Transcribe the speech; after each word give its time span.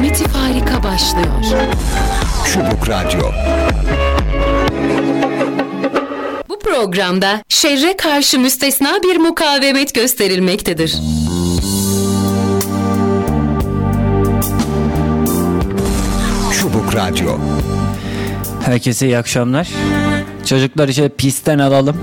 Alameti 0.00 0.24
Farika 0.28 0.82
başlıyor. 0.82 1.66
Çubuk 2.52 2.88
Radyo. 2.88 3.20
Bu 6.48 6.58
programda 6.58 7.42
şerre 7.48 7.96
karşı 7.96 8.38
müstesna 8.38 9.02
bir 9.02 9.16
mukavemet 9.16 9.94
gösterilmektedir. 9.94 10.96
Çubuk 16.60 16.94
Radyo. 16.94 17.38
Herkese 18.64 19.06
iyi 19.06 19.18
akşamlar. 19.18 19.68
Çocuklar 20.46 20.88
işte 20.88 21.08
pistten 21.08 21.58
alalım. 21.58 21.96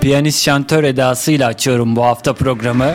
Piyanist 0.00 0.42
şantör 0.42 0.84
edasıyla 0.84 1.48
açıyorum 1.48 1.96
bu 1.96 2.04
hafta 2.04 2.32
programı. 2.34 2.94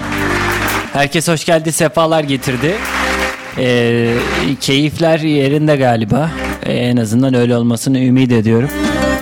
Herkes 0.94 1.28
hoş 1.28 1.46
geldi, 1.46 1.72
sefalar 1.72 2.24
getirdi. 2.24 2.76
Ee, 3.58 4.14
keyifler 4.62 5.20
yerinde 5.20 5.76
galiba. 5.76 6.32
Ee, 6.66 6.74
en 6.74 6.98
azından 6.98 7.34
öyle 7.34 7.58
olmasını 7.58 8.00
ümit 8.00 8.32
ediyorum. 8.32 8.70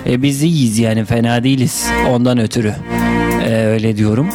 Ee, 0.05 0.21
biz 0.23 0.43
iyiyiz 0.43 0.79
yani 0.79 1.05
fena 1.05 1.43
değiliz 1.43 1.87
ondan 2.09 2.37
ötürü. 2.37 2.75
Ee, 3.45 3.65
öyle 3.65 3.97
diyorum. 3.97 4.29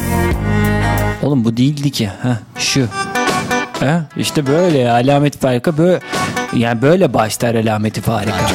Oğlum 1.23 1.45
bu 1.45 1.57
değildi 1.57 1.91
ki. 1.91 2.09
Ha 2.23 2.39
şu. 2.57 2.87
Ha, 3.79 4.05
işte 4.17 4.47
böyle 4.47 4.91
alamet 4.91 5.39
farika 5.41 5.77
böyle 5.77 5.99
yani 6.55 6.81
böyle 6.81 7.13
başlar 7.13 7.55
alameti 7.55 8.01
farika. 8.01 8.51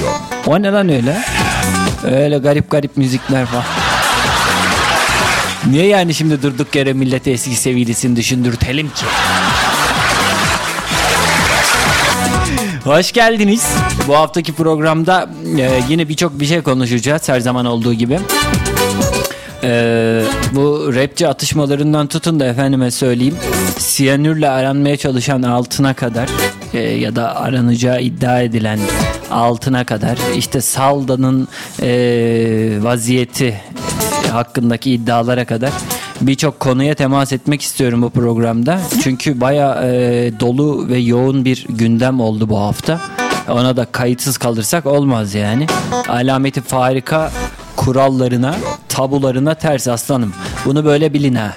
O 0.46 0.62
ne 0.62 0.70
lan 0.72 0.88
öyle? 0.88 1.22
Öyle 2.04 2.38
garip 2.38 2.70
garip 2.70 2.96
müzikler 2.96 3.46
falan. 3.46 3.64
Niye 5.66 5.86
yani 5.86 6.14
şimdi 6.14 6.42
durduk 6.42 6.76
yere 6.76 6.92
millete 6.92 7.30
eski 7.30 7.56
sevgilisini 7.56 8.16
düşündürtelim 8.16 8.88
ki? 8.88 9.04
Hoş 12.84 13.12
geldiniz. 13.12 13.66
Bu 14.08 14.16
haftaki 14.16 14.52
programda 14.52 15.28
e, 15.58 15.80
yine 15.88 16.08
birçok 16.08 16.40
bir 16.40 16.46
şey 16.46 16.62
konuşacağız 16.62 17.28
her 17.28 17.40
zaman 17.40 17.66
olduğu 17.66 17.94
gibi. 17.94 18.18
E, 19.62 20.22
bu 20.52 20.94
rapçi 20.94 21.28
atışmalarından 21.28 22.06
tutun 22.06 22.40
da 22.40 22.46
efendime 22.46 22.90
söyleyeyim. 22.90 23.36
Siyanürle 23.78 24.48
aranmaya 24.48 24.96
çalışan 24.96 25.42
altına 25.42 25.94
kadar 25.94 26.28
e, 26.74 26.78
ya 26.78 27.16
da 27.16 27.36
aranacağı 27.36 28.02
iddia 28.02 28.40
edilen 28.40 28.78
altına 29.30 29.84
kadar 29.84 30.18
işte 30.36 30.60
Salda'nın 30.60 31.48
e, 31.82 31.88
vaziyeti 32.80 33.60
hakkındaki 34.32 34.92
iddialara 34.92 35.44
kadar 35.44 35.72
birçok 36.26 36.60
konuya 36.60 36.94
temas 36.94 37.32
etmek 37.32 37.62
istiyorum 37.62 38.02
bu 38.02 38.10
programda. 38.10 38.80
Çünkü 39.02 39.40
baya 39.40 39.82
e, 39.82 39.90
dolu 40.40 40.88
ve 40.88 40.98
yoğun 40.98 41.44
bir 41.44 41.66
gündem 41.68 42.20
oldu 42.20 42.48
bu 42.48 42.60
hafta. 42.60 43.00
Ona 43.48 43.76
da 43.76 43.84
kayıtsız 43.84 44.38
kalırsak 44.38 44.86
olmaz 44.86 45.34
yani. 45.34 45.66
Alameti 46.08 46.60
farika 46.60 47.32
kurallarına, 47.76 48.54
tabularına 48.88 49.54
ters 49.54 49.88
aslanım. 49.88 50.32
Bunu 50.64 50.84
böyle 50.84 51.12
bilin 51.12 51.34
ha. 51.34 51.54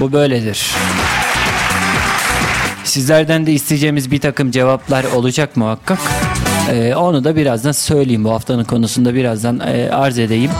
Bu 0.00 0.12
böyledir. 0.12 0.70
Sizlerden 2.84 3.46
de 3.46 3.52
isteyeceğimiz 3.52 4.10
bir 4.10 4.20
takım 4.20 4.50
cevaplar 4.50 5.04
olacak 5.04 5.56
muhakkak. 5.56 5.98
Ee, 6.70 6.94
onu 6.94 7.24
da 7.24 7.36
birazdan 7.36 7.72
söyleyeyim. 7.72 8.24
Bu 8.24 8.30
haftanın 8.30 8.64
konusunda 8.64 9.14
birazdan 9.14 9.60
e, 9.60 9.90
arz 9.90 10.18
edeyim. 10.18 10.50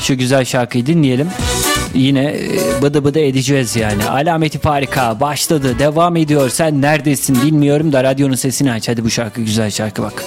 Şu 0.00 0.18
güzel 0.18 0.44
şarkıyı 0.44 0.86
dinleyelim. 0.86 1.28
Yine 1.94 2.24
e, 2.24 2.82
bıdı 2.82 3.04
bıdı 3.04 3.20
edeceğiz 3.20 3.76
yani. 3.76 4.04
Alameti 4.04 4.58
farika 4.58 5.20
başladı. 5.20 5.78
Devam 5.78 6.16
ediyor. 6.16 6.48
Sen 6.50 6.82
neredesin 6.82 7.42
bilmiyorum 7.42 7.92
da 7.92 8.04
radyonun 8.04 8.34
sesini 8.34 8.72
aç. 8.72 8.88
Hadi 8.88 9.04
bu 9.04 9.10
şarkı 9.10 9.40
güzel 9.40 9.70
şarkı 9.70 10.02
bak. 10.02 10.24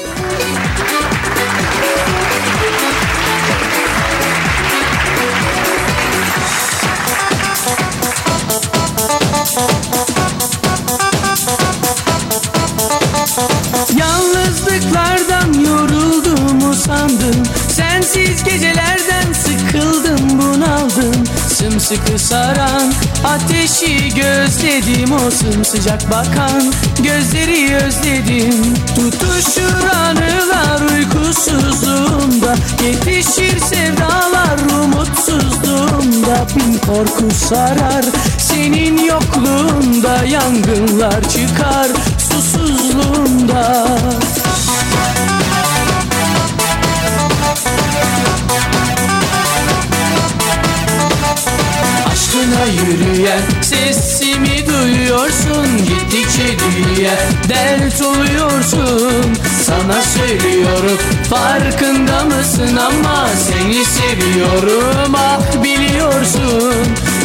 Saran 22.24 22.94
ateşi 23.24 24.10
gözledim 24.16 25.12
O 25.14 25.32
sımsıcak 25.32 26.12
bakan 26.12 26.74
gözleri 27.00 27.76
özledim. 27.76 28.74
Tutuşur 28.96 29.88
anılar 29.96 30.82
uykusuzluğumda 30.96 32.56
Yetişir 32.84 33.60
sevdalar 33.60 34.60
umutsuzluğumda. 34.84 36.48
Bin 36.56 36.78
korku 36.78 37.36
sarar 37.50 38.06
senin 38.38 38.98
yokluğunda 38.98 40.24
Yangınlar 40.26 41.22
çıkar 41.22 41.88
dert 57.54 58.02
oluyorsun? 58.02 59.34
Sana 59.66 60.02
söylüyorum 60.02 60.98
farkında 61.30 62.24
mısın? 62.24 62.76
Ama 62.78 63.28
Seni 63.28 63.86
seviyorum 63.86 65.14
ah 65.16 65.64
biliyorsun. 65.64 66.74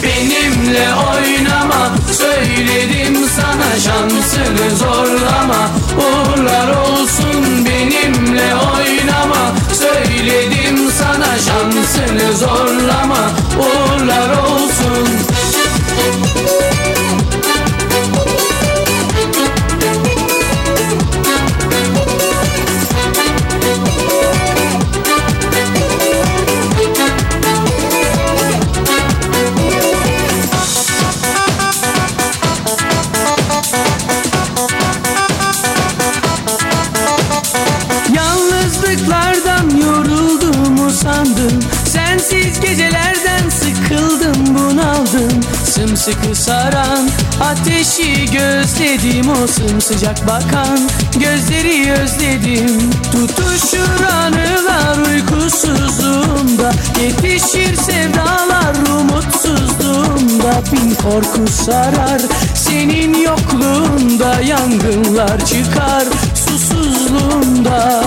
Benimle 0.03 0.89
oynama 0.95 1.91
söyledim 2.13 3.17
sana 3.37 3.81
şansını 3.81 4.77
zorlama. 4.77 5.71
Uğurlar 5.99 6.69
olsun 6.77 7.67
benimle 7.67 8.55
oynama. 8.55 9.55
Söyledim 9.73 10.91
sana 10.99 11.39
şansını 11.39 12.37
zorlama. 12.37 13.31
Uğurlar 13.59 14.31
olsun 14.39 15.09
Sımsıkı 45.99 46.35
saran 46.35 47.09
ateşi 47.41 48.25
gözledim 48.25 49.31
O 49.31 49.47
sımsıcak 49.47 50.27
bakan 50.27 50.79
gözleri 51.21 51.93
özledim. 51.93 52.91
Tutuşur 53.13 54.05
anılar 54.13 55.11
uykusuzluğumda 55.13 56.73
Yetişir 57.03 57.77
sevdalar 57.77 58.75
umutsuzluğumda. 59.01 60.63
Bin 60.73 60.95
korku 60.95 61.53
sarar 61.65 62.21
senin 62.55 63.15
yokluğunda 63.15 64.41
Yangınlar 64.41 65.45
çıkar 65.45 66.05
susuzluğumda 66.35 68.03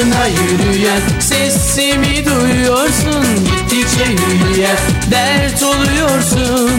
Aşkına 0.00 0.26
yürüyen 0.26 1.00
sesimi 1.20 2.24
duyuyorsun. 2.26 3.24
Gittikçe 3.44 4.04
yürüyen 4.10 4.76
dert 5.10 5.62
oluyorsun. 5.62 6.70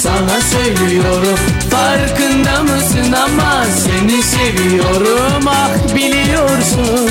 Sana 0.00 0.40
söylüyorum 0.40 1.38
farkında 1.70 2.62
mısın 2.62 3.12
ama 3.12 3.64
Seni 3.64 4.22
seviyorum. 4.22 5.44
Ah 5.46 5.94
biliyorsun 5.94 7.10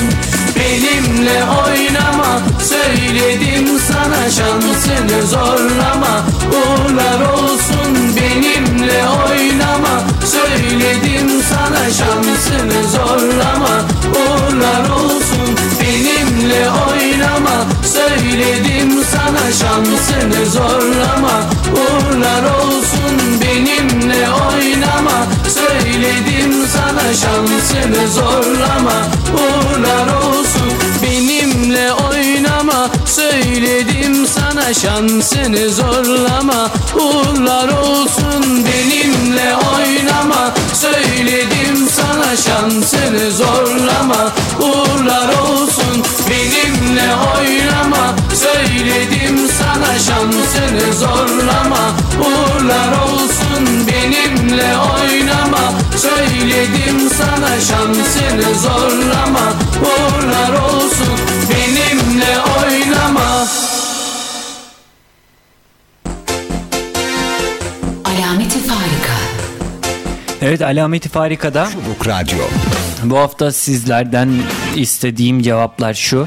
Benimle 0.58 1.44
oynama 1.44 2.40
söyledim 2.62 3.78
sana 3.92 4.30
şansını 4.30 5.26
zorlama. 5.26 6.24
Uğurlar 6.52 7.32
olsun 7.32 8.16
benimle 8.16 9.04
oynama. 9.28 10.02
Söyledim 10.26 11.42
sana 11.50 11.90
şansını 11.90 12.88
zorlama. 12.88 13.84
Uğurlar 14.14 14.90
olsun 14.90 15.56
benimle 15.80 16.70
oynama 16.70 17.64
Söyledim 17.92 19.04
sana 19.12 19.52
şansını 19.52 20.46
zorlama. 20.50 21.50
Uğurlar 21.72 22.42
olsun 22.42 23.40
benimle 23.42 24.28
oynama. 24.30 25.26
Söyledim 25.54 26.54
sana 26.76 27.14
şansını 27.14 28.08
zorlama. 28.08 29.06
Uğurlar 29.34 30.16
olsun 30.22 30.72
benimle 31.02 31.92
oynama 31.92 32.07
Söyledim 33.06 34.26
sana 34.26 34.74
şansını 34.74 35.70
zorlama. 35.70 36.70
Uğurlar 36.94 37.68
olsun 37.68 38.44
benimle 38.66 39.56
oynama. 39.56 40.54
Söyledim 40.74 41.88
sana 41.96 42.36
şansını 42.36 43.30
zorlama. 43.32 44.32
Uğurlar 44.60 45.28
olsun 45.42 46.04
benimle 46.30 47.08
oynama. 47.36 48.14
Söyledim 48.34 49.48
sana 49.58 49.98
şansını 49.98 50.94
zorlama. 50.94 51.94
Uğurlar 52.20 52.92
olsun 53.02 53.86
benimle 53.88 54.76
oynama. 54.78 55.72
Söyledim 55.96 57.10
sana 57.18 57.60
şansını 57.60 58.54
zorlama. 58.62 59.52
Uğurlar 59.82 60.52
olsun 60.62 60.97
Evet 70.48 70.62
Alameti 70.62 71.08
Farika'da 71.08 71.68
Çubuk 71.72 72.08
Radyo. 72.08 72.38
bu 73.04 73.18
hafta 73.18 73.52
sizlerden 73.52 74.28
istediğim 74.76 75.42
cevaplar 75.42 75.94
şu. 75.94 76.26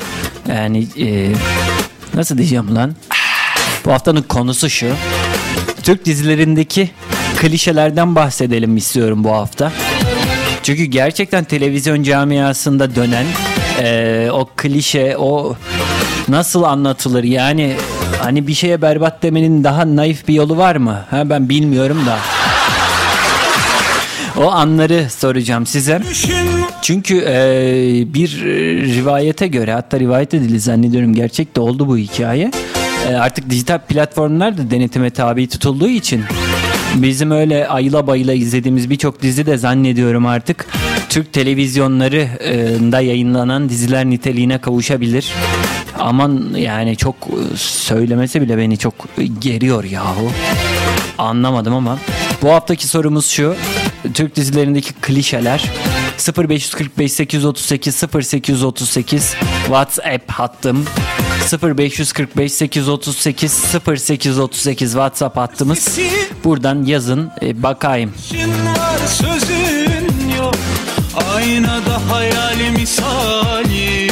Yani 0.50 0.88
e, 1.00 1.32
nasıl 2.14 2.38
diyeceğim 2.38 2.76
lan? 2.76 2.96
Bu 3.86 3.92
haftanın 3.92 4.22
konusu 4.22 4.70
şu. 4.70 4.94
Türk 5.84 6.06
dizilerindeki 6.06 6.90
klişelerden 7.38 8.16
bahsedelim 8.16 8.78
istiyorum 8.78 9.24
bu 9.24 9.32
hafta. 9.32 9.72
Çünkü 10.64 10.84
gerçekten 10.84 11.44
televizyon 11.44 12.04
camiasında 12.04 12.96
dönen 12.96 13.26
e, 13.80 14.30
o 14.32 14.50
klişe, 14.58 15.18
o 15.18 15.56
nasıl 16.28 16.64
anlatılır? 16.64 17.24
Yani 17.24 17.76
hani 18.20 18.48
bir 18.48 18.54
şeye 18.54 18.82
berbat 18.82 19.24
demenin 19.24 19.64
daha 19.64 19.96
naif 19.96 20.28
bir 20.28 20.34
yolu 20.34 20.58
var 20.58 20.76
mı? 20.76 21.06
Ha 21.10 21.30
ben 21.30 21.50
bilmiyorum 21.50 22.06
da. 22.06 22.41
O 24.42 24.52
anları 24.52 25.10
soracağım 25.10 25.66
size. 25.66 26.02
Çünkü 26.82 27.18
e, 27.28 27.34
bir 28.14 28.46
e, 28.46 28.52
rivayete 28.96 29.48
göre 29.48 29.74
hatta 29.74 30.00
rivayet 30.00 30.34
edildi 30.34 30.60
zannediyorum 30.60 31.14
gerçek 31.14 31.56
de 31.56 31.60
oldu 31.60 31.88
bu 31.88 31.98
hikaye. 31.98 32.52
E, 33.10 33.14
artık 33.14 33.50
dijital 33.50 33.80
platformlar 33.80 34.58
da 34.58 34.72
denetime 34.72 35.10
tabi 35.10 35.48
tutulduğu 35.48 35.88
için 35.88 36.24
bizim 36.96 37.32
öyle 37.32 37.68
ayıla 37.68 38.08
bayıla 38.08 38.34
izlediğimiz 38.34 38.90
birçok 38.90 39.22
dizi 39.22 39.46
de 39.46 39.58
zannediyorum 39.58 40.26
artık 40.26 40.68
Türk 41.10 41.34
televizyonlarında 41.34 43.02
yayınlanan 43.02 43.70
diziler 43.70 44.06
niteliğine 44.06 44.58
kavuşabilir. 44.58 45.32
Aman 46.00 46.54
yani 46.56 46.98
çok 46.98 47.16
e, 47.16 47.58
söylemesi 47.58 48.42
bile 48.42 48.58
beni 48.58 48.78
çok 48.78 48.94
geriyor 49.40 49.84
yahu. 49.84 50.32
Anlamadım 51.18 51.74
ama. 51.74 51.98
Bu 52.42 52.52
haftaki 52.52 52.88
sorumuz 52.88 53.26
şu. 53.26 53.56
Türk 54.14 54.36
dizilerindeki 54.36 54.94
klişeler. 54.94 55.64
0545 56.38 57.14
838 57.14 58.04
0838 58.04 59.36
WhatsApp 59.66 60.32
hattım. 60.32 60.86
0545 61.64 62.54
838 62.54 63.64
0838 63.88 64.92
WhatsApp 64.92 65.38
hattımız. 65.38 66.00
Buradan 66.44 66.84
yazın 66.84 67.32
e, 67.42 67.64
bakayım. 67.64 68.14
Sözün 69.08 70.30
yok. 70.38 70.56
Aynada 71.36 72.02
hayal 72.12 72.72
misali. 72.80 74.12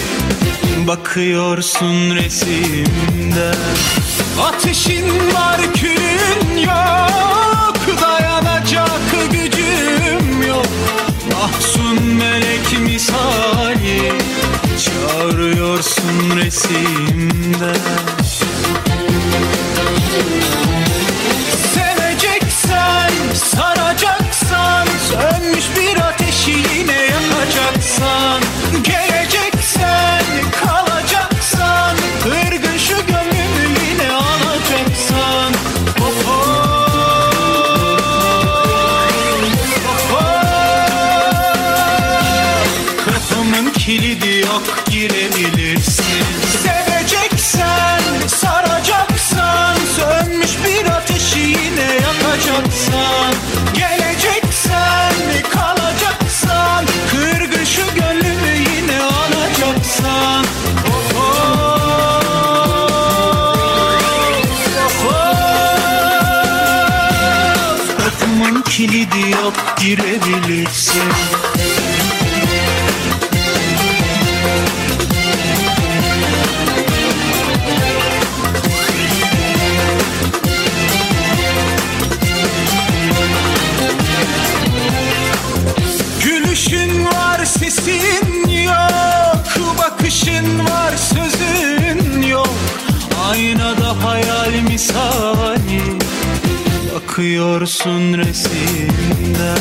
Bakıyorsun 0.87 2.15
resimde. 2.15 3.51
Ateşin 4.41 5.33
var 5.33 5.59
külün 5.73 6.57
yok. 6.57 8.01
Dayanacak 8.01 9.08
Mahzun 11.89 12.13
melek 12.15 12.79
misali 12.79 14.11
Çağırıyorsun 14.85 16.37
resimde. 16.37 17.73
Seveceksen, 21.73 23.11
saracaksan 23.33 24.87
Sönmüş 25.09 25.65
bir 25.77 26.01
ateşi 26.01 26.51
yine 26.51 27.01
yakacaksan 27.01 28.41
Kapımın 68.59 68.71
kilidi 68.71 69.31
yok 69.31 69.53
girebilirsin. 69.81 71.01
Gülüşün 86.23 87.05
var 87.05 87.45
sesin 87.45 88.49
yok. 88.49 89.77
Bakışın 89.77 90.59
var 90.59 90.93
sözün 90.97 92.21
yok. 92.21 92.55
Aynada 93.31 94.03
hayal 94.03 94.61
misali 94.61 96.08
Bakıyorsun 97.07 98.17
resimde. 98.17 99.51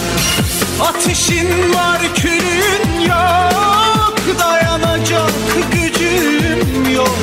Ateşin 0.80 1.75
var 1.75 2.00
külün 2.16 3.00
yok 3.00 4.18
Dayanacak 4.38 5.33
gücüm 5.73 6.95
yok. 6.95 7.18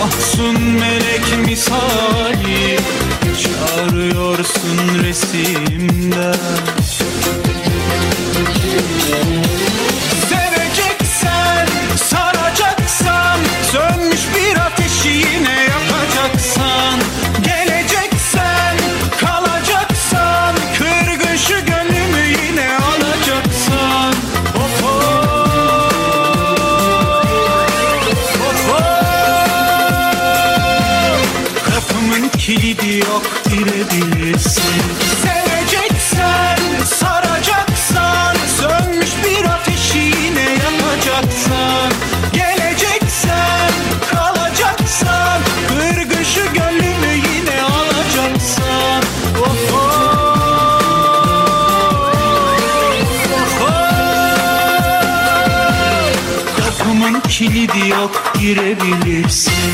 Mahzun 0.00 0.60
melek 0.60 1.46
misali 1.46 2.78
Çağırıyorsun 3.42 5.04
resimde. 5.04 6.32
Seveceksen, 10.28 11.68
saracaksan 11.96 13.38
Sönmüş 13.72 14.20
bir 14.34 14.56
ateşi 14.56 15.08
yine 15.08 15.60
yakacaksan 15.62 17.00
girebilirsin 58.54 59.73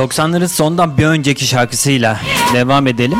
...90'ların 0.00 0.48
sondan 0.48 0.98
bir 0.98 1.06
önceki 1.06 1.46
şarkısıyla 1.46 2.20
devam 2.54 2.86
edelim. 2.86 3.18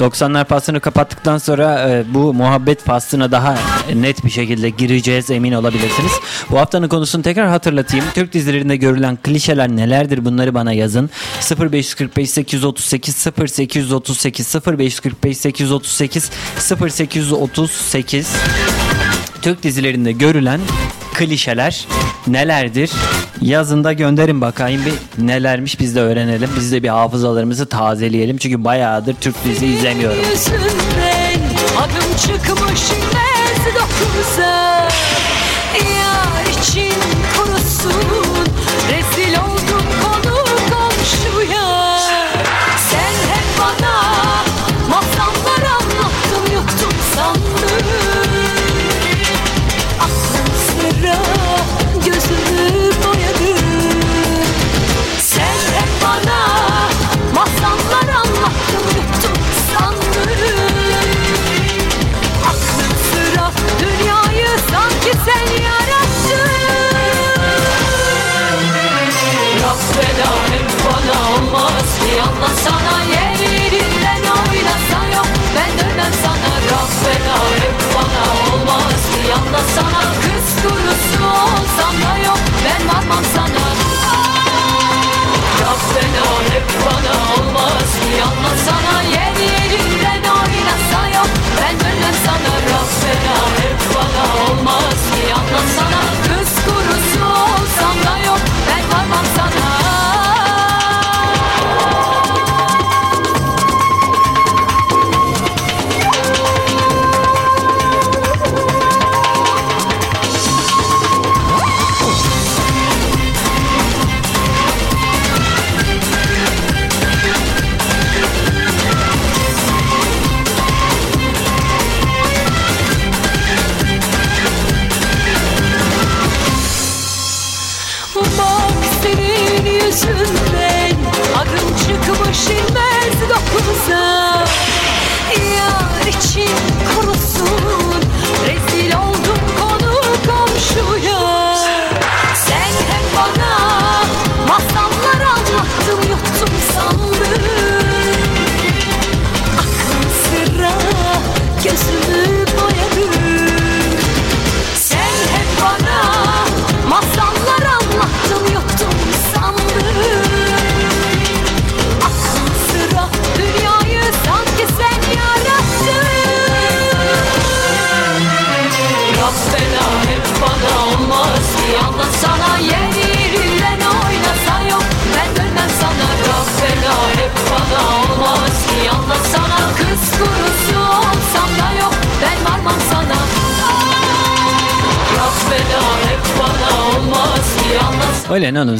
90'lar 0.00 0.44
faslını 0.44 0.80
kapattıktan 0.80 1.38
sonra 1.38 1.88
e, 1.90 2.04
bu 2.14 2.34
muhabbet 2.34 2.84
faslına 2.84 3.32
daha 3.32 3.58
net 3.94 4.24
bir 4.24 4.30
şekilde 4.30 4.70
gireceğiz 4.70 5.30
emin 5.30 5.52
olabilirsiniz. 5.52 6.12
Bu 6.50 6.58
haftanın 6.58 6.88
konusunu 6.88 7.22
tekrar 7.22 7.48
hatırlatayım. 7.48 8.04
Türk 8.14 8.32
dizilerinde 8.32 8.76
görülen 8.76 9.18
klişeler 9.22 9.68
nelerdir 9.68 10.24
bunları 10.24 10.54
bana 10.54 10.72
yazın. 10.72 11.10
0545 11.60 12.30
838 12.30 13.26
0838 13.38 14.54
0545 14.66 15.38
838 15.38 16.30
0838 16.80 18.28
Türk 19.42 19.62
dizilerinde 19.62 20.12
görülen 20.12 20.60
klişeler 21.14 21.86
nelerdir? 22.26 22.90
Yazında 23.40 23.92
gönderin 23.92 24.40
bakayım 24.40 24.82
bir 24.86 25.26
nelermiş 25.26 25.80
biz 25.80 25.96
de 25.96 26.00
öğrenelim. 26.00 26.50
Biz 26.56 26.72
de 26.72 26.82
bir 26.82 26.88
hafızalarımızı 26.88 27.66
tazeleyelim. 27.66 28.36
Çünkü 28.38 28.64
bayağıdır 28.64 29.14
Türk 29.14 29.44
dizi 29.44 29.66
izlemiyorum. 29.66 30.18
Yüzünden, 30.18 31.40
adım 31.78 32.16
çıkmış 32.16 32.80
9'a 33.74 34.71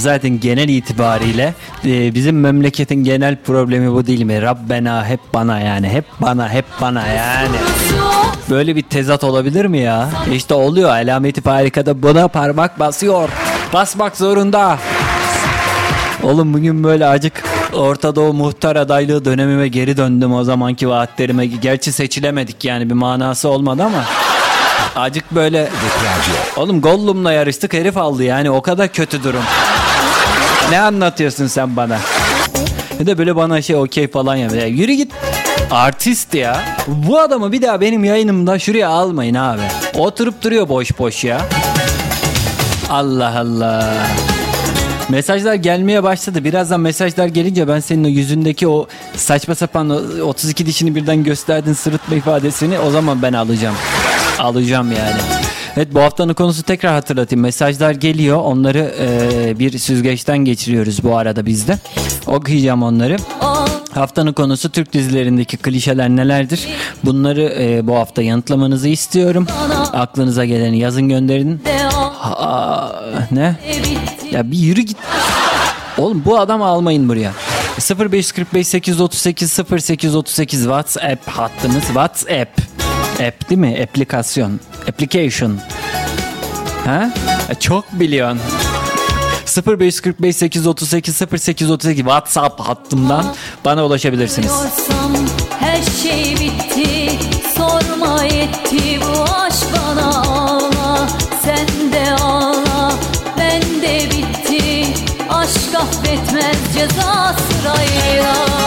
zaten 0.03 0.41
genel 0.41 0.69
itibariyle 0.69 1.55
e, 1.85 2.15
bizim 2.15 2.41
memleketin 2.41 3.05
genel 3.05 3.37
problemi 3.37 3.93
bu 3.93 4.07
değil 4.07 4.23
mi? 4.23 4.43
Rabbena 4.43 5.07
hep 5.07 5.21
bana 5.35 5.61
yani 5.61 5.89
hep 5.89 6.05
bana 6.21 6.49
hep 6.49 6.65
bana 6.81 7.07
yani. 7.07 7.57
Böyle 8.51 8.77
bir 8.77 8.83
tezat 8.83 9.25
olabilir 9.25 9.65
mi 9.65 9.79
ya? 9.79 10.11
İşte 10.33 10.55
oluyor 10.55 10.91
alameti 10.91 11.41
farikada 11.41 12.03
buna 12.03 12.29
parmak 12.29 12.79
basıyor. 12.79 13.29
Basmak 13.73 14.17
zorunda. 14.17 14.79
Oğlum 16.23 16.55
bugün 16.55 16.85
böyle 16.85 17.07
acık 17.07 17.45
Orta 17.73 18.17
Doğu 18.17 18.33
muhtar 18.33 18.77
adaylığı 18.77 19.25
dönemime 19.25 19.69
geri 19.69 19.97
döndüm 19.97 20.35
o 20.35 20.45
zamanki 20.45 20.89
vaatlerime. 20.89 21.47
Gerçi 21.47 21.93
seçilemedik 21.93 22.65
yani 22.65 22.91
bir 22.91 22.95
manası 22.95 23.49
olmadı 23.49 23.83
ama. 23.83 24.05
Acık 24.97 25.31
böyle 25.31 25.69
Oğlum 26.57 26.81
Gollum'la 26.81 27.33
yarıştık 27.33 27.73
herif 27.73 27.97
aldı 27.97 28.23
yani 28.25 28.51
o 28.51 28.63
kadar 28.63 28.89
kötü 28.89 29.25
durum. 29.25 29.43
Ne 30.73 30.81
anlatıyorsun 30.81 31.47
sen 31.47 31.77
bana? 31.77 31.99
Bir 33.01 33.07
de 33.07 33.19
böyle 33.19 33.37
bana 33.37 33.63
şey 33.63 33.77
okey 33.77 34.09
falan 34.09 34.37
ya. 34.37 34.51
ya. 34.51 34.67
Yürü 34.67 34.93
git. 34.93 35.13
Artist 35.71 36.35
ya. 36.35 36.61
Bu 36.87 37.21
adamı 37.21 37.53
bir 37.53 37.63
daha 37.63 37.81
benim 37.81 38.05
yayınımda 38.05 38.59
şuraya 38.59 38.89
almayın 38.89 39.35
abi. 39.35 39.61
Oturup 39.95 40.43
duruyor 40.43 40.69
boş 40.69 40.99
boş 40.99 41.25
ya. 41.25 41.41
Allah 42.91 43.39
Allah. 43.39 43.95
Mesajlar 45.09 45.55
gelmeye 45.55 46.03
başladı. 46.03 46.45
Birazdan 46.45 46.81
mesajlar 46.81 47.27
gelince 47.27 47.69
ben 47.69 47.81
senin 47.81 48.05
o 48.05 48.09
yüzündeki 48.09 48.69
o 48.69 48.87
saçma 49.17 49.55
sapan 49.55 49.91
o 49.91 50.23
32 50.25 50.67
dişini 50.67 50.95
birden 50.95 51.25
gösterdin 51.25 51.73
sırıtma 51.73 52.17
ifadesini 52.17 52.79
o 52.79 52.91
zaman 52.91 53.23
ben 53.23 53.33
alacağım. 53.33 53.77
Alacağım 54.39 54.93
yani. 54.93 55.52
Evet 55.77 55.95
bu 55.95 56.01
haftanın 56.01 56.35
konusu 56.35 56.63
tekrar 56.63 56.93
hatırlatayım. 56.93 57.43
Mesajlar 57.43 57.91
geliyor. 57.91 58.37
Onları 58.37 58.95
e, 59.01 59.59
bir 59.59 59.79
süzgeçten 59.79 60.39
geçiriyoruz 60.39 61.05
bu 61.05 61.17
arada 61.17 61.47
bizde. 61.47 61.79
Okuyacağım 62.27 62.83
onları. 62.83 63.17
Haftanın 63.95 64.33
konusu 64.33 64.71
Türk 64.71 64.93
dizilerindeki 64.93 65.57
klişeler 65.57 66.09
nelerdir? 66.09 66.67
Bunları 67.05 67.55
e, 67.61 67.87
bu 67.87 67.97
hafta 67.97 68.23
yanıtlamanızı 68.23 68.89
istiyorum. 68.89 69.47
Aklınıza 69.93 70.45
geleni 70.45 70.79
yazın 70.79 71.09
gönderin. 71.09 71.63
Aa, 72.23 72.89
ne? 73.31 73.57
Ya 74.33 74.51
bir 74.51 74.59
yürü 74.59 74.81
git. 74.81 74.97
Oğlum 75.99 76.23
bu 76.25 76.39
adamı 76.39 76.65
almayın 76.65 77.09
buraya. 77.09 77.33
0545 78.11 78.69
838 78.69 79.59
0838 79.59 80.61
WhatsApp 80.63 81.29
hattımız 81.29 81.85
WhatsApp. 81.85 82.61
App 83.29 83.49
değil 83.51 83.61
mi? 83.61 83.87
Aplikasyon. 83.91 84.61
Application. 84.89 85.59
Ha? 86.85 87.11
E, 87.49 87.55
Çok 87.55 87.93
biliyorsun. 87.93 88.41
0545 89.67 90.37
838 90.37 91.23
0838 91.23 91.97
WhatsApp 91.97 92.61
hattımdan 92.61 93.35
bana 93.65 93.85
ulaşabilirsiniz. 93.87 94.53
Her 95.61 95.83
şey 96.03 96.35
bitti 96.41 97.19
Sorma 97.57 98.23
yetti 98.25 99.01
bu 99.01 99.23
aşk 99.35 99.67
bana 99.73 100.21
ağla 100.23 101.09
Sen 101.45 101.93
de 101.93 102.13
ağla 102.23 102.93
ben 103.39 103.63
de 103.63 104.11
bitti 104.11 104.87
Aşk 105.31 105.75
affetmez 105.75 106.57
ceza 106.75 107.37
sırayla 107.39 108.62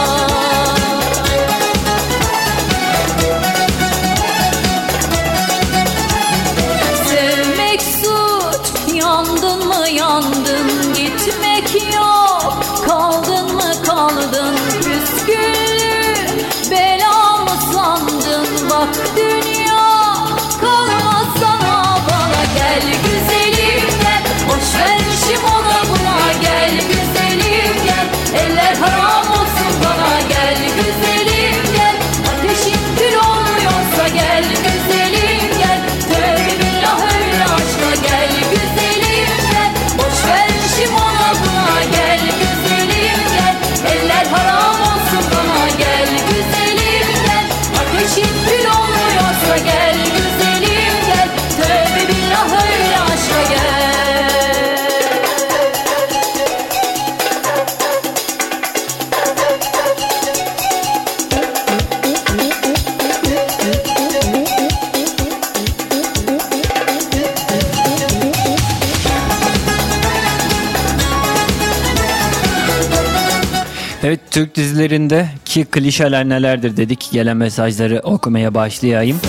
Türk 74.36 74.54
dizilerinde 74.54 75.28
ki 75.44 75.64
klişeler 75.64 76.28
nelerdir 76.28 76.76
dedik. 76.76 77.08
Gelen 77.12 77.36
mesajları 77.36 78.00
okumaya 78.04 78.54
başlayayım. 78.54 79.20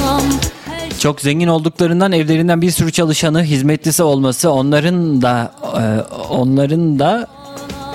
Çok 1.00 1.22
zengin 1.22 1.48
olduklarından 1.48 2.12
evlerinden 2.12 2.62
bir 2.62 2.72
sürü 2.72 2.92
çalışanı, 2.92 3.44
hizmetlisi 3.44 4.04
olması 4.04 4.52
onların 4.52 5.22
da 5.22 5.52
e, 5.64 5.84
onların 6.30 7.00
da 7.00 7.28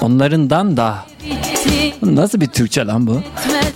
onlarından 0.01 0.77
da 0.77 1.05
nasıl 2.03 2.41
bir 2.41 2.47
Türkçe 2.47 2.87
lan 2.87 3.07
bu? 3.07 3.23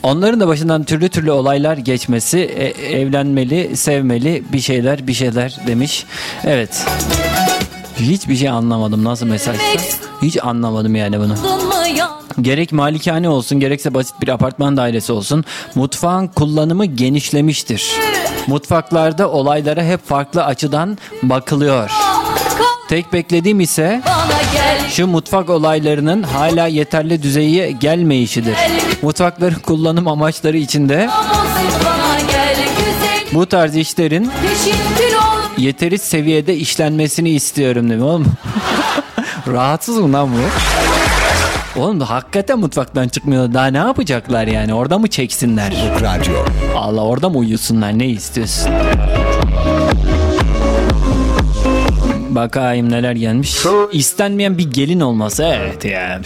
Onların 0.03 0.41
da 0.41 0.49
başından 0.49 0.85
türlü 0.85 1.09
türlü 1.09 1.31
olaylar 1.31 1.77
geçmesi, 1.77 2.39
e- 2.39 2.99
evlenmeli, 3.01 3.77
sevmeli, 3.77 4.45
bir 4.53 4.61
şeyler 4.61 5.07
bir 5.07 5.15
şeyler 5.15 5.57
demiş. 5.67 6.05
Evet. 6.45 6.87
Hiçbir 8.01 8.37
şey 8.37 8.49
anlamadım 8.49 9.05
nasıl 9.05 9.27
mesajsa. 9.27 9.63
Hiç 10.23 10.45
anlamadım 10.45 10.95
yani 10.95 11.21
bunu. 11.21 11.35
Gerek 12.41 12.73
malikane 12.73 13.29
olsun 13.29 13.61
gerekse 13.61 13.95
basit 13.95 14.23
bir 14.23 14.29
apartman 14.29 14.77
dairesi 14.77 15.13
olsun 15.13 15.45
mutfağın 15.75 16.27
kullanımı 16.27 16.85
genişlemiştir. 16.85 17.93
Mutfaklarda 18.47 19.31
olaylara 19.31 19.83
hep 19.83 20.09
farklı 20.09 20.45
açıdan 20.45 20.99
bakılıyor. 21.23 21.91
Tek 22.89 23.13
beklediğim 23.13 23.61
ise 23.61 24.03
şu 24.91 25.07
mutfak 25.07 25.51
olaylarının 25.51 26.23
hala 26.23 26.67
yeterli 26.67 27.23
düzeye 27.23 27.71
gelmeyişidir. 27.71 28.57
Mutfakların 29.03 29.61
kullanım 29.61 30.09
amaçları 30.09 30.57
içinde 30.57 31.11
bu 33.33 33.47
tarz 33.47 33.77
işlerin 33.77 34.31
yeteri 35.59 35.99
seviyede 35.99 36.57
işlenmesini 36.57 37.31
istiyorum 37.31 37.89
değil 37.89 38.01
mi 38.01 38.07
oğlum? 38.07 38.27
Rahatsız 39.47 39.99
mı 39.99 40.13
lan 40.13 40.29
bu? 40.33 40.37
Oğlum 41.81 42.01
hakikaten 42.01 42.59
mutfaktan 42.59 43.09
çıkmıyor. 43.09 43.55
Daha 43.55 43.67
ne 43.67 43.79
yapacaklar 43.79 44.47
yani? 44.47 44.75
Orada 44.75 44.99
mı 44.99 45.09
çeksinler? 45.09 45.73
Radyo. 46.01 46.35
Allah 46.77 47.03
orada 47.03 47.29
mı 47.29 47.39
uyusunlar? 47.39 47.99
Ne 47.99 48.07
istiyorsun? 48.07 48.71
Bakayım 52.37 52.91
neler 52.91 53.13
gelmiş. 53.13 53.57
İstenmeyen 53.93 54.59
bir 54.59 54.71
gelin 54.71 55.01
olması. 55.01 55.43
Evet 55.45 55.85
ya. 55.85 56.21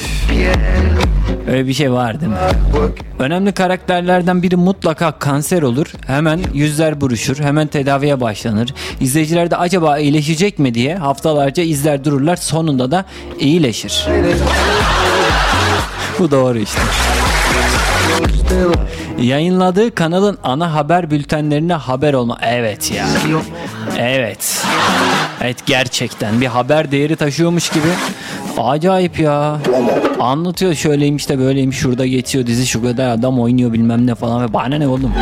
Öyle 1.49 1.67
bir 1.67 1.75
şey 1.75 1.93
var 1.93 2.21
değil 2.21 2.33
mi? 2.33 2.39
Önemli 3.19 3.53
karakterlerden 3.53 4.43
biri 4.43 4.57
mutlaka 4.57 5.13
kanser 5.13 5.63
olur. 5.63 5.87
Hemen 6.07 6.41
yüzler 6.55 7.01
buruşur. 7.01 7.39
Hemen 7.39 7.67
tedaviye 7.67 8.21
başlanır. 8.21 8.75
İzleyiciler 9.01 9.51
de 9.51 9.57
acaba 9.57 9.99
iyileşecek 9.99 10.59
mi 10.59 10.75
diye 10.75 10.97
haftalarca 10.97 11.63
izler 11.63 12.05
dururlar. 12.05 12.37
Sonunda 12.37 12.91
da 12.91 13.05
iyileşir. 13.39 14.07
Bu 16.19 16.31
doğru 16.31 16.59
işte. 16.59 16.81
Yayınladığı 19.21 19.95
kanalın 19.95 20.39
ana 20.43 20.75
haber 20.75 21.11
bültenlerine 21.11 21.75
haber 21.75 22.15
olma. 22.15 22.39
Evet 22.43 22.93
ya. 22.93 23.07
Evet. 23.99 24.65
Evet 25.41 25.67
gerçekten 25.67 26.41
bir 26.41 26.47
haber 26.47 26.91
değeri 26.91 27.17
taşıyormuş 27.17 27.69
gibi. 27.69 27.89
Acayip 28.59 29.21
ya. 29.21 29.59
Anlatıyor 30.21 30.75
şöyleymiş 30.75 31.29
de 31.29 31.39
böyleymiş 31.39 31.77
şurada 31.77 32.07
geçiyor 32.07 32.47
dizi 32.47 32.67
şu 32.67 32.83
kadar 32.83 33.09
adam 33.09 33.41
oynuyor 33.41 33.73
bilmem 33.73 34.07
ne 34.07 34.15
falan 34.15 34.43
ve 34.43 34.53
bana 34.53 34.77
ne 34.77 34.89
oğlum. 34.89 35.13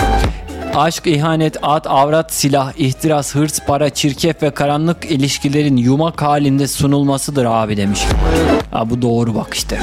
Aşk, 0.75 1.07
ihanet, 1.07 1.57
at, 1.63 1.87
avrat, 1.87 2.33
silah, 2.33 2.73
ihtiras, 2.77 3.35
hırs, 3.35 3.61
para, 3.67 3.91
çirkef 3.91 4.43
ve 4.43 4.51
karanlık 4.51 5.05
ilişkilerin 5.05 5.77
yumak 5.77 6.23
halinde 6.23 6.69
sunulmasıdır 6.69 7.45
abi 7.45 7.77
demiş. 7.77 8.01
Ha, 8.71 8.91
bu 8.91 9.03
doğru 9.03 9.35
bak 9.35 9.55
işte. 9.55 9.79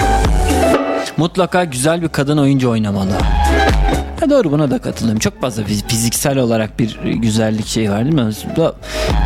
Mutlaka 1.17 1.63
güzel 1.63 2.01
bir 2.01 2.07
kadın 2.09 2.37
oyuncu 2.37 2.69
oynamalı. 2.69 3.11
Ha 4.19 4.29
doğru 4.29 4.51
buna 4.51 4.71
da 4.71 4.79
katılıyorum. 4.79 5.19
Çok 5.19 5.41
fazla 5.41 5.63
fiz- 5.63 5.87
fiziksel 5.87 6.37
olarak 6.37 6.79
bir 6.79 6.99
güzellik 7.03 7.67
şey 7.67 7.91
var 7.91 8.03
değil 8.05 8.15
mi? 8.15 8.31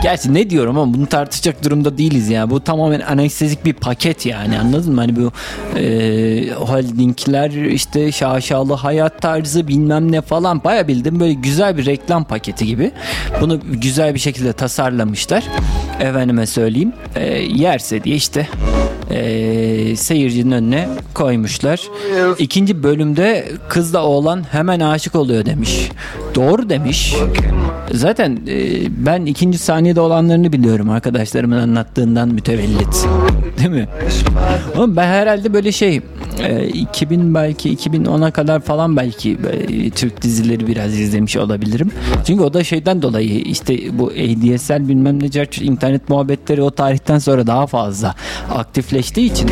Gerçi 0.03 0.33
ne 0.33 0.49
diyorum 0.49 0.77
ama 0.77 0.93
bunu 0.93 1.05
tartışacak 1.05 1.63
durumda 1.65 1.97
değiliz 1.97 2.29
ya. 2.29 2.49
Bu 2.49 2.63
tamamen 2.63 2.99
anestezik 2.99 3.65
bir 3.65 3.73
paket 3.73 4.25
yani 4.25 4.59
anladın 4.59 4.93
mı? 4.95 5.01
Hani 5.01 5.15
bu 5.15 5.31
e, 5.79 6.51
holdingler 6.53 7.51
işte 7.51 8.11
şaşalı 8.11 8.73
hayat 8.73 9.21
tarzı 9.21 9.67
bilmem 9.67 10.11
ne 10.11 10.21
falan 10.21 10.63
baya 10.63 10.87
bildim 10.87 11.19
böyle 11.19 11.33
güzel 11.33 11.77
bir 11.77 11.85
reklam 11.85 12.23
paketi 12.23 12.65
gibi. 12.65 12.91
Bunu 13.41 13.59
güzel 13.73 14.13
bir 14.13 14.19
şekilde 14.19 14.53
tasarlamışlar. 14.53 15.43
Efendime 15.99 16.45
söyleyeyim. 16.45 16.93
E, 17.15 17.25
yerse 17.41 18.03
diye 18.03 18.15
işte 18.15 18.47
e, 19.11 19.95
seyircinin 19.95 20.51
önüne 20.51 20.89
koymuşlar. 21.13 21.81
İkinci 22.39 22.83
bölümde 22.83 23.47
kızla 23.69 24.03
oğlan 24.03 24.43
hemen 24.51 24.79
aşık 24.79 25.15
oluyor 25.15 25.45
demiş. 25.45 25.89
Doğru 26.35 26.69
demiş. 26.69 27.15
Zaten 27.93 28.39
e, 28.47 28.57
ben 29.05 29.25
ikinci 29.25 29.57
saniyede 29.57 30.01
olanlarını 30.01 30.53
biliyorum 30.53 30.89
arkadaşlarımın 30.89 31.57
anlattığından 31.57 32.29
mütevellit. 32.29 33.07
Değil 33.59 33.69
mi? 33.69 33.87
Oğlum 34.77 34.95
ben 34.95 35.07
herhalde 35.07 35.53
böyle 35.53 35.71
şey 35.71 36.01
e, 36.39 36.67
2000 36.67 37.33
belki 37.35 37.75
2010'a 37.75 38.31
kadar 38.31 38.59
falan 38.59 38.97
belki 38.97 39.37
e, 39.69 39.89
Türk 39.89 40.21
dizileri 40.21 40.67
biraz 40.67 40.99
izlemiş 40.99 41.37
olabilirim. 41.37 41.91
Çünkü 42.27 42.43
o 42.43 42.53
da 42.53 42.63
şeyden 42.63 43.01
dolayı 43.01 43.39
işte 43.39 43.99
bu 43.99 44.07
ADSL 44.07 44.87
bilmem 44.87 45.23
ne 45.23 45.31
cart- 45.31 45.61
internet 45.89 46.09
muhabbetleri 46.09 46.61
o 46.61 46.71
tarihten 46.71 47.19
sonra 47.19 47.47
daha 47.47 47.67
fazla 47.67 48.15
aktifleştiği 48.55 49.31
için 49.31 49.49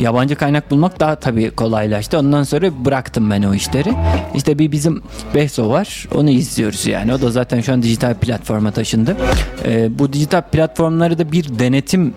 yabancı 0.00 0.36
kaynak 0.36 0.70
bulmak 0.70 1.00
daha 1.00 1.16
tabii 1.16 1.50
kolaylaştı. 1.50 2.18
Ondan 2.18 2.42
sonra 2.42 2.84
bıraktım 2.84 3.30
ben 3.30 3.42
o 3.42 3.54
işleri. 3.54 3.92
İşte 4.34 4.58
bir 4.58 4.72
bizim 4.72 5.02
Behzo 5.34 5.70
var. 5.70 6.08
Onu 6.14 6.30
izliyoruz 6.30 6.86
yani. 6.86 7.14
O 7.14 7.20
da 7.20 7.30
zaten 7.30 7.60
şu 7.60 7.72
an 7.72 7.82
dijital 7.82 8.14
platforma 8.14 8.70
taşındı. 8.70 9.16
Ee, 9.64 9.98
bu 9.98 10.12
dijital 10.12 10.42
platformları 10.42 11.18
da 11.18 11.32
bir 11.32 11.58
denetim 11.58 12.14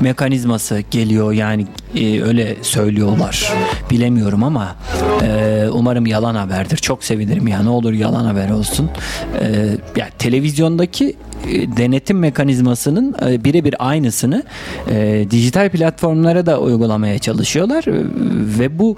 mekanizması 0.00 0.80
geliyor 0.90 1.32
yani 1.32 1.66
e, 1.94 2.22
öyle 2.22 2.56
söylüyorlar. 2.62 3.52
Bilemiyorum 3.90 4.44
ama 4.44 4.76
e, 5.22 5.64
umarım 5.72 6.06
yalan 6.06 6.34
haberdir. 6.34 6.76
Çok 6.76 7.04
sevinirim 7.04 7.48
ya 7.48 7.62
ne 7.62 7.68
olur 7.68 7.92
yalan 7.92 8.24
haber 8.24 8.50
olsun. 8.50 8.90
E, 9.40 9.46
ya 9.96 10.08
televizyondaki 10.18 11.16
e, 11.48 11.76
denetim 11.76 12.18
mekanizmasının 12.18 13.14
e, 13.26 13.44
birebir 13.44 13.74
aynısını 13.78 14.42
e, 14.90 15.26
dijital 15.30 15.70
platformlara 15.70 16.46
da 16.46 16.60
uygulamaya 16.60 17.18
çalışıyorlar 17.18 17.84
E, 17.86 18.04
ve 18.58 18.78
bu 18.78 18.96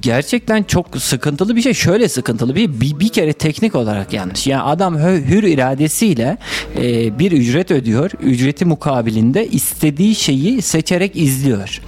gerçekten 0.00 0.62
çok 0.62 0.86
sıkıntılı 0.98 1.56
bir 1.56 1.62
şey. 1.62 1.74
Şöyle 1.74 2.08
sıkıntılı 2.08 2.54
bir 2.54 2.80
bir, 2.80 3.00
bir 3.00 3.08
kere 3.08 3.32
teknik 3.32 3.74
olarak 3.74 4.12
yanlış. 4.12 4.46
Yani 4.46 4.62
adam 4.62 4.96
hü- 4.96 5.26
hür 5.26 5.42
iradesiyle 5.42 6.38
e, 6.76 7.18
bir 7.18 7.32
ücret 7.32 7.70
ödüyor. 7.70 8.10
Ücreti 8.22 8.64
mukabilinde 8.64 9.46
istediği 9.48 10.14
şeyi 10.14 10.62
seçerek 10.62 11.16
izliyor. 11.16 11.80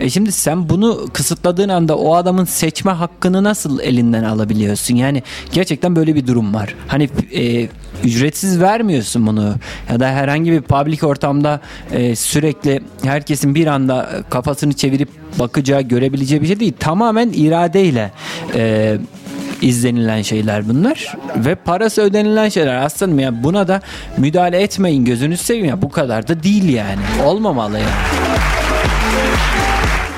E 0.00 0.10
şimdi 0.10 0.32
sen 0.32 0.68
bunu 0.68 1.08
kısıtladığın 1.12 1.68
anda 1.68 1.96
o 1.98 2.14
adamın 2.14 2.44
seçme 2.44 2.90
hakkını 2.92 3.44
nasıl 3.44 3.80
elinden 3.80 4.24
alabiliyorsun? 4.24 4.94
Yani 4.96 5.22
gerçekten 5.52 5.96
böyle 5.96 6.14
bir 6.14 6.26
durum 6.26 6.54
var. 6.54 6.74
Hani 6.88 7.08
e, 7.34 7.68
ücretsiz 8.04 8.60
vermiyorsun 8.60 9.26
bunu. 9.26 9.54
Ya 9.90 10.00
da 10.00 10.08
herhangi 10.08 10.52
bir 10.52 10.60
public 10.60 11.06
ortamda 11.06 11.60
e, 11.92 12.16
sürekli 12.16 12.80
herkesin 13.02 13.54
bir 13.54 13.66
anda 13.66 14.10
kafasını 14.30 14.72
çevirip 14.72 15.08
bakacağı 15.38 15.82
görebileceği 15.82 16.42
bir 16.42 16.46
şey 16.46 16.60
değil. 16.60 16.72
Tamamen 16.80 17.30
iradeyle 17.34 18.12
e, 18.54 18.96
izlenilen 19.62 20.22
şeyler 20.22 20.68
bunlar. 20.68 21.16
Ve 21.36 21.54
parası 21.54 22.02
ödenilen 22.02 22.48
şeyler. 22.48 22.76
Aslında 22.76 23.22
ya 23.22 23.42
buna 23.42 23.68
da 23.68 23.80
müdahale 24.16 24.62
etmeyin 24.62 25.04
gözünüz 25.04 25.40
seveyim 25.40 25.66
ya. 25.66 25.82
Bu 25.82 25.88
kadar 25.88 26.28
da 26.28 26.42
değil 26.42 26.68
yani. 26.68 27.00
Olmamalı 27.24 27.78
yani. 27.78 27.90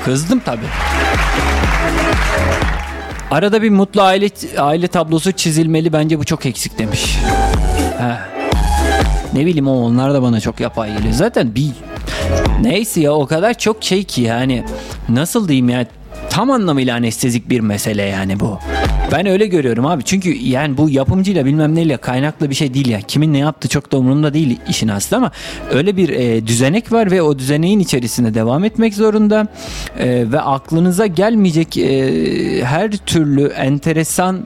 Kızdım 0.05 0.41
tabii. 0.45 0.65
Arada 3.31 3.61
bir 3.61 3.69
mutlu 3.69 4.01
aile 4.01 4.29
aile 4.57 4.87
tablosu 4.87 5.31
çizilmeli. 5.31 5.93
Bence 5.93 6.19
bu 6.19 6.23
çok 6.23 6.45
eksik 6.45 6.79
demiş. 6.79 7.17
Ha. 7.97 8.19
Ne 9.33 9.45
bileyim 9.45 9.67
onlar 9.67 10.13
da 10.13 10.21
bana 10.21 10.39
çok 10.39 10.59
yapay 10.59 10.97
geliyor. 10.97 11.13
Zaten 11.13 11.55
bir 11.55 11.71
neyse 12.61 13.01
ya 13.01 13.13
o 13.13 13.25
kadar 13.25 13.53
çok 13.57 13.83
şey 13.83 14.03
ki 14.03 14.21
yani 14.21 14.63
nasıl 15.09 15.47
diyeyim 15.47 15.69
ya 15.69 15.85
tam 16.29 16.51
anlamıyla 16.51 16.95
anestezik 16.95 17.49
bir 17.49 17.59
mesele 17.59 18.01
yani 18.01 18.39
bu. 18.39 18.59
Ben 19.11 19.25
öyle 19.25 19.47
görüyorum 19.47 19.85
abi. 19.85 20.03
Çünkü 20.03 20.37
yani 20.37 20.77
bu 20.77 20.89
yapımcıyla 20.89 21.45
bilmem 21.45 21.75
neyle 21.75 21.97
kaynaklı 21.97 22.49
bir 22.49 22.55
şey 22.55 22.73
değil 22.73 22.87
ya. 22.87 23.01
Kimin 23.01 23.33
ne 23.33 23.37
yaptı 23.37 23.67
çok 23.67 23.91
da 23.91 23.97
umurumda 23.97 24.33
değil 24.33 24.59
işin 24.69 24.87
aslı 24.87 25.17
ama 25.17 25.31
öyle 25.71 25.97
bir 25.97 26.09
e, 26.09 26.47
düzenek 26.47 26.91
var 26.91 27.11
ve 27.11 27.21
o 27.21 27.39
düzeneğin 27.39 27.79
içerisinde 27.79 28.33
devam 28.33 28.63
etmek 28.63 28.93
zorunda. 28.93 29.47
E, 29.99 30.31
ve 30.31 30.41
aklınıza 30.41 31.05
gelmeyecek 31.07 31.77
e, 31.77 32.65
her 32.65 32.91
türlü 32.91 33.47
enteresan 33.47 34.45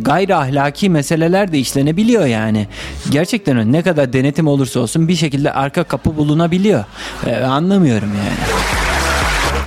gayri 0.00 0.34
ahlaki 0.34 0.90
meseleler 0.90 1.52
de 1.52 1.58
işlenebiliyor 1.58 2.26
yani. 2.26 2.66
Gerçekten 3.10 3.72
ne 3.72 3.82
kadar 3.82 4.12
denetim 4.12 4.46
olursa 4.46 4.80
olsun 4.80 5.08
bir 5.08 5.16
şekilde 5.16 5.52
arka 5.52 5.84
kapı 5.84 6.16
bulunabiliyor. 6.16 6.84
E, 7.26 7.36
anlamıyorum 7.36 8.08
yani. 8.08 8.38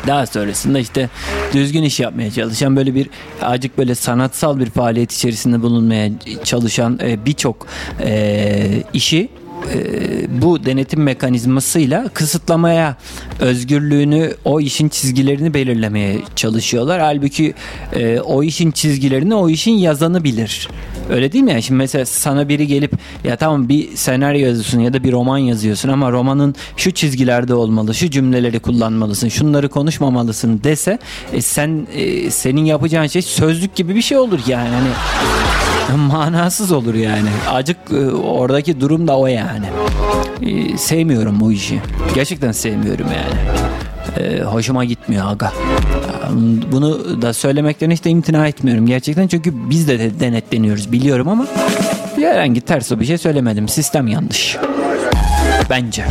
Daha 0.07 0.25
sonrasında 0.25 0.79
işte 0.79 1.09
düzgün 1.53 1.83
iş 1.83 1.99
yapmaya 1.99 2.31
çalışan 2.31 2.75
böyle 2.75 2.95
bir 2.95 3.09
acık 3.41 3.77
böyle 3.77 3.95
sanatsal 3.95 4.59
bir 4.59 4.69
faaliyet 4.69 5.11
içerisinde 5.11 5.61
bulunmaya 5.61 6.09
çalışan 6.43 6.99
e, 7.03 7.25
birçok 7.25 7.67
e, 8.03 8.83
işi 8.93 9.29
e, 9.73 10.41
bu 10.41 10.65
denetim 10.65 11.03
mekanizmasıyla 11.03 12.09
kısıtlamaya 12.13 12.97
özgürlüğünü 13.39 14.33
o 14.45 14.59
işin 14.59 14.89
çizgilerini 14.89 15.53
belirlemeye 15.53 16.21
çalışıyorlar. 16.35 17.01
Halbuki 17.01 17.53
e, 17.93 18.19
o 18.19 18.43
işin 18.43 18.71
çizgilerini 18.71 19.35
o 19.35 19.49
işin 19.49 19.71
yazanı 19.71 20.23
bilir. 20.23 20.67
Öyle 21.09 21.31
değil 21.31 21.43
mi? 21.43 21.51
Yani 21.51 21.63
şimdi 21.63 21.77
mesela 21.77 22.05
sana 22.05 22.49
biri 22.49 22.67
gelip 22.67 22.91
ya 23.23 23.35
tamam 23.35 23.69
bir 23.69 23.95
senaryo 23.95 24.47
yazıyorsun 24.47 24.79
ya 24.79 24.93
da 24.93 25.03
bir 25.03 25.11
roman 25.11 25.37
yazıyorsun 25.37 25.89
ama 25.89 26.11
romanın 26.11 26.55
şu 26.77 26.91
çizgilerde 26.91 27.53
olmalı, 27.53 27.95
şu 27.95 28.09
cümleleri 28.09 28.59
kullanmalısın, 28.59 29.29
şunları 29.29 29.69
konuşmamalısın 29.69 30.61
dese 30.63 30.99
e, 31.33 31.41
sen 31.41 31.87
e, 31.93 32.31
senin 32.31 32.65
yapacağın 32.65 33.07
şey 33.07 33.21
sözlük 33.21 33.75
gibi 33.75 33.95
bir 33.95 34.01
şey 34.01 34.17
olur 34.17 34.39
yani. 34.47 34.69
Hani 34.69 34.89
manasız 35.95 36.71
olur 36.71 36.93
yani. 36.93 37.29
Acık 37.49 37.77
e, 37.91 38.11
oradaki 38.11 38.81
durum 38.81 39.07
da 39.07 39.17
o 39.17 39.27
yani. 39.27 39.65
E, 40.41 40.77
sevmiyorum 40.77 41.39
bu 41.39 41.51
işi. 41.51 41.81
Gerçekten 42.15 42.51
sevmiyorum 42.51 43.07
yani. 43.07 43.67
E, 44.27 44.41
hoşuma 44.41 44.85
gitmiyor 44.85 45.31
aga. 45.31 45.53
Bunu 46.71 47.21
da 47.21 47.33
söylemekten 47.33 47.91
hiç 47.91 48.05
de 48.05 48.09
imtina 48.09 48.47
etmiyorum 48.47 48.85
gerçekten. 48.87 49.27
Çünkü 49.27 49.69
biz 49.69 49.87
de, 49.87 49.99
de 49.99 50.19
denetleniyoruz 50.19 50.91
biliyorum 50.91 51.27
ama 51.27 51.47
herhangi 52.15 52.61
ters 52.61 52.91
bir 52.91 53.05
şey 53.05 53.17
söylemedim. 53.17 53.67
Sistem 53.67 54.07
yanlış. 54.07 54.57
Bence. 55.69 56.05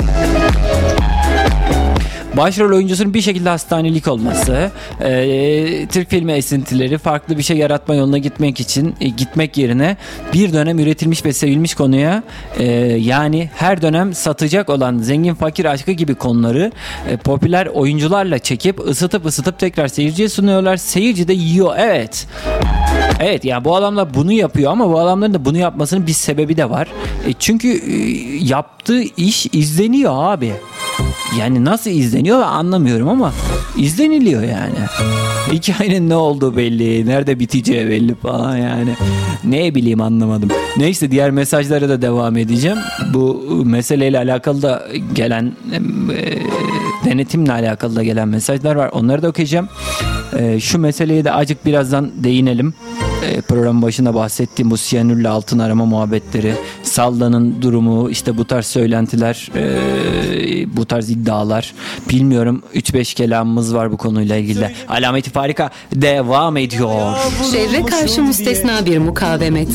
Başrol 2.36 2.76
oyuncusunun 2.76 3.14
bir 3.14 3.20
şekilde 3.20 3.48
hastanelik 3.48 4.08
olması, 4.08 4.70
e, 5.00 5.86
Türk 5.86 6.10
filmi 6.10 6.32
esintileri 6.32 6.98
farklı 6.98 7.38
bir 7.38 7.42
şey 7.42 7.56
yaratma 7.56 7.94
yoluna 7.94 8.18
gitmek 8.18 8.60
için 8.60 8.94
e, 9.00 9.08
gitmek 9.08 9.56
yerine 9.56 9.96
bir 10.32 10.52
dönem 10.52 10.78
üretilmiş 10.78 11.24
ve 11.24 11.32
sevilmiş 11.32 11.74
konuya 11.74 12.22
e, 12.58 12.64
yani 12.96 13.50
her 13.54 13.82
dönem 13.82 14.14
satacak 14.14 14.70
olan 14.70 14.98
zengin 14.98 15.34
fakir 15.34 15.64
aşkı 15.64 15.92
gibi 15.92 16.14
konuları 16.14 16.72
e, 17.10 17.16
popüler 17.16 17.66
oyuncularla 17.66 18.38
çekip 18.38 18.88
ısıtıp 18.88 19.26
ısıtıp 19.26 19.58
tekrar 19.58 19.88
seyirciye 19.88 20.28
sunuyorlar. 20.28 20.76
Seyirci 20.76 21.28
de 21.28 21.32
yiyor. 21.32 21.74
Evet. 21.78 22.26
Evet 23.20 23.44
ya 23.44 23.64
bu 23.64 23.76
adamlar 23.76 24.14
bunu 24.14 24.32
yapıyor 24.32 24.72
ama 24.72 24.92
bu 24.92 25.00
adamların 25.00 25.34
da 25.34 25.44
bunu 25.44 25.58
yapmasının 25.58 26.06
bir 26.06 26.12
sebebi 26.12 26.56
de 26.56 26.70
var. 26.70 26.88
E, 27.26 27.32
çünkü 27.32 27.68
e, 27.68 27.96
yaptığı 28.44 29.02
iş 29.02 29.46
izleniyor 29.52 30.12
abi. 30.16 30.52
Yani 31.38 31.64
nasıl 31.64 31.90
izleniyor 31.90 32.42
anlamıyorum 32.42 33.08
ama 33.08 33.32
izleniliyor 33.76 34.42
yani. 34.42 34.74
Hikayenin 35.52 36.08
ne 36.10 36.14
olduğu 36.14 36.56
belli, 36.56 37.06
nerede 37.06 37.38
biteceği 37.38 37.88
belli 37.88 38.14
falan 38.14 38.56
yani. 38.56 38.90
Ne 39.44 39.74
bileyim 39.74 40.00
anlamadım. 40.00 40.48
Neyse 40.76 41.10
diğer 41.10 41.30
mesajlara 41.30 41.88
da 41.88 42.02
devam 42.02 42.36
edeceğim. 42.36 42.78
Bu 43.14 43.42
meseleyle 43.64 44.18
alakalı 44.18 44.62
da 44.62 44.88
gelen 45.14 45.52
e, 46.12 46.38
denetimle 47.04 47.52
alakalı 47.52 47.96
da 47.96 48.04
gelen 48.04 48.28
mesajlar 48.28 48.76
var. 48.76 48.90
Onları 48.92 49.22
da 49.22 49.28
okuyacağım. 49.28 49.68
E, 50.38 50.60
şu 50.60 50.78
meseleye 50.78 51.24
de 51.24 51.32
acık 51.32 51.66
birazdan 51.66 52.10
değinelim. 52.24 52.74
E, 53.26 53.40
programın 53.40 53.82
başında 53.82 54.14
bahsettiğim 54.14 54.70
bu 54.70 54.76
siyanürle 54.76 55.28
altın 55.28 55.58
arama 55.58 55.86
muhabbetleri, 55.86 56.54
Salla'nın 56.82 57.62
durumu, 57.62 58.10
işte 58.10 58.38
bu 58.38 58.44
tarz 58.44 58.66
söylentiler, 58.66 59.50
e, 59.56 60.76
bu 60.76 60.86
tarz 60.86 61.10
iddialar. 61.10 61.74
Bilmiyorum 62.10 62.62
3-5 62.74 63.14
kelamımız 63.14 63.74
var 63.74 63.92
bu 63.92 63.96
konuyla 63.96 64.36
ilgili. 64.36 64.74
Alameti 64.88 65.30
Farika 65.30 65.70
devam 65.94 66.56
ediyor. 66.56 67.16
Şerre 67.52 67.86
karşı 67.86 68.22
müstesna 68.22 68.86
bir 68.86 68.98
mukavemet. 68.98 69.68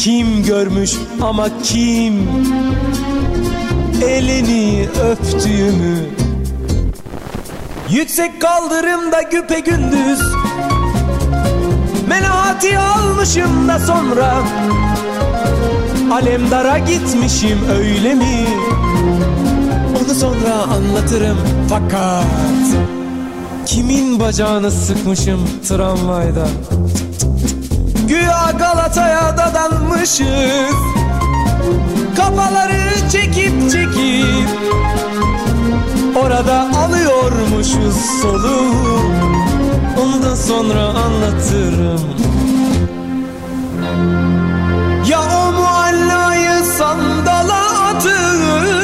Kim 0.00 0.44
görmüş 0.44 0.92
ama 1.22 1.48
kim 1.62 2.28
Elini 4.02 4.88
öptüğümü 5.10 5.98
Yüksek 7.90 8.40
kaldırımda 8.40 9.22
güpe 9.22 9.60
gündüz 9.60 10.20
Menahati 12.14 12.78
almışım 12.78 13.68
da 13.68 13.78
sonra. 13.78 14.34
Alemdara 16.12 16.78
gitmişim 16.78 17.58
öyle 17.70 18.14
mi? 18.14 18.46
Onu 19.90 20.14
sonra 20.14 20.54
anlatırım 20.54 21.38
fakat 21.68 22.24
Kimin 23.66 24.20
bacağını 24.20 24.70
sıkmışım 24.70 25.48
tramvayda? 25.68 26.46
Güya 28.08 28.52
Galata'ya 28.58 29.36
dadanmışız. 29.38 30.76
Kafaları 32.16 33.10
çekip 33.12 33.70
çekip 33.70 34.48
Orada 36.16 36.68
alıyormuşuz 36.78 37.96
soluğu 38.22 39.23
Ondan 40.02 40.34
sonra 40.34 40.82
anlatırım. 40.82 42.00
Ya 45.08 45.20
o 45.20 45.52
muallayı 45.52 46.64
sandala 46.64 47.84
atıp 47.88 48.83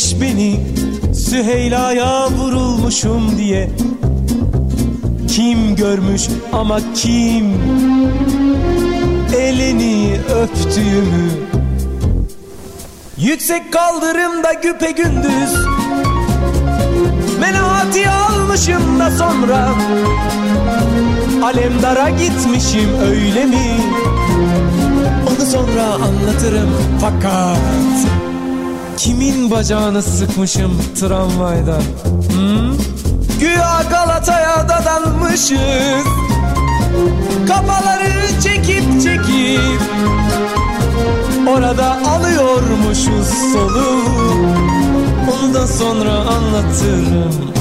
söylemiş 0.00 0.20
beni 0.20 0.60
Süheyla'ya 1.14 2.30
vurulmuşum 2.30 3.38
diye. 3.38 3.70
Kim 5.28 5.76
görmüş 5.76 6.28
ama 6.52 6.80
kim? 6.94 7.54
Elini 9.36 10.16
öptüğümü. 10.34 11.30
Yüksek 13.18 13.72
kaldırımda 13.72 14.52
güpe 14.52 14.90
gündüz. 14.90 15.54
Menahati 17.40 18.08
almışım 18.08 18.98
da 19.00 19.10
sonra. 19.10 19.68
Alemdara 21.44 22.10
gitmişim 22.10 22.90
öyle 23.10 23.44
mi? 23.44 23.76
Onu 25.26 25.46
sonra 25.46 25.82
anlatırım 25.82 26.70
fakat 27.00 28.19
Kimin 29.20 29.50
bacağını 29.50 30.02
sıkmışım 30.02 30.82
tramvayda? 31.00 31.78
Hmm? 32.32 32.76
Güya 33.40 33.82
Galata'ya 33.90 34.68
dadanmışız. 34.68 36.06
Kafaları 37.48 38.40
çekip 38.42 39.02
çekip 39.02 39.80
Orada 41.48 41.98
alıyormuşuz 42.08 43.28
solu. 43.52 44.00
Onu 45.32 45.54
da 45.54 45.66
sonra 45.66 46.12
anlatırım 46.12 47.59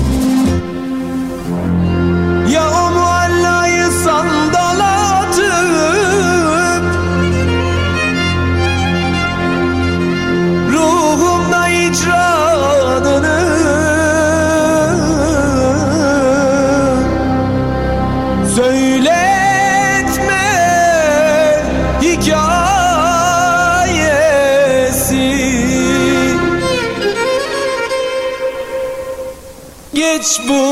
Pittsburgh. 30.29 30.68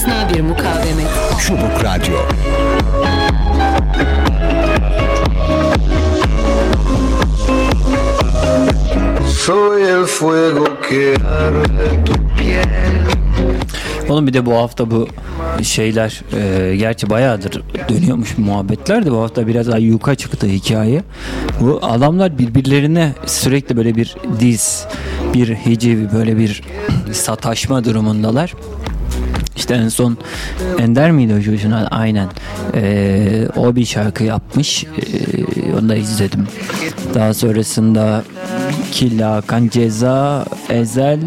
Müstesna 0.00 0.34
bir 0.34 0.40
mukavemet. 0.40 1.06
Çubuk 1.40 1.84
Radyo. 1.84 2.16
Soy 9.28 9.82
el 9.82 10.04
fuego 10.04 10.64
que 10.88 11.14
arde 11.14 12.04
tu 12.04 12.12
piel. 12.38 13.00
Oğlum 14.08 14.26
bir 14.26 14.32
de 14.32 14.46
bu 14.46 14.54
hafta 14.54 14.90
bu 14.90 15.08
şeyler 15.62 16.22
e, 16.32 16.76
gerçi 16.76 17.10
bayağıdır 17.10 17.62
dönüyormuş 17.88 18.38
muhabbetler 18.38 19.06
de 19.06 19.10
bu 19.10 19.22
hafta 19.22 19.46
biraz 19.46 19.68
ayyuka 19.68 20.14
çıktı 20.14 20.46
hikaye. 20.46 21.02
Bu 21.60 21.78
adamlar 21.82 22.38
birbirlerine 22.38 23.14
sürekli 23.26 23.76
böyle 23.76 23.94
bir 23.94 24.16
diz, 24.40 24.86
bir 25.34 25.54
hiciv, 25.54 26.12
böyle 26.12 26.38
bir 26.38 26.62
sataşma 27.12 27.84
durumundalar. 27.84 28.54
İşte 29.60 29.74
en 29.74 29.88
son 29.88 30.18
Ender 30.78 31.10
miydi 31.10 31.34
o 31.40 31.42
çocuğun 31.42 31.70
adı? 31.70 31.88
Aynen. 31.90 32.28
Ee, 32.74 33.48
o 33.56 33.76
bir 33.76 33.84
şarkı 33.84 34.24
yapmış. 34.24 34.84
Ee, 34.84 35.72
onu 35.78 35.88
da 35.88 35.94
izledim. 35.94 36.46
Daha 37.14 37.34
sonrasında 37.34 38.22
Killa, 38.92 39.34
Hakan 39.34 39.68
Ceza, 39.68 40.44
Ezel 40.68 41.20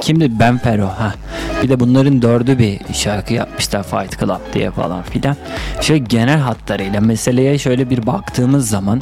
Kimdi? 0.00 0.38
Ben 0.38 0.58
Fero. 0.58 0.86
Ha. 0.86 1.14
Bir 1.62 1.68
de 1.68 1.80
bunların 1.80 2.22
dördü 2.22 2.58
bir 2.58 2.78
şarkı 2.94 3.34
yapmışlar 3.34 3.82
Fight 3.82 4.20
Club 4.20 4.54
diye 4.54 4.70
falan 4.70 5.02
filan. 5.02 5.36
Şöyle 5.80 6.04
genel 6.04 6.38
hatlarıyla 6.38 7.00
meseleye 7.00 7.58
şöyle 7.58 7.90
bir 7.90 8.06
baktığımız 8.06 8.68
zaman 8.68 9.00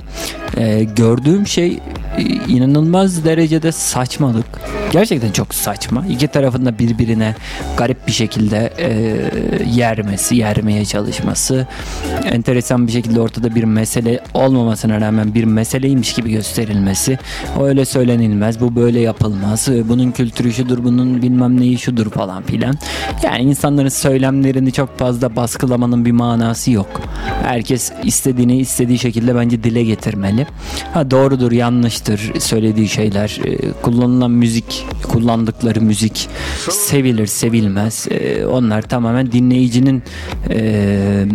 e, 0.56 0.84
gördüğüm 0.84 1.46
şey 1.46 1.80
inanılmaz 2.48 3.24
derecede 3.24 3.72
saçmalık. 3.72 4.46
Gerçekten 4.92 5.32
çok 5.32 5.54
saçma. 5.54 6.06
İki 6.06 6.28
tarafında 6.28 6.78
birbirine 6.78 7.34
garip 7.76 8.06
bir 8.06 8.12
şekilde 8.12 8.72
e, 8.78 8.90
yermesi, 9.74 10.36
yermeye 10.36 10.84
çalışması. 10.84 11.66
Enteresan 12.24 12.86
bir 12.86 12.92
şekilde 12.92 13.20
ortada 13.20 13.54
bir 13.54 13.64
mesele 13.64 14.20
olmamasına 14.34 15.00
rağmen 15.00 15.34
bir 15.34 15.44
meseleymiş 15.44 16.12
gibi 16.12 16.30
gösterilmesi. 16.30 17.18
O 17.58 17.64
öyle 17.64 17.84
söylenilmez, 17.84 18.60
bu 18.60 18.76
böyle 18.76 19.00
yapılmaz. 19.00 19.68
E, 19.68 19.88
Bunun 19.88 20.10
kültürü 20.10 20.52
şudur, 20.52 20.84
bunun 20.84 21.22
bilmem 21.22 21.60
neyi 21.60 21.78
şudur 21.78 22.10
falan 22.10 22.42
filan. 22.42 22.74
Yani 23.22 23.42
insanların 23.42 23.88
söylemlerini 23.88 24.72
çok 24.72 24.98
fazla 24.98 25.36
baskılamanın 25.36 26.04
bir 26.04 26.12
manası 26.12 26.70
yok. 26.70 27.00
Herkes 27.42 27.92
istediğini 28.04 28.58
istediği 28.58 28.98
şekilde 28.98 29.34
bence 29.36 29.62
dile 29.62 29.82
getirmeli. 29.82 30.46
Ha 30.94 31.10
doğrudur, 31.10 31.52
yanlıştır 31.52 32.09
söylediği 32.38 32.88
şeyler. 32.88 33.40
E, 33.44 33.72
Kullanılan 33.82 34.30
müzik, 34.30 34.86
kullandıkları 35.08 35.80
müzik 35.80 36.28
sevilir, 36.70 37.26
sevilmez. 37.26 38.06
E, 38.10 38.46
Onlar 38.46 38.82
tamamen 38.82 39.32
dinleyicinin 39.32 40.02
e, 40.50 41.26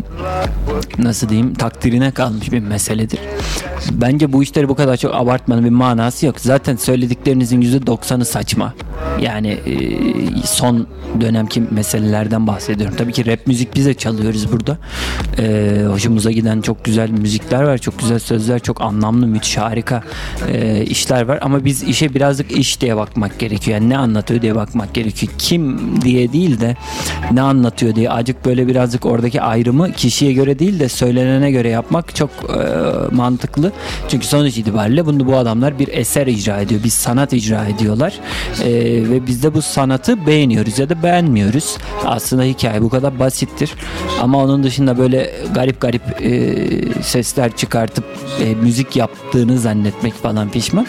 nasıl 0.98 1.30
diyeyim 1.30 1.54
takdirine 1.54 2.12
kalmış 2.12 2.52
bir 2.52 2.60
meseledir. 2.60 3.20
Bence 3.92 4.34
bu 4.34 4.44
işleri 4.44 4.70
bu 4.70 4.76
kadar 4.76 4.98
çok 4.98 5.16
abartmanın 5.16 5.66
bir 5.66 5.70
manası 5.70 6.26
yok. 6.26 6.40
Zaten 6.40 6.76
söylediklerinizin 6.76 7.62
%90'ı 7.62 8.26
saçma. 8.26 8.74
Yani 9.22 9.58
son 10.46 10.88
dönemki 11.22 11.64
meselelerden 11.72 12.48
bahsediyorum. 12.48 12.96
Tabii 12.98 13.12
ki 13.12 13.26
rap 13.26 13.48
müzik 13.48 13.76
bize 13.76 13.94
çalıyoruz 13.94 14.52
burada. 14.52 14.78
Hoşumuza 15.92 16.32
giden 16.32 16.62
çok 16.62 16.86
güzel 16.86 17.10
müzikler 17.10 17.64
var. 17.64 17.78
Çok 17.78 18.00
güzel 18.00 18.20
sözler, 18.20 18.60
çok 18.60 18.82
anlamlı, 18.82 19.28
müthiş, 19.28 19.58
harika 19.58 20.04
e, 20.56 20.86
işler 20.86 21.22
var. 21.22 21.40
Ama 21.42 21.66
biz 21.66 21.84
işe 21.84 22.14
birazcık 22.14 22.52
iş 22.52 22.82
diye 22.82 22.96
bakmak 22.96 23.40
gerekiyor. 23.40 23.78
Yani 23.80 23.90
ne 23.90 23.98
anlatıyor 23.98 24.42
diye 24.42 24.56
bakmak 24.56 24.94
gerekiyor. 24.94 25.34
Kim 25.38 25.80
diye 26.02 26.34
değil 26.34 26.60
de 26.60 26.76
ne 27.32 27.42
anlatıyor 27.42 27.96
diye. 27.96 28.10
Acık 28.10 28.46
böyle 28.46 28.68
birazcık 28.68 29.06
oradaki 29.06 29.42
ayrımı 29.42 29.92
kişiye 29.92 30.34
göre 30.34 30.60
değil 30.60 30.80
de 30.80 30.90
söylenene 30.90 31.52
göre 31.52 31.70
yapmak 31.70 32.16
çok 32.16 32.30
e, 32.30 33.16
mantıklı. 33.16 33.72
Çünkü 34.10 34.28
sonuç 34.28 34.58
itibariyle 34.58 35.06
bunu 35.06 35.28
bu 35.28 35.36
adamlar 35.36 35.80
bir 35.80 35.88
eser 35.88 36.28
icra 36.28 36.62
ediyor. 36.62 36.84
Bir 36.84 36.90
sanat 36.90 37.34
icra 37.34 37.66
ediyorlar. 37.66 38.14
E, 38.64 38.72
ve 39.10 39.28
biz 39.28 39.44
de 39.44 39.54
bu 39.54 39.62
sanatı 39.62 40.28
beğeniyoruz 40.28 40.80
ya 40.80 40.90
da 40.90 41.04
beğenmiyoruz. 41.04 41.78
Aslında 42.06 42.44
hikaye 42.44 42.82
bu 42.82 42.90
kadar 42.90 43.20
basittir. 43.20 43.74
Ama 44.22 44.44
onun 44.44 44.64
dışında 44.64 44.98
böyle 44.98 45.32
garip 45.54 45.82
garip 45.82 46.02
e, 46.22 47.04
sesler 47.04 47.56
çıkartıp 47.56 48.06
e, 48.44 48.56
müzik 48.56 48.96
yaptığını 48.96 49.60
zannetmek 49.60 50.14
falan 50.14 50.45
pişman. 50.50 50.88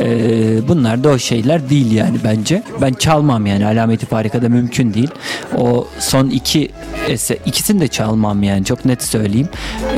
E, 0.00 0.68
bunlar 0.68 1.04
da 1.04 1.08
o 1.08 1.18
şeyler 1.18 1.70
değil 1.70 1.92
yani 1.92 2.16
bence. 2.24 2.62
Ben 2.80 2.92
çalmam 2.92 3.46
yani 3.46 3.66
alameti 3.66 4.06
farikada 4.06 4.48
mümkün 4.48 4.94
değil. 4.94 5.10
O 5.58 5.86
son 5.98 6.30
iki 6.30 6.70
eser, 7.08 7.38
ikisini 7.46 7.80
de 7.80 7.88
çalmam 7.88 8.42
yani 8.42 8.64
çok 8.64 8.84
net 8.84 9.02
söyleyeyim. 9.02 9.48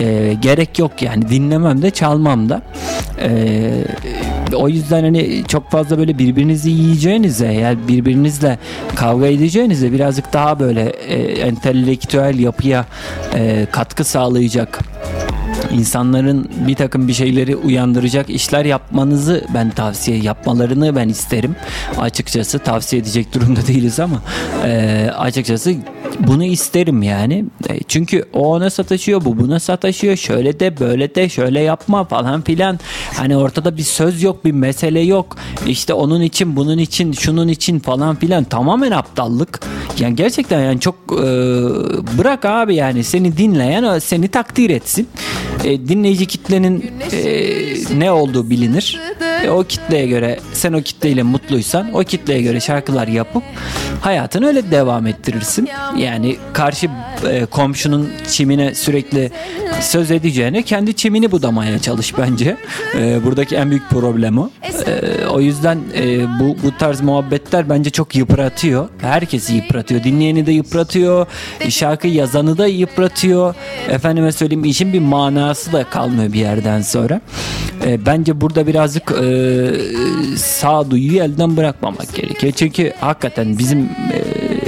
E, 0.01 0.35
gerek 0.43 0.79
yok 0.79 1.03
yani 1.03 1.29
dinlemem 1.29 1.83
de 1.83 1.91
çalmam 1.91 2.49
da. 2.49 2.63
E, 3.23 3.71
o 4.55 4.69
yüzden 4.69 5.03
hani 5.03 5.45
çok 5.49 5.71
fazla 5.71 5.99
böyle 5.99 6.19
birbirinizi 6.19 6.71
yiyeceğinize 6.71 7.53
yani 7.53 7.79
birbirinizle 7.89 8.59
kavga 8.95 9.27
edeceğinize 9.27 9.93
birazcık 9.93 10.33
daha 10.33 10.59
böyle 10.59 10.83
e, 10.89 11.17
entelektüel 11.41 12.39
yapıya 12.39 12.87
e, 13.35 13.67
katkı 13.73 14.05
sağlayacak 14.05 14.79
insanların 15.75 16.49
bir 16.67 16.75
takım 16.75 17.09
bir 17.09 17.13
şeyleri 17.13 17.57
uyandıracak 17.57 18.31
işler 18.31 18.65
yapmanızı 18.65 19.45
ben 19.55 19.71
tavsiye 19.71 20.19
yapmalarını 20.19 20.97
ben 20.97 21.09
isterim. 21.09 21.57
Açıkçası 21.99 22.59
tavsiye 22.59 23.03
edecek 23.03 23.35
durumda 23.35 23.67
değiliz 23.67 24.01
ama 24.01 24.23
e, 24.65 25.11
açıkçası 25.19 25.75
bunu 26.21 26.45
isterim 26.45 27.03
yani. 27.03 27.45
E, 27.69 27.81
çünkü 27.89 28.25
o 28.33 28.55
ona 28.55 28.71
sataşıyor, 28.71 29.25
bu 29.25 29.39
buna 29.39 29.61
sataşıyor. 29.61 30.17
Şöyle 30.17 30.61
de 30.61 30.81
böyle 30.81 31.15
de 31.15 31.29
şöyle 31.29 31.61
yapma 31.61 32.05
falan 32.05 32.43
filan. 32.43 32.79
Hani 33.17 33.37
ortada 33.37 33.77
bir 33.77 33.83
söz 33.83 34.23
yok, 34.23 34.45
bir 34.45 34.53
mesele 34.53 35.01
yok. 35.01 35.37
İşte 35.67 35.95
onun 35.95 36.21
için, 36.21 36.57
bunun 36.57 36.79
için, 36.79 37.13
şunun 37.13 37.49
için 37.49 37.79
falan 37.79 38.17
filan. 38.17 38.45
Tamamen 38.45 38.91
aptallık. 38.91 39.61
Yani 40.01 40.17
gerçekten 40.17 40.61
yani 40.61 40.81
çok 40.81 40.95
e, 41.13 41.17
bırak 42.19 42.45
abi 42.45 42.75
yani 42.75 43.05
seni 43.05 43.37
dinleyen 43.37 43.99
seni 43.99 44.29
takdir 44.29 44.71
etsin. 44.71 45.09
E, 45.65 45.89
dinleyici 45.89 46.27
kitlenin 46.27 46.93
e, 47.13 47.99
ne 47.99 48.13
olduğu 48.13 48.51
bilinir. 48.51 49.01
E, 49.45 49.51
o 49.51 49.65
kitleye 49.65 50.07
göre 50.07 50.39
sen 50.53 50.73
o 50.73 50.83
kitleyle 50.83 51.23
mutluysan 51.23 51.95
o 51.95 52.05
kitleye 52.05 52.43
göre 52.43 52.61
şarkılar 52.61 53.09
yapıp 53.09 53.43
hayatını 54.01 54.47
öyle 54.47 54.71
devam 54.71 55.07
ettirirsin. 55.07 55.69
Yani 55.97 56.37
karşı 56.53 56.91
e, 57.29 57.45
komşunun 57.45 58.11
çimine 58.31 58.75
sürekli 58.75 59.31
söz 59.81 60.11
edeceğine 60.11 60.63
kendi 60.63 60.95
çimini 60.95 61.33
budamaya 61.33 61.79
çalış 61.79 62.19
bence. 62.19 62.57
E, 62.99 63.25
buradaki 63.25 63.57
en 63.57 63.71
büyük 63.71 63.91
problem 63.91 64.39
o. 64.39 64.51
E, 64.87 65.27
o 65.27 65.41
yüzden 65.41 65.79
e, 65.97 66.27
bu 66.41 66.57
bu 66.63 66.77
tarz 66.79 67.01
muhabbetler 67.01 67.69
bence 67.69 67.91
çok 67.91 68.17
yıpratıyor. 68.17 68.89
Herkesi 69.01 69.55
yıpratıyor. 69.55 69.86
Dinleyeni 69.89 70.47
de 70.47 70.53
yıpratıyor. 70.53 71.27
Şarkı 71.69 72.09
yazanı 72.09 72.59
da 72.59 72.67
yıpratıyor. 72.67 73.55
Efendime 73.89 74.33
söyleyeyim 74.33 74.65
işin 74.65 74.93
bir 74.93 74.99
manası 74.99 75.73
da 75.73 75.85
kalmıyor 75.85 76.33
bir 76.33 76.39
yerden 76.39 76.83
sonra. 76.83 77.21
E, 77.87 78.07
bence 78.07 78.41
burada 78.41 78.67
birazcık 78.67 79.13
e, 79.23 79.27
sağduyuyu 80.37 81.23
elden 81.23 81.57
bırakmamak 81.57 82.15
gerekiyor. 82.15 82.53
Çünkü 82.57 82.93
hakikaten 83.01 83.59
bizim 83.59 83.79
e, 83.79 84.21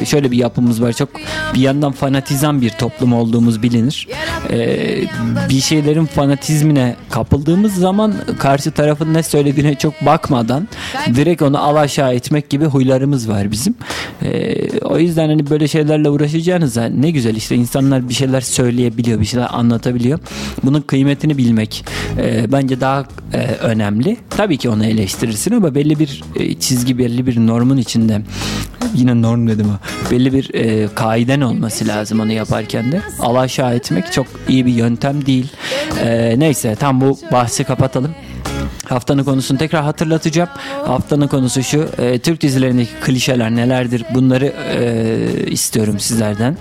şöyle 0.05 0.31
bir 0.31 0.37
yapımız 0.37 0.83
var. 0.83 0.93
Çok 0.93 1.09
bir 1.55 1.61
yandan 1.61 1.93
fanatizan 1.93 2.61
bir 2.61 2.71
toplum 2.71 3.13
olduğumuz 3.13 3.63
bilinir. 3.63 4.09
E, 4.51 4.59
bir 5.49 5.61
şeylerin 5.61 6.05
fanatizmine 6.07 6.97
kapıldığımız 7.11 7.75
zaman 7.75 8.15
karşı 8.39 8.71
tarafın 8.71 9.15
ne 9.15 9.23
söylediğine 9.23 9.75
çok 9.75 10.07
bakmadan 10.07 10.69
direkt 11.15 11.43
onu 11.43 11.59
alaşağı 11.59 12.15
etmek 12.15 12.51
gibi 12.51 12.65
huylarımız 12.65 13.29
var 13.29 13.51
bizim. 13.51 13.75
E, 14.23 14.81
o 14.81 14.99
yüzden 14.99 15.29
hani 15.29 15.51
böyle 15.51 15.69
şeylerle 15.69 16.11
uğraşacağınız 16.11 16.77
ne 16.77 17.11
güzel 17.11 17.37
işte 17.37 17.57
insanlar 17.57 18.09
bir 18.09 18.15
şeyler 18.15 18.41
söyleyebiliyor, 18.41 19.21
bir 19.21 19.25
şeyler 19.25 19.49
anlatabiliyor. 19.53 20.19
Bunun 20.65 20.81
kıymetini 20.81 21.39
bilmek 21.39 21.85
e, 22.19 22.53
bence 22.53 22.81
daha 22.81 23.05
e, 23.33 23.39
önemli. 23.47 24.17
Tabii 24.31 24.57
ki 24.57 24.69
onu 24.69 24.85
eleştirirsin 24.85 25.53
ama 25.53 25.75
belli 25.75 25.99
bir 25.99 26.23
e, 26.37 26.55
çizgi, 26.55 26.99
belli 26.99 27.27
bir 27.27 27.37
normun 27.47 27.77
içinde 27.77 28.23
yine 28.95 29.23
norm 29.23 29.49
dedim 29.49 29.69
ha. 29.69 29.79
Belli 30.11 30.33
bir 30.33 30.55
e, 30.55 30.89
kaiden 30.95 31.41
olması 31.41 31.87
lazım 31.87 32.21
onu 32.21 32.33
yaparken 32.33 32.93
de. 32.93 33.01
Alaşağı 33.21 33.75
etmek 33.75 34.13
çok 34.13 34.27
iyi 34.49 34.67
bir 34.67 34.73
yöntem 34.73 35.27
değil. 35.27 35.53
E, 36.05 36.35
neyse 36.39 36.77
tam 36.77 37.01
bu 37.01 37.19
bahsi 37.33 37.65
kapatalım. 37.65 38.15
Haftanın 38.89 39.25
konusunu 39.25 39.59
tekrar 39.59 39.83
hatırlatacağım. 39.85 40.49
Haftanın 40.87 41.27
konusu 41.29 41.63
şu. 41.63 41.89
E, 41.99 42.19
Türk 42.19 42.41
dizilerindeki 42.41 42.91
klişeler 43.01 43.51
nelerdir? 43.51 44.05
Bunları 44.15 44.47
e, 44.47 45.51
istiyorum 45.51 45.99
sizlerden. 45.99 46.57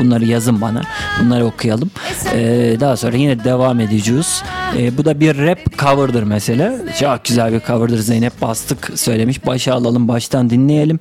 Bunları 0.00 0.24
yazın 0.24 0.60
bana. 0.60 0.82
Bunları 1.20 1.44
okuyalım. 1.44 1.90
E, 2.34 2.76
daha 2.80 2.96
sonra 2.96 3.16
yine 3.16 3.44
devam 3.44 3.80
edeceğiz. 3.80 4.42
E, 4.78 4.96
bu 4.98 5.04
da 5.04 5.20
bir 5.20 5.38
rap 5.38 5.78
cover'dır 5.78 6.22
mesela. 6.22 6.72
Çok 7.00 7.24
güzel 7.24 7.52
bir 7.52 7.60
cover'dır. 7.60 7.98
Zeynep 7.98 8.42
Bastık 8.42 8.90
söylemiş. 8.94 9.46
Başa 9.46 9.74
alalım, 9.74 10.08
baştan 10.08 10.50
dinleyelim. 10.50 11.00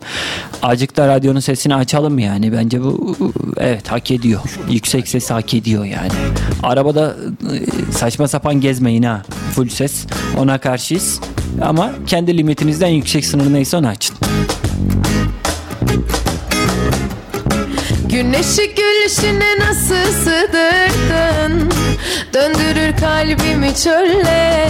Acık 0.61 0.97
da 0.97 1.07
radyonun 1.07 1.39
sesini 1.39 1.75
açalım 1.75 2.19
yani. 2.19 2.53
Bence 2.53 2.83
bu 2.83 3.15
evet 3.57 3.91
hak 3.91 4.11
ediyor. 4.11 4.41
Yüksek 4.69 5.07
ses 5.07 5.31
hak 5.31 5.53
ediyor 5.53 5.85
yani. 5.85 6.11
Arabada 6.63 7.15
e, 7.53 7.91
saçma 7.91 8.27
sapan 8.27 8.61
gezmeyin 8.61 9.03
ha. 9.03 9.21
Full 9.55 9.69
ses. 9.69 10.05
Ona 10.49 10.57
karşıyız. 10.57 11.19
Ama 11.61 11.91
kendi 12.07 12.37
limitinizden 12.37 12.87
yüksek 12.87 13.25
sınır 13.25 13.53
neyse 13.53 13.77
onu 13.77 13.87
açın. 13.87 14.15
Güneşi 18.05 18.75
gülüşüne 18.75 19.59
nasıl 19.59 20.11
sığdırdın 20.23 21.71
Döndürür 22.33 22.97
kalbimi 22.97 23.75
çölle 23.75 24.69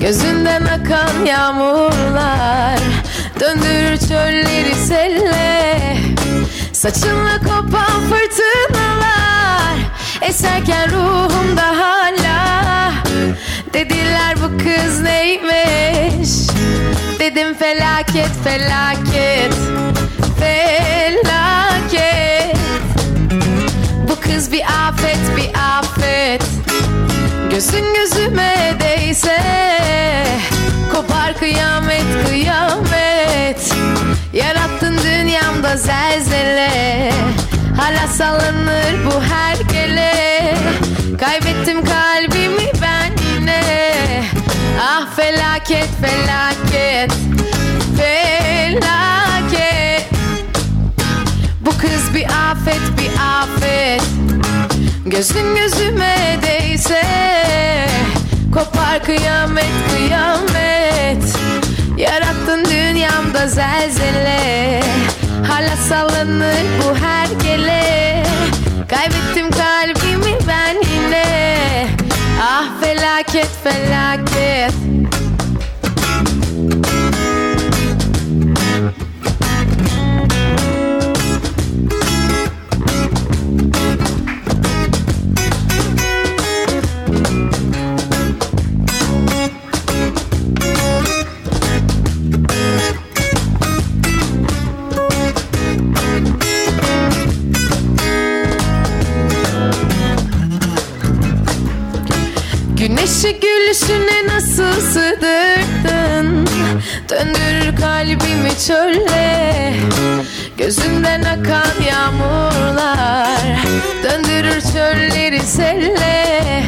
Gözünden 0.00 0.62
akan 0.62 1.24
yağmurlar 1.24 2.78
Döndürür 3.40 4.08
çölleri 4.08 4.74
selle 4.74 5.96
Saçınla 6.72 7.38
kopan 7.38 8.00
fırtınalar 8.10 9.76
Eserken 10.22 10.90
ruhumda 10.90 11.66
hala 11.66 12.46
Dediler 13.76 14.36
bu 14.36 14.58
kız 14.58 15.00
neymiş? 15.00 16.30
Dedim 17.18 17.54
felaket 17.54 18.30
felaket 18.44 19.54
Felaket. 20.38 21.26
Bu 24.08 24.20
kız 24.20 24.52
bir 24.52 24.62
afet 24.62 25.36
bir 25.36 25.50
afet. 25.78 26.42
Gözün 27.50 27.94
gözüme 27.94 28.76
değse 28.80 29.40
Kopar 30.92 31.38
kıyamet 31.38 32.28
kıyamet. 32.28 33.74
Yarattın 34.32 34.98
dünyamda 35.04 35.76
zelzele. 35.76 37.12
Hala 37.80 38.08
sallanır 38.08 39.06
bu 39.06 39.22
her 39.22 39.56
gele 39.72 40.54
Kaybettim 41.20 41.76
yine 42.36 42.45
Ah 44.88 45.04
felaket 45.16 45.88
felaket 46.00 47.10
Felaket. 47.96 48.86
Bu 51.60 51.70
kız 51.70 52.14
bir 52.14 52.24
afet 52.24 52.80
bir 52.98 53.10
afet. 53.42 54.02
Gözün 55.06 55.56
gözüme 55.56 56.38
değse 56.42 57.02
Kopar 58.54 59.04
kıyamet 59.04 59.72
kıyamet. 59.90 61.24
Yarattın 61.96 62.64
dünyamda 62.64 63.48
zelzele. 63.48 64.82
Hala 65.48 65.76
sallanır 65.76 66.64
bu 66.78 66.96
her 66.96 67.26
gele. 67.42 68.22
Kaybettim 68.88 69.46
yine 69.56 70.05
Ah 72.38 72.68
felaket 72.80 73.48
felaket 73.64 74.74
göğsüne 103.56 104.26
nasıl 104.26 104.80
sığdırdın 104.80 106.46
Döndürür 107.08 107.76
kalbimi 107.76 108.50
çölle. 108.66 109.74
Gözünden 110.58 111.22
akan 111.22 111.82
yağmurlar 111.88 113.66
Döndürür 114.02 114.60
çölleri 114.72 115.40
selle. 115.40 116.64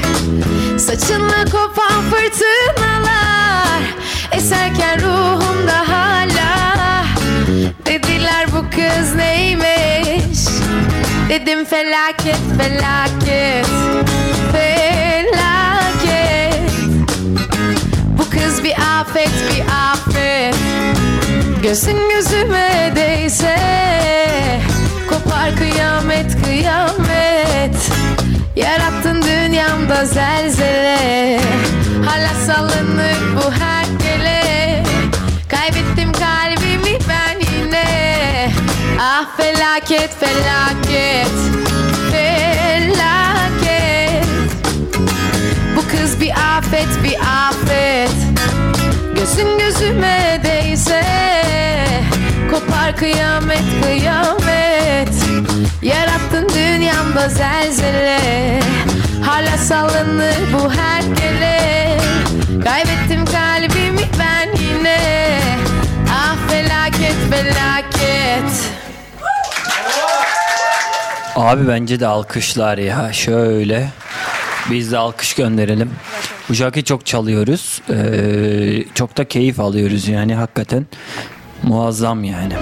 Saçınla 0.78 1.44
kopan 1.44 2.02
fırtınalar 2.10 3.82
Eserken 4.32 5.00
ruhumda 5.00 5.88
hala. 5.88 7.04
Dediler 7.86 8.46
bu 8.52 8.64
kız 8.70 9.14
neymiş? 9.14 10.38
Dedim 11.28 11.64
felaket 11.64 12.38
Felaket 12.58 13.66
bir 18.68 18.74
afet 19.00 19.30
bir 19.50 19.62
afet. 19.92 20.54
Gözün 21.62 22.08
gözüme 22.10 22.92
değse 22.96 23.58
Kopar 25.08 25.56
kıyamet 25.56 26.44
kıyamet. 26.44 27.90
Yarattın 28.56 29.22
dünyamda 29.22 30.04
zelzele. 30.04 31.40
Hala 32.06 32.34
sallanır 32.46 33.36
bu 33.36 33.52
herkele. 33.52 34.82
Kaybettim 35.48 36.12
kalbimi 36.12 36.98
ben 37.08 37.38
yine. 37.56 38.50
Ah 39.00 39.36
felaket 39.36 40.10
felaket 40.20 41.32
Felaket. 42.12 43.18
Bu 45.76 45.80
kız 45.80 46.20
bir 46.20 46.30
afet 46.30 46.88
bir 47.04 47.16
afet 47.48 47.87
Gözün 49.28 49.58
gözüme 49.58 50.40
değse 50.44 51.02
Kopar 52.50 52.96
kıyamet 52.96 53.62
kıyamet 53.82 55.14
Yarattın 55.82 56.48
dünyamda 56.48 57.28
zelzele 57.28 58.20
Hala 59.24 59.58
sallanır 59.58 60.36
bu 60.52 60.72
herkele 60.72 61.98
Kaybettim 62.64 63.24
kalbimi 63.24 64.08
ben 64.18 64.48
yine 64.62 64.98
Ah 66.10 66.36
felaket 66.48 67.16
felaket 67.30 68.52
Abi 71.36 71.68
bence 71.68 72.00
de 72.00 72.06
alkışlar 72.06 72.78
ya 72.78 73.12
şöyle. 73.12 73.88
Biz 74.70 74.92
de 74.92 74.98
alkış 74.98 75.34
gönderelim. 75.34 75.90
Bu 76.48 76.54
şarkıyı 76.54 76.84
çok 76.84 77.06
çalıyoruz. 77.06 77.82
Ee, 77.90 78.84
çok 78.94 79.16
da 79.16 79.24
keyif 79.24 79.60
alıyoruz 79.60 80.08
yani 80.08 80.34
hakikaten. 80.34 80.86
Muazzam 81.62 82.24
yani. 82.24 82.52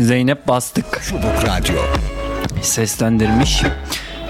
Zeynep 0.00 0.48
Bastık 0.48 1.02
Çubuk 1.08 1.24
Radyo. 1.46 1.74
seslendirmiş. 2.62 3.62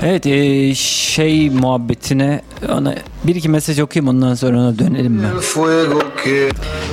Evet 0.02 0.26
e, 0.26 0.74
şey 0.74 1.50
muhabbetine 1.50 2.42
ona 2.68 2.94
bir 3.24 3.34
iki 3.34 3.48
mesaj 3.48 3.78
okuyayım 3.80 4.08
ondan 4.16 4.34
sonra 4.34 4.58
ona 4.58 4.78
dönelim 4.78 5.12
mi? 5.12 5.26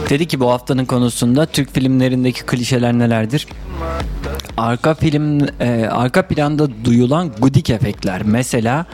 Dedi 0.09 0.27
ki 0.27 0.39
bu 0.39 0.51
haftanın 0.51 0.85
konusunda 0.85 1.45
Türk 1.45 1.73
filmlerindeki 1.73 2.41
klişeler 2.45 2.93
nelerdir? 2.93 3.47
Arka 4.59 4.93
film 4.93 5.47
e, 5.59 5.87
arka 5.87 6.21
planda 6.21 6.67
duyulan 6.85 7.31
gudik 7.39 7.69
efektler. 7.69 8.21
Mesela 8.25 8.85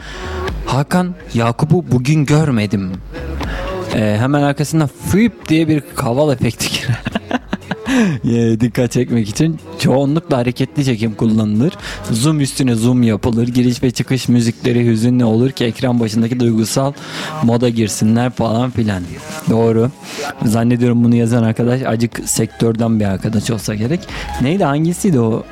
Hakan 0.66 1.14
Yakup'u 1.34 1.84
bugün 1.92 2.26
görmedim. 2.26 2.92
E, 3.94 4.16
hemen 4.20 4.42
arkasında 4.42 4.86
flip 4.86 5.48
diye 5.48 5.68
bir 5.68 5.82
kaval 5.96 6.32
efekti 6.32 6.68
girer. 6.68 7.00
E, 8.24 8.60
dikkat 8.60 8.92
çekmek 8.92 9.28
için 9.28 9.58
çoğunlukla 9.78 10.36
hareketli 10.38 10.84
çekim 10.84 11.14
kullanılır. 11.14 11.72
Zoom 12.10 12.40
üstüne 12.40 12.74
zoom 12.74 13.02
yapılır. 13.02 13.48
Giriş 13.48 13.82
ve 13.82 13.90
çıkış 13.90 14.28
müzikleri 14.28 14.86
hüzünlü 14.86 15.24
olur 15.24 15.50
ki 15.50 15.64
ekran 15.64 16.00
başındaki 16.00 16.40
duygusal 16.40 16.92
moda 17.42 17.68
girsinler 17.68 18.30
falan 18.30 18.70
filan. 18.70 19.02
Doğru. 19.50 19.90
Zannediyorum 20.44 21.04
bunu 21.04 21.14
yazan 21.14 21.42
arkadaş 21.42 21.82
acık 21.82 22.20
sektörden 22.24 23.00
bir 23.00 23.04
arkadaş 23.04 23.50
olsa 23.50 23.74
gerek. 23.74 24.00
Neydi 24.42 24.64
hangisiydi 24.64 25.20
o 25.20 25.44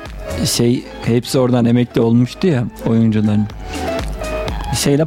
şey 0.45 0.83
hepsi 1.05 1.39
oradan 1.39 1.65
emekli 1.65 2.01
olmuştu 2.01 2.47
ya 2.47 2.63
oyuncuların. 2.87 3.47
Şeyle 4.77 5.05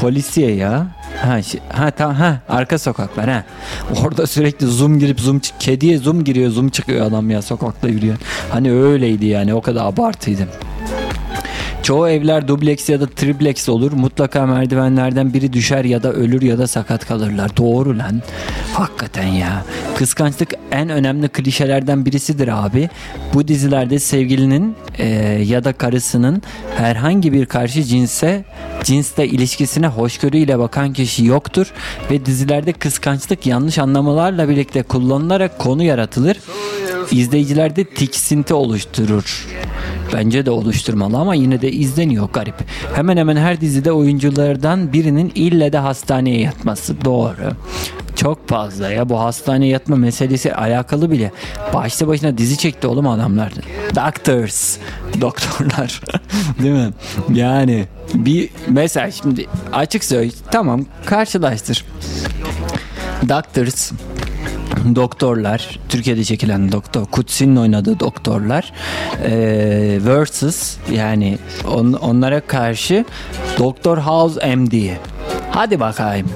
polisiye 0.00 0.54
ya. 0.54 0.97
Ha, 1.22 1.40
ha 1.68 1.90
tamam 1.90 2.16
ha 2.16 2.40
arka 2.48 2.78
sokaklar 2.78 3.28
ha. 3.28 3.44
Orada 4.04 4.26
sürekli 4.26 4.66
zoom 4.66 4.98
girip 4.98 5.20
zoom 5.20 5.38
çık 5.38 5.60
kediye 5.60 5.98
zoom 5.98 6.24
giriyor 6.24 6.50
zoom 6.50 6.68
çıkıyor 6.68 7.06
adam 7.06 7.30
ya 7.30 7.42
sokakta 7.42 7.88
yürüyor. 7.88 8.16
Hani 8.50 8.72
öyleydi 8.72 9.26
yani 9.26 9.54
o 9.54 9.60
kadar 9.60 9.86
abartıydı. 9.86 10.48
Çoğu 11.88 12.08
evler 12.08 12.48
dubleks 12.48 12.88
ya 12.88 13.00
da 13.00 13.06
triplex 13.06 13.68
olur. 13.68 13.92
Mutlaka 13.92 14.46
merdivenlerden 14.46 15.34
biri 15.34 15.52
düşer 15.52 15.84
ya 15.84 16.02
da 16.02 16.12
ölür 16.12 16.42
ya 16.42 16.58
da 16.58 16.66
sakat 16.66 17.06
kalırlar. 17.06 17.56
Doğru 17.56 17.98
lan. 17.98 18.22
Hakikaten 18.72 19.26
ya. 19.26 19.64
Kıskançlık 19.96 20.54
en 20.70 20.88
önemli 20.88 21.28
klişelerden 21.28 22.06
birisidir 22.06 22.66
abi. 22.66 22.88
Bu 23.34 23.48
dizilerde 23.48 23.98
sevgilinin 23.98 24.76
e, 24.98 25.06
ya 25.46 25.64
da 25.64 25.72
karısının 25.72 26.42
herhangi 26.76 27.32
bir 27.32 27.46
karşı 27.46 27.82
cinse 27.82 28.44
cinsle 28.84 29.26
ilişkisine 29.26 29.86
hoşgörüyle 29.86 30.58
bakan 30.58 30.92
kişi 30.92 31.24
yoktur 31.24 31.72
ve 32.10 32.26
dizilerde 32.26 32.72
kıskançlık 32.72 33.46
yanlış 33.46 33.78
anlamalarla 33.78 34.48
birlikte 34.48 34.82
kullanılarak 34.82 35.58
konu 35.58 35.82
yaratılır. 35.82 36.36
İzleyicilerde 37.12 37.84
tiksinti 37.84 38.54
oluşturur. 38.54 39.46
Bence 40.12 40.46
de 40.46 40.50
oluşturmalı 40.50 41.16
ama 41.16 41.34
yine 41.34 41.60
de 41.60 41.72
izleniyor 41.72 42.28
garip. 42.32 42.54
Hemen 42.94 43.16
hemen 43.16 43.36
her 43.36 43.60
dizide 43.60 43.92
oyunculardan 43.92 44.92
birinin 44.92 45.32
ille 45.34 45.72
de 45.72 45.78
hastaneye 45.78 46.40
yatması. 46.40 47.04
Doğru. 47.04 47.52
Çok 48.16 48.48
fazla 48.48 48.90
ya 48.90 49.08
bu 49.08 49.20
hastaneye 49.20 49.68
yatma 49.68 49.96
meselesi 49.96 50.54
alakalı 50.54 51.10
bile. 51.10 51.32
Başta 51.74 52.08
başına 52.08 52.38
dizi 52.38 52.56
çekti 52.56 52.86
oğlum 52.86 53.08
adamlar. 53.08 53.52
Doctors. 53.96 54.76
Doktorlar. 55.20 56.00
Değil 56.62 56.74
mi? 56.74 56.90
Yani 57.34 57.84
bir 58.14 58.48
mesela 58.68 59.10
şimdi 59.10 59.46
açık 59.72 60.04
söyle 60.04 60.30
tamam 60.50 60.84
karşılaştır. 61.06 61.84
Doctors 63.28 63.92
doktorlar 64.94 65.78
Türkiye'de 65.88 66.24
çekilen 66.24 66.72
doktor 66.72 67.04
Kutsi'nin 67.06 67.56
oynadığı 67.56 68.00
doktorlar 68.00 68.72
e, 69.24 69.30
versus 70.06 70.76
yani 70.92 71.38
on, 71.74 71.92
onlara 71.92 72.40
karşı 72.40 73.04
Doktor 73.58 73.98
House 73.98 74.56
MD 74.56 74.72
hadi 75.50 75.80
bakayım. 75.80 76.26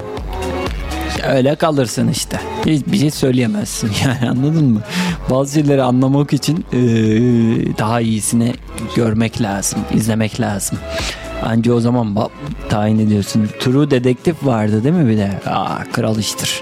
Öyle 1.27 1.55
kalırsın 1.55 2.07
işte. 2.07 2.39
Hiçbir 2.65 2.97
şey 2.97 3.11
söyleyemezsin 3.11 3.91
yani 4.05 4.29
anladın 4.29 4.65
mı? 4.65 4.81
Bazı 5.29 5.53
şeyleri 5.53 5.83
anlamak 5.83 6.33
için 6.33 6.65
e, 6.73 6.79
daha 7.77 8.01
iyisini 8.01 8.53
görmek 8.95 9.41
lazım 9.41 9.79
izlemek 9.93 10.39
lazım 10.39 10.77
Anca 11.45 11.73
o 11.73 11.79
zaman 11.79 12.15
tayin 12.69 12.99
ediyorsun. 12.99 13.49
True 13.59 13.91
Dedektif 13.91 14.45
vardı 14.45 14.83
değil 14.83 14.95
mi 14.95 15.09
bir 15.09 15.17
de? 15.17 15.31
Aa, 15.45 15.83
kral 15.91 16.17
iştir. 16.17 16.61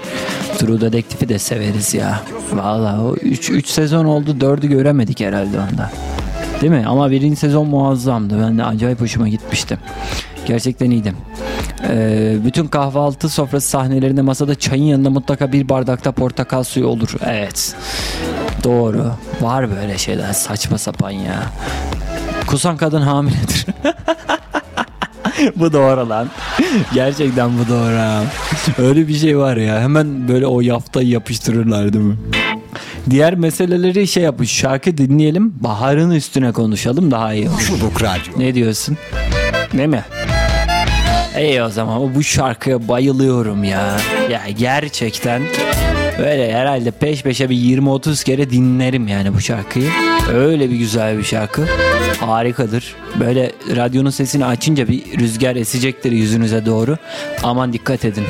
True 0.58 0.80
Dedektif'i 0.80 1.28
de 1.28 1.38
severiz 1.38 1.94
ya. 1.94 2.20
Vallahi 2.52 3.00
o 3.00 3.14
3 3.14 3.66
sezon 3.66 4.04
oldu 4.04 4.36
4'ü 4.40 4.66
göremedik 4.66 5.20
herhalde 5.20 5.58
onda. 5.58 5.90
Değil 6.60 6.72
mi? 6.72 6.84
Ama 6.86 7.10
birinci 7.10 7.36
sezon 7.36 7.68
muazzamdı. 7.68 8.40
Ben 8.40 8.58
de 8.58 8.64
acayip 8.64 9.00
hoşuma 9.00 9.28
gitmişti. 9.28 9.78
Gerçekten 10.46 10.90
iyiydi. 10.90 11.12
Ee, 11.88 12.36
bütün 12.44 12.66
kahvaltı 12.66 13.28
sofrası 13.28 13.68
sahnelerinde 13.68 14.22
masada 14.22 14.54
çayın 14.54 14.84
yanında 14.84 15.10
mutlaka 15.10 15.52
bir 15.52 15.68
bardakta 15.68 16.12
portakal 16.12 16.62
suyu 16.62 16.86
olur. 16.86 17.14
Evet. 17.26 17.76
Doğru. 18.64 19.12
Var 19.40 19.70
böyle 19.70 19.98
şeyler 19.98 20.32
saçma 20.32 20.78
sapan 20.78 21.10
ya. 21.10 21.42
Kusan 22.46 22.76
kadın 22.76 23.02
hamiledir. 23.02 23.66
bu 25.56 25.72
doğru 25.72 26.08
lan. 26.08 26.28
Gerçekten 26.94 27.50
bu 27.58 27.68
doğru. 27.68 27.96
ha. 27.98 28.22
Öyle 28.78 29.08
bir 29.08 29.14
şey 29.14 29.38
var 29.38 29.56
ya. 29.56 29.80
Hemen 29.80 30.28
böyle 30.28 30.46
o 30.46 30.60
yaftayı 30.60 31.08
yapıştırırlar 31.08 31.92
değil 31.92 32.04
mi? 32.04 32.16
Diğer 33.10 33.34
meseleleri 33.34 34.08
şey 34.08 34.22
yapmış. 34.22 34.50
Şarkı 34.50 34.98
dinleyelim. 34.98 35.54
Baharın 35.60 36.10
üstüne 36.10 36.52
konuşalım 36.52 37.10
daha 37.10 37.34
iyi 37.34 37.48
olur. 37.50 37.58
Çubuk 37.58 38.02
Radyo. 38.02 38.32
Ne 38.36 38.54
diyorsun? 38.54 38.96
Değil 39.72 39.88
mi? 39.88 40.04
İyi 41.40 41.62
o 41.62 41.68
zaman 41.68 42.14
bu 42.14 42.22
şarkıya 42.22 42.88
bayılıyorum 42.88 43.64
ya. 43.64 43.96
Ya 44.30 44.42
gerçekten 44.58 45.42
Böyle 46.18 46.54
herhalde 46.54 46.90
peş 46.90 47.22
peşe 47.22 47.50
bir 47.50 47.56
20-30 47.56 48.24
kere 48.24 48.50
dinlerim 48.50 49.08
yani 49.08 49.34
bu 49.34 49.40
şarkıyı. 49.40 49.90
Öyle 50.34 50.70
bir 50.70 50.76
güzel 50.76 51.18
bir 51.18 51.24
şarkı. 51.24 51.66
Harikadır. 52.20 52.94
Böyle 53.20 53.52
radyonun 53.76 54.10
sesini 54.10 54.44
açınca 54.44 54.88
bir 54.88 55.18
rüzgar 55.18 55.56
esecektir 55.56 56.12
yüzünüze 56.12 56.66
doğru. 56.66 56.96
Aman 57.42 57.72
dikkat 57.72 58.04
edin. 58.04 58.24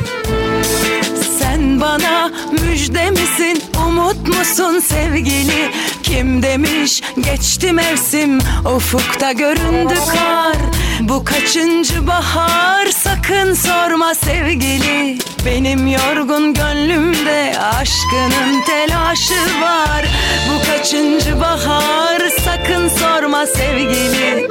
Sen 1.38 1.80
bana 1.80 2.30
müjde 2.52 3.10
misin, 3.10 3.62
umut 3.86 4.28
musun 4.28 4.78
sevgili? 4.80 5.70
Kim 6.02 6.42
demiş 6.42 7.02
geçti 7.20 7.72
mevsim, 7.72 8.38
ufukta 8.76 9.32
göründü 9.32 9.94
kar. 10.12 10.56
Bu 11.00 11.24
kaçıncı 11.24 12.06
bahar 12.06 12.86
sakın 12.86 13.54
sorma 13.54 14.14
sevgili. 14.14 15.18
Benim 15.46 15.86
yorgun 15.86 16.54
gönlümde 16.54 17.52
aşkının 17.58 18.62
telaşı 18.66 19.60
var. 19.62 20.06
Bu 20.48 20.66
kaçıncı 20.66 21.40
bahar 21.40 22.20
sakın 22.44 22.88
sorma 22.88 23.46
sevgili. 23.46 24.48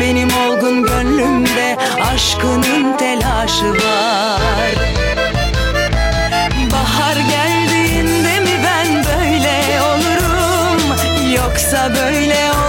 Benim 0.00 0.28
olgun 0.36 0.82
gönlümde 0.82 1.76
aşkının 2.14 2.96
telaşı 2.96 3.70
var. 3.70 4.72
Bahar 6.72 7.16
geldiğinde 7.16 8.40
mi 8.40 8.60
ben 8.64 9.04
böyle 9.04 9.80
olurum 9.82 10.96
Yoksa 11.34 11.90
böyle 11.94 12.36
olduğumda 12.50 12.61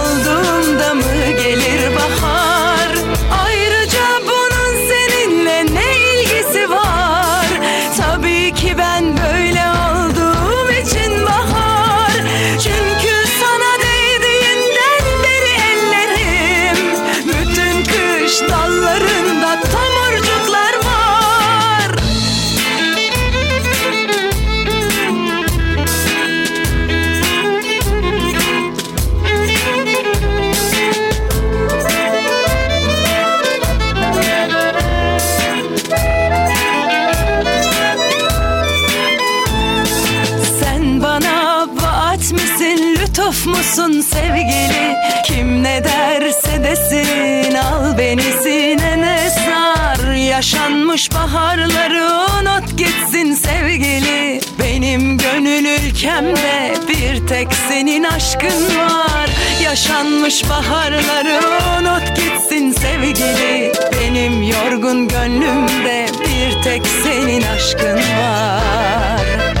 Yaşanmış 50.94 51.14
baharları 51.14 52.04
unut 52.40 52.78
gitsin 52.78 53.32
sevgili. 53.32 54.40
Benim 54.58 55.18
gönül 55.18 55.64
ülkemde 55.64 56.74
bir 56.88 57.26
tek 57.26 57.48
senin 57.68 58.04
aşkın 58.04 58.78
var. 58.78 59.30
Yaşanmış 59.62 60.50
baharları 60.50 61.40
unut 61.78 62.16
gitsin 62.16 62.72
sevgili. 62.72 63.72
Benim 64.00 64.42
yorgun 64.42 65.08
gönlümde 65.08 66.06
bir 66.20 66.62
tek 66.62 66.82
senin 66.86 67.42
aşkın 67.42 67.96
var. 67.96 69.53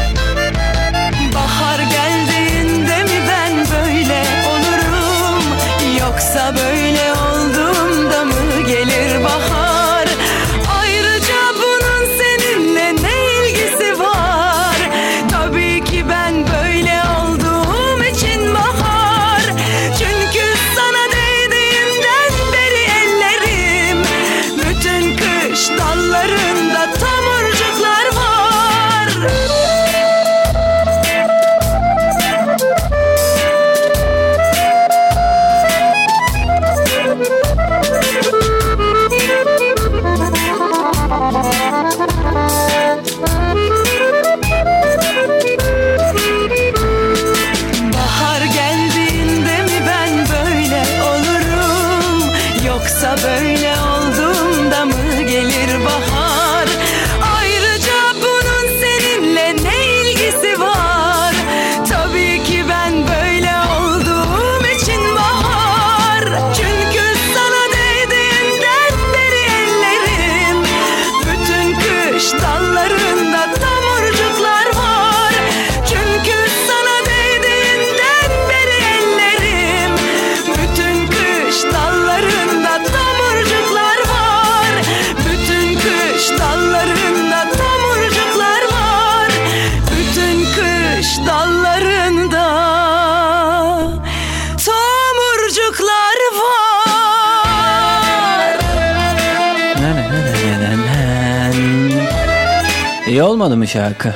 Olmadı 103.44 103.56
mı 103.56 103.66
şarkı? 103.66 104.14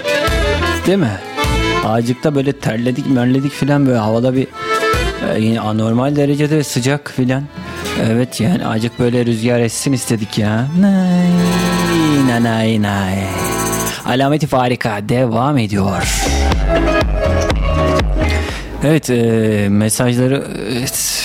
Değil 0.86 0.98
mi? 0.98 1.18
Ağacıkta 1.84 2.34
böyle 2.34 2.52
terledik 2.52 3.06
merledik 3.06 3.52
filan 3.52 3.86
böyle 3.86 3.98
havada 3.98 4.34
bir 4.34 4.46
e, 5.34 5.40
yine 5.40 5.60
anormal 5.60 6.16
derecede 6.16 6.64
sıcak 6.64 7.12
filan. 7.16 7.42
Evet 8.10 8.40
yani 8.40 8.66
azıcık 8.66 8.98
böyle 8.98 9.26
rüzgar 9.26 9.60
essin 9.60 9.92
istedik 9.92 10.38
ya. 10.38 10.66
Nay 10.80 12.42
nay 12.42 12.82
nay. 12.82 13.14
Alameti 14.06 14.46
farika 14.46 15.08
devam 15.08 15.58
ediyor. 15.58 16.22
Evet 18.84 19.10
e, 19.10 19.66
mesajları 19.68 20.44
evet, 20.78 21.17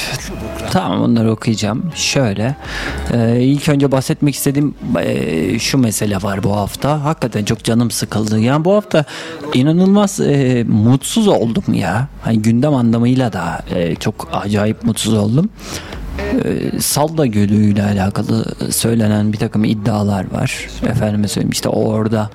tamam 0.74 1.02
onları 1.02 1.32
okuyacağım. 1.32 1.84
Şöyle 1.96 2.56
e, 3.14 3.42
ilk 3.42 3.70
önce 3.70 3.92
bahsetmek 3.92 4.36
istediğim 4.36 4.76
e, 5.00 5.60
şu 5.60 5.78
mesele 5.78 6.18
var 6.22 6.44
bu 6.44 6.56
hafta. 6.56 7.04
Hakikaten 7.04 7.46
çok 7.46 7.64
canım 7.64 7.92
sıkıldı. 7.92 8.40
Yani 8.40 8.66
bu 8.66 8.76
hafta 8.76 9.04
inanılmaz 9.54 10.20
e, 10.20 10.64
mutsuz 10.68 11.28
oldum 11.28 11.74
ya. 11.74 12.08
Hani 12.22 12.42
gündem 12.42 12.74
anlamıyla 12.76 13.34
da 13.34 13.62
e, 13.76 13.96
çok 13.96 14.30
acayip 14.34 14.84
mutsuz 14.84 15.14
oldum. 15.14 15.50
E, 16.20 16.80
Salda 16.80 17.26
Gölü 17.26 17.56
ile 17.56 17.84
alakalı 17.84 18.46
söylenen 18.72 19.34
bir 19.34 19.38
takım 19.38 19.64
iddialar 19.64 20.32
var. 20.32 20.68
Efendime 20.88 21.28
söyleyeyim 21.28 21.52
işte 21.52 21.70
orada 21.70 22.30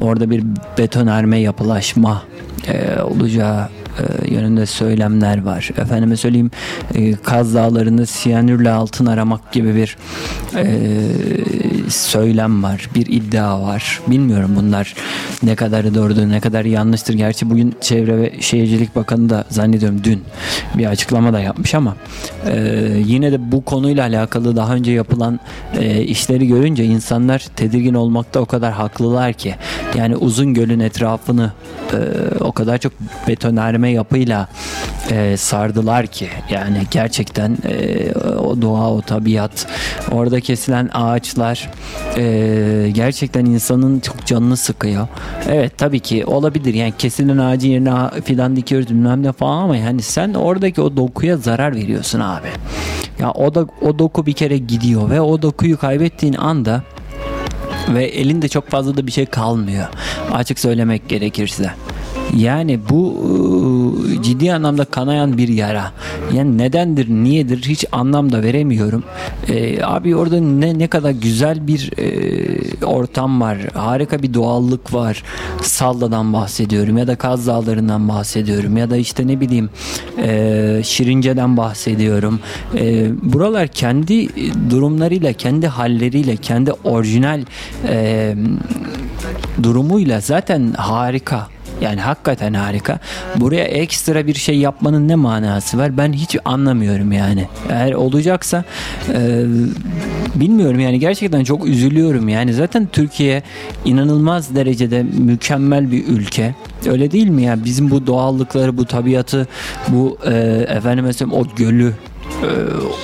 orada 0.00 0.30
bir 0.30 0.44
betonerme 0.78 1.38
yapılaşma 1.38 2.22
e, 2.68 3.02
olacağı 3.02 3.68
e, 3.98 4.34
yönünde 4.34 4.66
söylemler 4.66 5.42
var. 5.42 5.70
Efendime 5.78 6.16
söyleyeyim 6.16 6.50
e, 6.94 7.12
Kaz 7.12 7.54
Dağları'nda 7.54 8.06
siyanürle 8.06 8.70
altın 8.70 9.06
aramak 9.06 9.52
gibi 9.52 9.74
bir 9.74 9.96
e, 10.56 10.66
söylem 11.88 12.62
var. 12.62 12.88
Bir 12.94 13.06
iddia 13.06 13.62
var. 13.62 14.00
Bilmiyorum 14.06 14.50
bunlar 14.56 14.94
ne 15.42 15.54
kadarı 15.54 15.94
doğrudur 15.94 16.28
ne 16.28 16.40
kadar 16.40 16.64
yanlıştır. 16.64 17.14
Gerçi 17.14 17.50
bugün 17.50 17.76
Çevre 17.80 18.16
ve 18.16 18.32
Şehircilik 18.40 18.96
Bakanı 18.96 19.30
da 19.30 19.44
zannediyorum 19.48 20.04
dün 20.04 20.22
bir 20.74 20.86
açıklama 20.86 21.32
da 21.32 21.40
yapmış 21.40 21.74
ama 21.74 21.96
yine 22.96 23.32
de 23.32 23.52
bu 23.52 23.64
konuyla 23.64 24.02
alakalı 24.02 24.56
daha 24.56 24.74
önce 24.74 24.92
yapılan 24.92 25.40
işleri 26.06 26.46
görünce 26.46 26.84
insanlar 26.84 27.38
tedirgin 27.56 27.94
olmakta 27.94 28.40
o 28.40 28.46
kadar 28.46 28.72
haklılar 28.72 29.32
ki. 29.32 29.54
Yani 29.94 30.16
uzun 30.16 30.54
gölün 30.54 30.80
etrafını 30.80 31.52
o 32.40 32.52
kadar 32.52 32.78
çok 32.78 32.92
betonarme 33.28 33.83
yapıyla 33.90 34.48
e, 35.10 35.36
sardılar 35.36 36.06
ki 36.06 36.28
yani 36.50 36.82
gerçekten 36.90 37.58
e, 37.68 38.12
o 38.38 38.62
doğa 38.62 38.90
o 38.90 39.00
tabiat 39.00 39.66
orada 40.12 40.40
kesilen 40.40 40.90
ağaçlar 40.92 41.70
e, 42.16 42.90
gerçekten 42.92 43.44
insanın 43.44 44.00
çok 44.00 44.26
canını 44.26 44.56
sıkıyor. 44.56 45.08
Evet 45.48 45.78
tabii 45.78 46.00
ki 46.00 46.26
olabilir 46.26 46.74
yani 46.74 46.92
kesilen 46.98 47.38
ağacın 47.38 47.68
yerine 47.68 48.20
fidan 48.24 48.56
dikiyoruz 48.56 48.88
bilmem 48.88 49.22
ne 49.22 49.32
falan 49.32 49.62
ama 49.62 49.76
yani 49.76 50.02
sen 50.02 50.34
oradaki 50.34 50.80
o 50.80 50.96
dokuya 50.96 51.36
zarar 51.36 51.74
veriyorsun 51.76 52.20
abi. 52.20 52.48
Ya 53.18 53.32
o 53.32 53.54
da 53.54 53.66
o 53.82 53.98
doku 53.98 54.26
bir 54.26 54.32
kere 54.32 54.58
gidiyor 54.58 55.10
ve 55.10 55.20
o 55.20 55.42
dokuyu 55.42 55.78
kaybettiğin 55.78 56.34
anda 56.34 56.82
ve 57.88 58.04
elinde 58.04 58.48
çok 58.48 58.70
fazla 58.70 58.96
da 58.96 59.06
bir 59.06 59.12
şey 59.12 59.26
kalmıyor. 59.26 59.86
Açık 60.32 60.58
söylemek 60.58 61.08
gerekirse. 61.08 61.70
Yani 62.36 62.80
bu 62.90 63.16
ıı, 64.14 64.22
ciddi 64.22 64.54
anlamda 64.54 64.84
kanayan 64.84 65.38
bir 65.38 65.48
yara. 65.48 65.92
Yani 66.32 66.58
nedendir, 66.58 67.08
niyedir 67.08 67.62
hiç 67.62 67.84
anlam 67.92 68.32
da 68.32 68.42
veremiyorum. 68.42 69.04
Ee, 69.48 69.82
abi 69.82 70.16
orada 70.16 70.40
ne 70.40 70.78
ne 70.78 70.88
kadar 70.88 71.10
güzel 71.10 71.66
bir 71.66 71.90
e, 71.98 72.84
ortam 72.84 73.40
var. 73.40 73.58
Harika 73.74 74.22
bir 74.22 74.34
doğallık 74.34 74.94
var. 74.94 75.22
Salla'dan 75.62 76.32
bahsediyorum 76.32 76.98
ya 76.98 77.06
da 77.06 77.16
Kaz 77.16 77.46
Dağları'ndan 77.46 78.08
bahsediyorum 78.08 78.76
ya 78.76 78.90
da 78.90 78.96
işte 78.96 79.26
ne 79.26 79.40
bileyim 79.40 79.70
e, 80.22 80.80
Şirince'den 80.84 81.56
bahsediyorum. 81.56 82.40
E, 82.76 83.10
buralar 83.22 83.68
kendi 83.68 84.28
durumlarıyla, 84.70 85.32
kendi 85.32 85.66
halleriyle, 85.66 86.36
kendi 86.36 86.72
orijinal 86.72 87.40
e, 87.88 88.34
durumuyla 89.62 90.20
zaten 90.20 90.72
harika. 90.76 91.53
Yani 91.80 92.00
hakikaten 92.00 92.54
harika. 92.54 92.98
Buraya 93.36 93.64
ekstra 93.64 94.26
bir 94.26 94.34
şey 94.34 94.58
yapmanın 94.58 95.08
ne 95.08 95.14
manası 95.14 95.78
var? 95.78 95.96
Ben 95.96 96.12
hiç 96.12 96.36
anlamıyorum 96.44 97.12
yani. 97.12 97.48
Eğer 97.70 97.92
olacaksa 97.92 98.64
e, 99.12 99.44
bilmiyorum 100.34 100.80
yani 100.80 100.98
gerçekten 100.98 101.44
çok 101.44 101.66
üzülüyorum. 101.66 102.28
Yani 102.28 102.54
zaten 102.54 102.88
Türkiye 102.92 103.42
inanılmaz 103.84 104.54
derecede 104.54 105.02
mükemmel 105.02 105.92
bir 105.92 106.06
ülke. 106.06 106.54
Öyle 106.86 107.10
değil 107.10 107.28
mi 107.28 107.42
ya? 107.42 107.64
Bizim 107.64 107.90
bu 107.90 108.06
doğallıkları, 108.06 108.76
bu 108.76 108.84
tabiatı, 108.84 109.48
bu 109.88 110.18
e, 110.26 110.34
efendim 110.68 111.04
mesela 111.04 111.30
o 111.30 111.46
gölü 111.56 111.92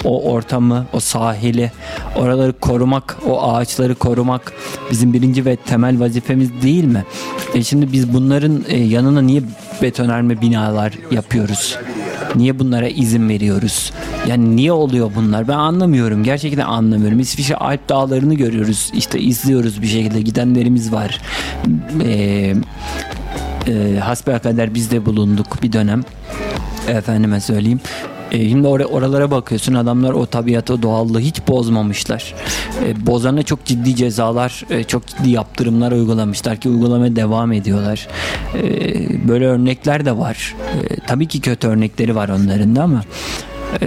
o 0.04 0.32
ortamı, 0.32 0.86
o 0.92 1.00
sahili, 1.00 1.72
oraları 2.16 2.52
korumak, 2.52 3.16
o 3.26 3.42
ağaçları 3.42 3.94
korumak 3.94 4.52
bizim 4.90 5.12
birinci 5.12 5.44
ve 5.44 5.56
temel 5.56 6.00
vazifemiz 6.00 6.62
değil 6.62 6.84
mi? 6.84 7.04
E 7.54 7.62
şimdi 7.62 7.92
biz 7.92 8.14
bunların 8.14 8.64
e, 8.68 8.78
yanına 8.78 9.22
niye 9.22 9.42
betonarme 9.82 10.40
binalar 10.40 10.92
yapıyoruz? 11.10 11.78
Niye 12.34 12.58
bunlara 12.58 12.88
izin 12.88 13.28
veriyoruz? 13.28 13.92
Yani 14.26 14.56
niye 14.56 14.72
oluyor 14.72 15.10
bunlar? 15.16 15.48
Ben 15.48 15.56
anlamıyorum. 15.56 16.24
Gerçekten 16.24 16.66
anlamıyorum. 16.66 17.20
İsviçre 17.20 17.56
Alp 17.56 17.88
dağlarını 17.88 18.34
görüyoruz. 18.34 18.90
İşte 18.94 19.20
izliyoruz 19.20 19.82
bir 19.82 19.86
şekilde. 19.86 20.20
Gidenlerimiz 20.20 20.92
var. 20.92 21.20
Eee 22.04 22.56
e, 23.68 23.98
hasbelkader 23.98 24.74
biz 24.74 24.90
de 24.90 25.06
bulunduk 25.06 25.62
bir 25.62 25.72
dönem. 25.72 26.04
Efendime 26.88 27.40
söyleyeyim. 27.40 27.80
E, 28.30 28.48
şimdi 28.48 28.68
or- 28.68 28.84
oralara 28.84 29.30
bakıyorsun 29.30 29.74
adamlar 29.74 30.12
o 30.12 30.26
tabiatı, 30.26 30.82
doğallığı 30.82 31.20
hiç 31.20 31.48
bozmamışlar. 31.48 32.34
E, 32.84 33.06
bozana 33.06 33.42
çok 33.42 33.64
ciddi 33.64 33.96
cezalar, 33.96 34.64
e, 34.70 34.84
çok 34.84 35.06
ciddi 35.06 35.30
yaptırımlar 35.30 35.92
uygulamışlar 35.92 36.56
ki 36.56 36.68
uygulamaya 36.68 37.16
devam 37.16 37.52
ediyorlar. 37.52 38.08
E, 38.54 39.28
böyle 39.28 39.46
örnekler 39.46 40.04
de 40.04 40.18
var. 40.18 40.54
E, 40.74 40.96
tabii 41.06 41.28
ki 41.28 41.40
kötü 41.40 41.68
örnekleri 41.68 42.14
var 42.16 42.28
onların 42.28 42.76
da 42.76 42.82
ama 42.82 43.02
e, 43.82 43.86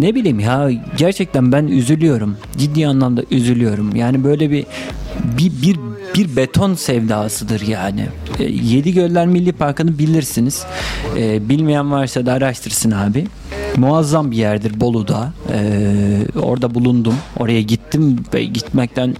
ne 0.00 0.14
bileyim 0.14 0.40
ya 0.40 0.70
gerçekten 0.96 1.52
ben 1.52 1.66
üzülüyorum. 1.66 2.36
Ciddi 2.58 2.86
anlamda 2.86 3.22
üzülüyorum. 3.30 3.96
Yani 3.96 4.24
böyle 4.24 4.50
bir 4.50 4.66
bir 5.38 5.52
bir 5.62 5.76
bir 6.14 6.36
beton 6.36 6.74
sevdasıdır 6.74 7.60
yani. 7.60 8.06
E, 8.38 8.44
Yedi 8.44 8.94
Göller 8.94 9.26
Milli 9.26 9.52
Parkı'nı 9.52 9.98
bilirsiniz. 9.98 10.64
E, 11.16 11.48
bilmeyen 11.48 11.92
varsa 11.92 12.26
da 12.26 12.32
araştırsın 12.32 12.90
abi. 12.90 13.26
Muazzam 13.76 14.30
bir 14.30 14.36
yerdir 14.36 14.80
Bolu'da. 14.80 15.32
E, 15.52 16.38
orada 16.42 16.74
bulundum. 16.74 17.14
Oraya 17.38 17.62
gittim 17.62 18.24
ve 18.34 18.44
gitmekten 18.44 19.16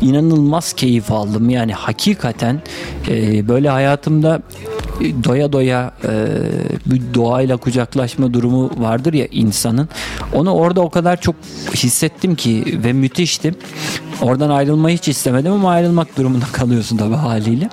inanılmaz 0.00 0.72
keyif 0.72 1.12
aldım. 1.12 1.50
Yani 1.50 1.74
hakikaten 1.74 2.62
e, 3.08 3.48
böyle 3.48 3.68
hayatımda 3.68 4.42
e, 5.00 5.24
doya 5.24 5.52
doya 5.52 5.92
e, 6.04 6.26
bir 6.86 7.02
doğayla 7.14 7.56
kucaklaşma 7.56 8.34
durumu 8.34 8.70
vardır 8.76 9.12
ya 9.12 9.26
insanın. 9.30 9.88
Onu 10.32 10.50
orada 10.50 10.80
o 10.80 10.90
kadar 10.90 11.20
çok 11.20 11.34
hissettim 11.74 12.34
ki 12.34 12.80
ve 12.84 12.92
müthişti. 12.92 13.54
Oradan 14.22 14.50
ayrılmayı 14.50 14.96
hiç 14.96 15.08
istemedim 15.08 15.52
ama 15.52 15.70
ayrılmak 15.70 16.16
durumunda 16.16 16.44
kalıyorsun 16.52 16.96
tabii 16.96 17.14
haliyle. 17.14 17.68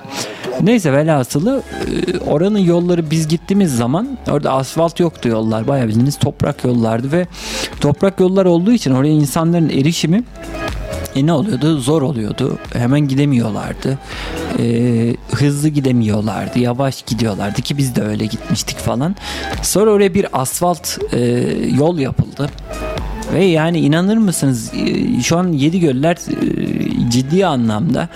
Neyse 0.60 0.92
velhasılı 0.92 1.62
e, 2.12 2.18
oranın 2.18 2.58
yolları 2.58 3.10
biz 3.10 3.28
gittiğimiz 3.28 3.76
zaman 3.76 4.18
orada 4.30 4.52
asfalt 4.52 5.00
yoktu 5.00 5.28
yollar 5.28 5.68
bayağı 5.68 5.88
bildiğiniz 5.88 6.18
toprak 6.18 6.64
yollardı 6.64 7.12
ve 7.12 7.26
toprak 7.80 8.20
yollar 8.20 8.44
olduğu 8.44 8.72
için 8.72 8.90
oraya 8.90 9.12
insanların 9.12 9.68
erişimi 9.68 10.24
e 11.16 11.26
ne 11.26 11.32
oluyordu? 11.32 11.78
Zor 11.78 12.02
oluyordu. 12.02 12.58
Hemen 12.72 13.00
gidemiyorlardı. 13.00 13.98
E, 14.58 15.16
hızlı 15.32 15.68
gidemiyorlardı. 15.68 16.58
Yavaş 16.58 17.02
gidiyorlardı 17.02 17.62
ki 17.62 17.78
biz 17.78 17.96
de 17.96 18.02
öyle 18.02 18.26
gitmiştik 18.26 18.78
falan. 18.78 19.16
Sonra 19.62 19.90
oraya 19.90 20.14
bir 20.14 20.40
asfalt 20.40 20.98
e, 21.12 21.20
yol 21.78 21.98
yapıldı. 21.98 22.50
Ve 23.34 23.44
yani 23.44 23.78
inanır 23.78 24.16
mısınız 24.16 24.72
e, 24.74 25.22
şu 25.22 25.38
an 25.38 25.52
Yedi 25.52 25.80
Göller 25.80 26.16
e, 26.16 27.10
ciddi 27.10 27.46
anlamda 27.46 28.08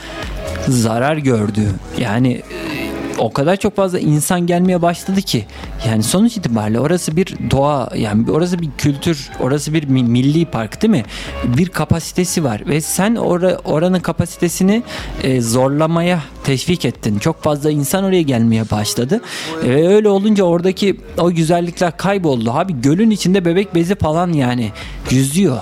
zarar 0.68 1.16
gördü. 1.16 1.60
Yani 1.98 2.32
e, 2.32 2.77
o 3.18 3.32
kadar 3.32 3.56
çok 3.56 3.76
fazla 3.76 3.98
insan 3.98 4.46
gelmeye 4.46 4.82
başladı 4.82 5.22
ki 5.22 5.46
yani 5.88 6.02
sonuç 6.02 6.36
itibariyle 6.36 6.80
orası 6.80 7.16
bir 7.16 7.34
doğa 7.50 7.90
yani 7.96 8.30
orası 8.30 8.58
bir 8.58 8.68
kültür 8.78 9.30
orası 9.40 9.74
bir 9.74 9.84
mi- 9.88 10.02
milli 10.02 10.44
park 10.44 10.82
değil 10.82 10.90
mi? 10.90 11.04
Bir 11.44 11.68
kapasitesi 11.68 12.44
var 12.44 12.62
ve 12.68 12.80
sen 12.80 13.14
ora, 13.16 13.56
oranın 13.64 14.00
kapasitesini 14.00 14.82
e, 15.22 15.40
zorlamaya 15.40 16.22
teşvik 16.44 16.84
ettin. 16.84 17.18
Çok 17.18 17.42
fazla 17.42 17.70
insan 17.70 18.04
oraya 18.04 18.22
gelmeye 18.22 18.70
başladı 18.70 19.20
ve 19.64 19.88
öyle 19.88 20.08
olunca 20.08 20.44
oradaki 20.44 21.00
o 21.18 21.30
güzellikler 21.30 21.96
kayboldu. 21.96 22.50
Abi 22.50 22.80
gölün 22.80 23.10
içinde 23.10 23.44
bebek 23.44 23.74
bezi 23.74 23.94
falan 23.94 24.32
yani 24.32 24.72
yüzüyor. 25.10 25.58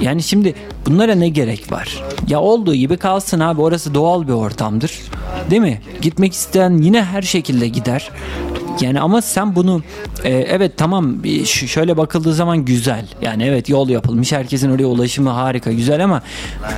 Yani 0.00 0.22
şimdi 0.22 0.54
bunlara 0.86 1.14
ne 1.14 1.28
gerek 1.28 1.72
var? 1.72 2.02
Ya 2.28 2.40
olduğu 2.40 2.74
gibi 2.74 2.96
kalsın 2.96 3.40
abi 3.40 3.60
orası 3.60 3.94
doğal 3.94 4.28
bir 4.28 4.32
ortamdır. 4.32 5.00
Değil 5.50 5.62
mi? 5.62 5.80
Gitmek 6.02 6.32
isteyen 6.32 6.78
yine 6.78 7.04
her 7.04 7.22
şekilde 7.22 7.68
gider. 7.68 8.10
Yani 8.80 9.00
ama 9.00 9.22
sen 9.22 9.56
bunu 9.56 9.82
e, 10.24 10.30
evet 10.30 10.72
tamam 10.76 11.16
şöyle 11.44 11.96
bakıldığı 11.96 12.34
zaman 12.34 12.64
güzel. 12.64 13.04
Yani 13.22 13.44
evet 13.44 13.68
yol 13.68 13.88
yapılmış 13.88 14.32
herkesin 14.32 14.70
oraya 14.70 14.86
ulaşımı 14.86 15.30
harika 15.30 15.72
güzel 15.72 16.04
ama 16.04 16.22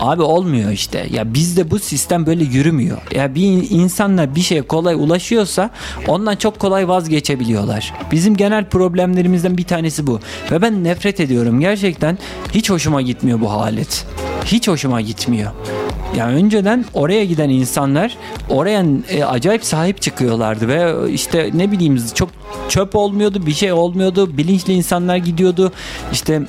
abi 0.01 0.23
olmuyor 0.23 0.71
işte. 0.71 1.07
Ya 1.13 1.35
bizde 1.35 1.71
bu 1.71 1.79
sistem 1.79 2.27
böyle 2.27 2.45
yürümüyor. 2.45 2.99
Ya 3.15 3.35
bir 3.35 3.43
in- 3.43 3.67
insanlar 3.71 4.35
bir 4.35 4.41
şeye 4.41 4.63
kolay 4.63 4.95
ulaşıyorsa 4.95 5.71
ondan 6.09 6.37
çok 6.37 6.59
kolay 6.59 6.89
vazgeçebiliyorlar. 6.89 7.93
Bizim 8.13 8.37
genel 8.37 8.65
problemlerimizden 8.69 9.59
bir 9.59 9.65
tanesi 9.65 10.07
bu. 10.07 10.21
Ve 10.51 10.63
ben 10.63 10.85
nefret 10.85 11.21
ediyorum 11.21 11.61
gerçekten 11.61 12.19
hiç 12.55 12.71
hoşuma 12.71 13.03
gitmiyor 13.03 13.41
bu 13.41 13.51
halet. 13.53 14.07
Hiç 14.45 14.69
hoşuma 14.69 15.01
gitmiyor. 15.01 15.51
Yani 16.17 16.35
önceden 16.35 16.85
oraya 16.95 17.25
giden 17.25 17.49
insanlar 17.49 18.17
oraya 18.49 18.85
e, 19.11 19.25
acayip 19.25 19.65
sahip 19.65 20.03
çıkıyorlardı 20.03 20.69
ve 20.69 21.11
işte 21.13 21.51
ne 21.55 21.71
bileyim 21.71 21.92
çok 22.15 22.29
çöp 22.69 22.97
olmuyordu, 22.97 23.47
bir 23.47 23.55
şey 23.55 23.73
olmuyordu. 23.73 24.37
Bilinçli 24.37 24.73
insanlar 24.73 25.17
gidiyordu. 25.17 25.73
İşte 26.13 26.43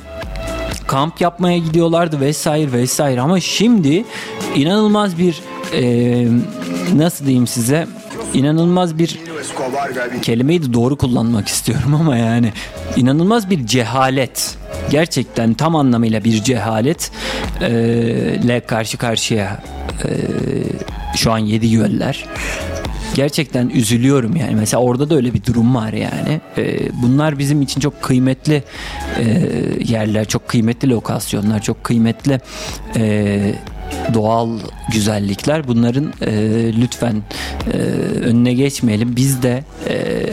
kamp 0.88 1.22
yapmaya 1.22 1.58
gidiyorlardı 1.58 2.20
vesaire 2.20 2.72
vesaire 2.72 3.22
ama 3.22 3.39
şimdi 3.39 4.06
inanılmaz 4.56 5.18
bir 5.18 5.41
e, 5.74 6.28
nasıl 6.96 7.26
diyeyim 7.26 7.48
size 7.48 7.88
inanılmaz 8.34 8.98
bir 8.98 9.20
kelimeyi 10.22 10.64
de 10.64 10.74
doğru 10.74 10.96
kullanmak 10.96 11.48
istiyorum 11.48 11.96
ama 12.00 12.18
yani 12.18 12.54
inanılmaz 12.96 13.50
bir 13.50 13.68
cehalet 13.68 14.58
gerçekten 14.91 15.54
tam 15.54 15.76
anlamıyla 15.76 16.24
bir 16.24 16.44
cehalet 16.44 17.12
e, 17.62 18.62
karşı 18.68 18.98
karşıya 18.98 19.64
e, 20.06 20.10
şu 21.16 21.32
an 21.32 21.38
yedi 21.38 21.72
göller 21.72 22.26
gerçekten 23.14 23.70
üzülüyorum 23.70 24.36
yani. 24.36 24.55
Mesela 24.55 24.84
orada 24.84 25.09
da 25.09 25.16
öyle 25.16 25.34
bir 25.34 25.43
durum 25.45 25.76
var 25.76 25.93
yani. 25.93 26.41
Ee, 26.57 26.80
bunlar 27.01 27.39
bizim 27.39 27.61
için 27.61 27.82
çok 27.82 28.01
kıymetli 28.01 28.64
e, 29.20 29.24
yerler, 29.86 30.26
çok 30.26 30.47
kıymetli 30.47 30.89
lokasyonlar, 30.89 31.61
çok 31.61 31.84
kıymetli 31.84 32.39
e, 32.95 33.55
doğal 34.14 34.59
güzellikler. 34.93 35.68
Bunların 35.68 36.14
e, 36.22 36.32
lütfen 36.82 37.24
e, 37.74 37.78
önüne 38.20 38.53
geçmeyelim. 38.53 39.16
Biz 39.16 39.43
de 39.43 39.64
e, 39.89 40.26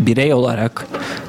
birey 0.00 0.34
olarak 0.34 0.86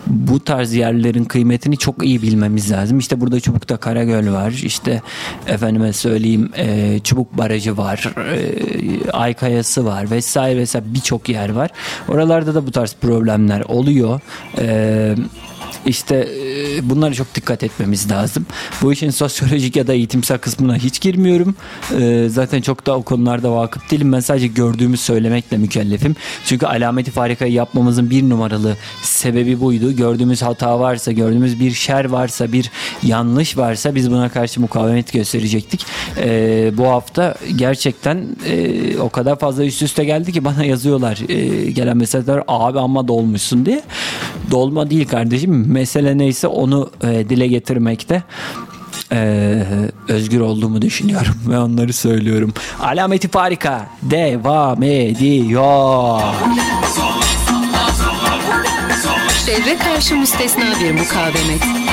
bu 0.08 0.40
tarz 0.40 0.74
yerlerin 0.74 1.26
kıymetini 1.26 1.78
çok 1.78 2.06
iyi 2.06 2.22
bilmemiz 2.22 2.72
lazım. 2.72 3.00
İşte 3.00 3.22
burada 3.22 3.40
Çubuk'ta 3.40 3.78
Karagöl 3.78 4.34
var. 4.34 4.52
İşte 4.52 5.02
efendime 5.48 5.94
söyleyeyim 5.94 6.50
e, 6.58 7.00
Çubuk 7.04 7.38
Barajı 7.38 7.78
var. 7.78 8.14
E, 8.34 9.12
Aykayası 9.12 9.86
var 9.86 10.12
vesaire 10.12 10.60
vesaire 10.60 10.86
birçok 10.94 11.30
yer 11.30 11.50
var. 11.50 11.70
Oralarda 12.10 12.56
da 12.56 12.68
bu 12.68 12.72
tarz 12.72 12.96
problemler 13.02 13.62
oluyor. 13.62 14.22
Eee 14.58 15.16
işte 15.86 16.16
e, 16.16 16.90
bunlara 16.90 17.14
çok 17.14 17.36
dikkat 17.36 17.64
etmemiz 17.64 18.12
lazım. 18.12 18.46
Bu 18.82 18.94
işin 18.94 19.10
sosyolojik 19.10 19.76
ya 19.76 19.88
da 19.88 19.94
eğitimsel 19.94 20.38
kısmına 20.38 20.76
hiç 20.76 21.02
girmiyorum. 21.02 21.56
E, 22.00 22.28
zaten 22.30 22.62
çok 22.62 22.86
da 22.86 22.98
o 22.98 23.04
konularda 23.04 23.52
vakıf 23.52 23.92
değilim. 23.92 24.14
Ben 24.14 24.20
sadece 24.20 24.48
gördüğümü 24.48 24.98
söylemekle 24.98 25.58
mükellefim. 25.58 26.16
Çünkü 26.46 26.66
alameti 26.66 27.12
farikayı 27.12 27.54
yapmamızın 27.54 28.10
bir 28.10 28.30
numaralı 28.30 28.78
sebebi 29.02 29.60
buydu. 29.60 29.95
Gördüğümüz 29.96 30.42
hata 30.42 30.80
varsa, 30.80 31.12
gördüğümüz 31.12 31.60
bir 31.60 31.72
şer 31.72 32.06
varsa, 32.06 32.52
bir 32.52 32.72
yanlış 33.04 33.58
varsa 33.58 33.96
biz 33.96 34.12
buna 34.12 34.30
karşı 34.30 34.62
mukavemet 34.62 35.14
gösterecektik. 35.14 35.86
E, 36.18 36.72
bu 36.78 36.88
hafta 36.88 37.36
gerçekten 37.56 38.26
o 39.00 39.10
kadar 39.10 39.40
fazla 39.40 39.66
üst 39.66 39.82
üste 39.82 40.06
geldi 40.06 40.32
ki 40.32 40.46
bana 40.46 40.64
yazıyorlar 40.64 41.18
gelen 41.72 41.98
mesajlar 41.98 42.44
abi 42.48 42.80
ama 42.80 43.08
dolmuşsun 43.08 43.66
diye. 43.66 43.82
Dolma 44.52 44.90
değil 44.90 45.08
kardeşim 45.08 45.72
mesele 45.72 46.18
neyse 46.18 46.48
onu 46.48 46.90
e, 47.04 47.30
dile 47.30 47.48
getirmekte 47.48 48.24
e, 49.12 49.64
özgür 50.08 50.40
olduğumu 50.40 50.82
düşünüyorum 50.82 51.36
ve 51.48 51.60
onları 51.60 51.94
söylüyorum. 51.94 52.54
Alameti 52.82 53.28
farika 53.28 53.90
devam 54.02 54.84
ediyor. 54.84 56.22
Şerre 59.46 59.78
karşı 59.78 60.16
müstesna 60.16 60.64
bir 60.82 60.92
mukavemet. 60.92 61.85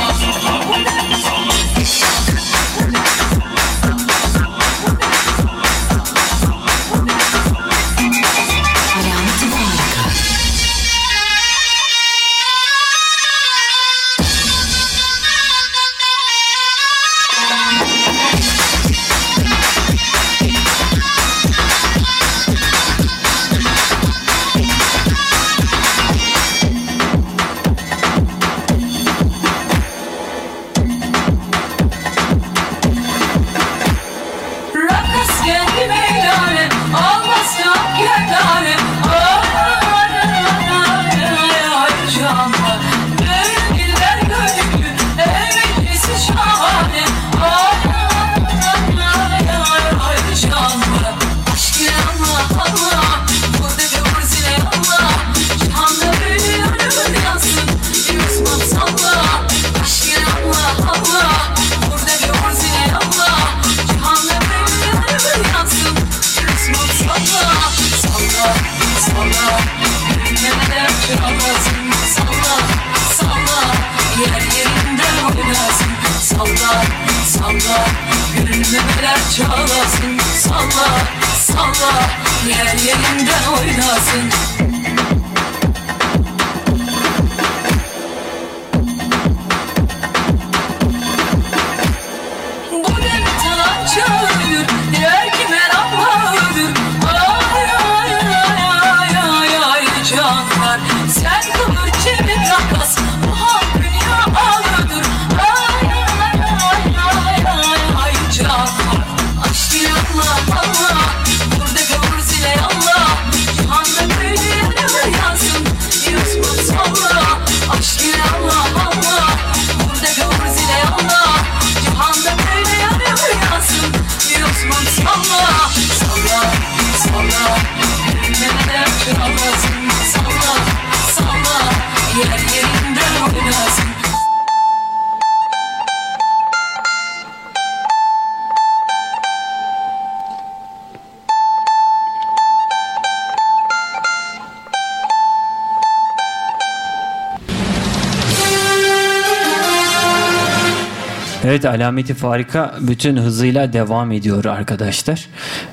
Evet 151.53 151.64
alameti 151.64 152.14
farika 152.14 152.74
bütün 152.80 153.16
hızıyla 153.16 153.72
devam 153.72 154.12
ediyor 154.12 154.44
arkadaşlar. 154.44 155.26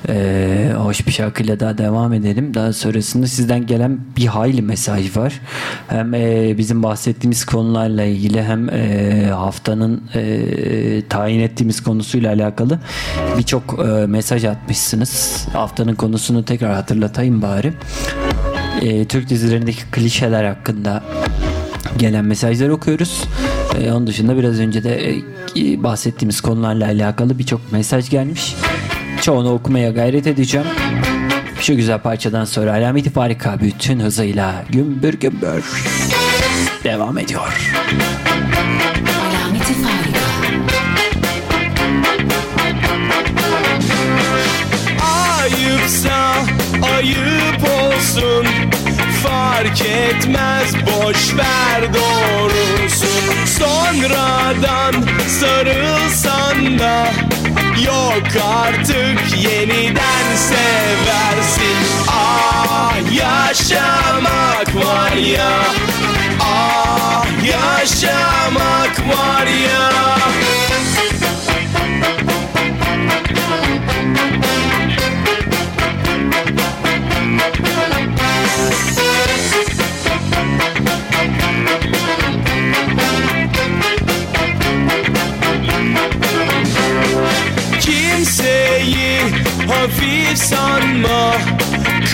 Ee, 0.08 0.72
hoş 0.76 1.06
bir 1.06 1.12
şarkıyla 1.12 1.60
daha 1.60 1.78
devam 1.78 2.12
edelim. 2.12 2.54
Daha 2.54 2.72
sonrasında 2.72 3.26
sizden 3.26 3.66
gelen 3.66 3.98
bir 4.16 4.26
hayli 4.26 4.62
mesaj 4.62 5.16
var. 5.16 5.40
Hem 5.88 6.14
e, 6.14 6.58
bizim 6.58 6.82
bahsettiğimiz 6.82 7.44
konularla 7.44 8.04
ilgili 8.04 8.42
hem 8.42 8.68
e, 8.70 9.26
haftanın 9.30 10.02
e, 10.14 11.08
tayin 11.08 11.40
ettiğimiz 11.40 11.82
konusuyla 11.82 12.32
alakalı 12.32 12.78
birçok 13.38 13.78
e, 13.78 14.06
mesaj 14.06 14.44
atmışsınız. 14.44 15.46
Haftanın 15.52 15.94
konusunu 15.94 16.44
tekrar 16.44 16.74
hatırlatayım 16.74 17.42
bari. 17.42 17.72
E, 18.82 19.04
Türk 19.04 19.28
dizilerindeki 19.28 19.82
klişeler 19.90 20.44
hakkında 20.44 21.02
gelen 21.98 22.24
mesajları 22.24 22.74
okuyoruz. 22.74 23.24
Ee, 23.78 23.92
onun 23.92 24.06
dışında 24.06 24.36
biraz 24.36 24.60
önce 24.60 24.84
de 24.84 25.14
e, 25.56 25.82
bahsettiğimiz 25.82 26.40
konularla 26.40 26.84
alakalı 26.86 27.38
birçok 27.38 27.72
mesaj 27.72 28.10
gelmiş. 28.10 28.54
Çoğunu 29.22 29.52
okumaya 29.52 29.90
gayret 29.90 30.26
edeceğim. 30.26 30.66
Şu 31.60 31.76
güzel 31.76 31.98
parçadan 31.98 32.44
sonra 32.44 32.72
alameti 32.72 33.10
farika 33.10 33.60
bütün 33.60 34.00
hızıyla 34.00 34.64
gümbür 34.70 35.12
gümbür 35.14 35.64
devam 36.84 37.18
ediyor. 37.18 37.70
Alameti 39.20 39.72
farika. 39.72 40.20
Ayıpsa 45.40 46.34
ayıp 46.96 47.64
olsun 47.64 48.69
fark 49.22 49.80
etmez 49.80 50.74
boş 50.86 51.36
ver 51.36 51.94
doğrusu. 51.94 53.06
Sonradan 53.58 54.94
sarılsan 55.40 56.78
da 56.78 57.06
Yok 57.84 58.44
artık 58.54 59.44
yeniden 59.44 60.36
seversin. 60.36 61.76
Ah 62.08 62.94
yaşamak 63.12 64.74
var 64.74 65.12
ya. 65.12 65.62
Ah 66.40 67.26
yaşamak 67.44 69.08
var 69.08 69.46
ya 69.46 69.90
Kimseyi 87.90 89.20
hafif 89.68 90.38
sanma. 90.38 91.32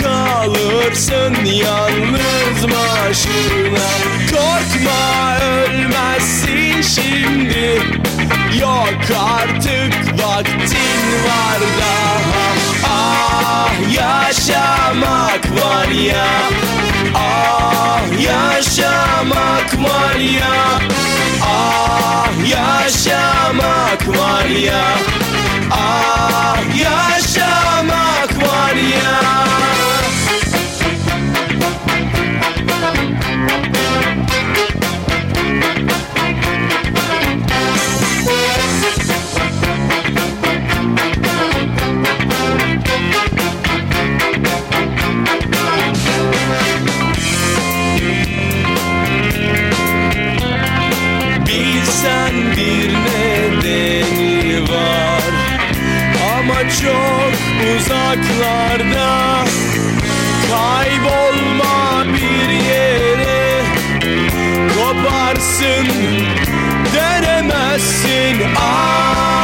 Kalırsın 0.01 1.45
yalnız 1.45 2.63
başına. 2.63 3.89
Korkma 4.31 5.37
ölmezsin 5.39 6.81
şimdi. 6.81 7.81
Yok 8.61 9.21
artık 9.35 10.23
vaktin 10.23 11.03
var 11.27 11.59
daha. 11.79 12.47
Ah 12.85 13.71
yaşamak 13.93 15.63
var 15.63 15.87
ya. 15.87 16.27
Ah 17.15 18.01
yaşamak 18.21 19.73
var 19.83 20.15
ya. 20.15 20.79
Ah 21.41 22.29
yaşamak 22.49 24.07
var 24.07 24.45
ya 24.45 24.83
Ah 25.71 26.57
yaşamak 26.75 28.16
Çok 56.57 57.33
uzaklarda. 57.75 59.43
Kaybolma 60.49 62.05
bir 62.13 62.49
yere 62.49 63.61
Koparsın 64.77 65.87
dönemezsin 66.93 68.37
Ah 68.57 69.36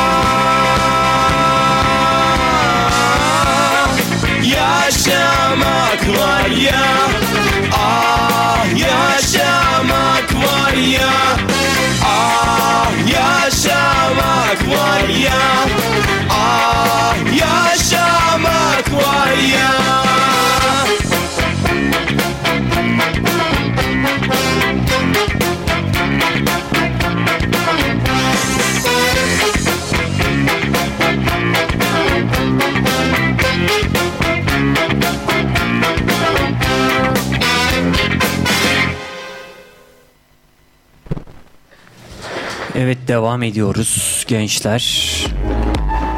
Evet 42.84 42.98
devam 43.08 43.44
ediyoruz 43.44 44.26
gençler. 44.28 45.08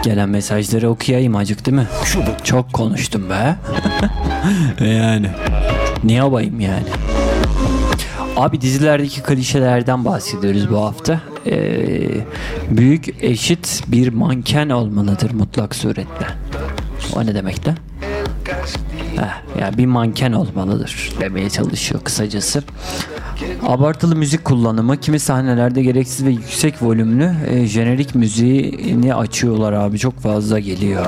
Gelen 0.04 0.30
mesajları 0.30 0.90
okuyayım 0.90 1.36
acık 1.36 1.66
değil 1.66 1.78
mi? 1.78 1.88
Çok 2.44 2.74
konuştum 2.74 3.30
be. 3.30 3.56
yani. 4.86 5.30
Ne 6.04 6.14
yapayım 6.14 6.60
yani? 6.60 6.84
Abi 8.38 8.62
dizilerdeki 8.62 9.22
klişelerden 9.22 10.06
bahsediyoruz 10.06 10.72
bu 10.72 10.78
hafta. 10.78 11.22
Ee, 11.46 12.08
büyük 12.70 13.24
eşit 13.24 13.84
bir 13.88 14.08
manken 14.08 14.70
olmalıdır 14.70 15.32
mutlak 15.32 15.76
suretle. 15.76 16.28
O 17.16 17.26
ne 17.26 17.36
demek 17.36 17.66
de? 17.66 17.76
Heh, 19.16 19.62
yani 19.62 19.78
bir 19.78 19.86
manken 19.86 20.32
olmalıdır 20.32 21.12
demeye 21.20 21.50
çalışıyor 21.50 22.02
kısacası. 22.04 22.64
Abartılı 23.68 24.16
müzik 24.16 24.46
kullanımı 24.46 24.98
kimi 24.98 25.20
sahnelerde 25.20 25.84
gereksiz 25.84 26.26
ve 26.26 26.30
yüksek 26.30 26.84
volümlü 26.84 27.32
e, 27.50 27.66
jenerik 27.66 28.16
müziğini 28.16 29.16
açıyorlar 29.16 29.74
abi 29.74 30.00
çok 30.00 30.20
fazla 30.20 30.60
geliyor. 30.60 31.06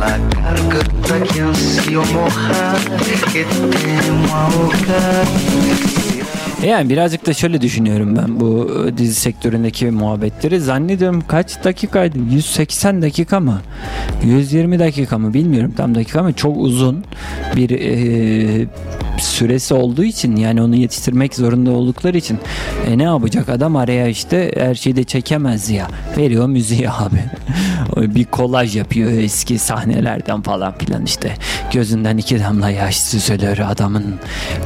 La 0.00 0.18
Yani 6.66 6.90
birazcık 6.90 7.26
da 7.26 7.34
şöyle 7.34 7.60
düşünüyorum 7.60 8.16
ben 8.16 8.40
bu 8.40 8.70
dizi 8.96 9.14
sektöründeki 9.14 9.90
muhabbetleri. 9.90 10.60
Zannediyorum 10.60 11.22
kaç 11.28 11.64
dakikaydı? 11.64 12.18
180 12.30 13.02
dakika 13.02 13.40
mı? 13.40 13.60
120 14.24 14.78
dakika 14.78 15.18
mı? 15.18 15.34
Bilmiyorum 15.34 15.74
tam 15.76 15.94
dakika 15.94 16.20
ama 16.20 16.32
çok 16.32 16.56
uzun 16.56 17.04
bir 17.56 17.70
e, 17.70 18.66
süresi 19.18 19.74
olduğu 19.74 20.04
için 20.04 20.36
yani 20.36 20.62
onu 20.62 20.76
yetiştirmek 20.76 21.34
zorunda 21.34 21.70
oldukları 21.70 22.16
için 22.18 22.38
e, 22.86 22.98
ne 22.98 23.02
yapacak 23.02 23.48
adam 23.48 23.76
araya 23.76 24.08
işte 24.08 24.52
her 24.56 24.74
şeyi 24.74 24.96
de 24.96 25.04
çekemez 25.04 25.70
ya. 25.70 25.88
Veriyor 26.16 26.46
müziği 26.46 26.90
abi. 26.90 27.24
Bir 27.96 28.24
kolaj 28.24 28.76
yapıyor 28.76 29.10
eski 29.10 29.58
sahnelerden 29.58 30.42
falan 30.42 30.78
filan 30.78 31.04
işte. 31.04 31.34
Gözünden 31.72 32.16
iki 32.16 32.40
damla 32.40 32.70
yaş 32.70 32.96
süzülür 32.96 33.58
adamın 33.58 34.04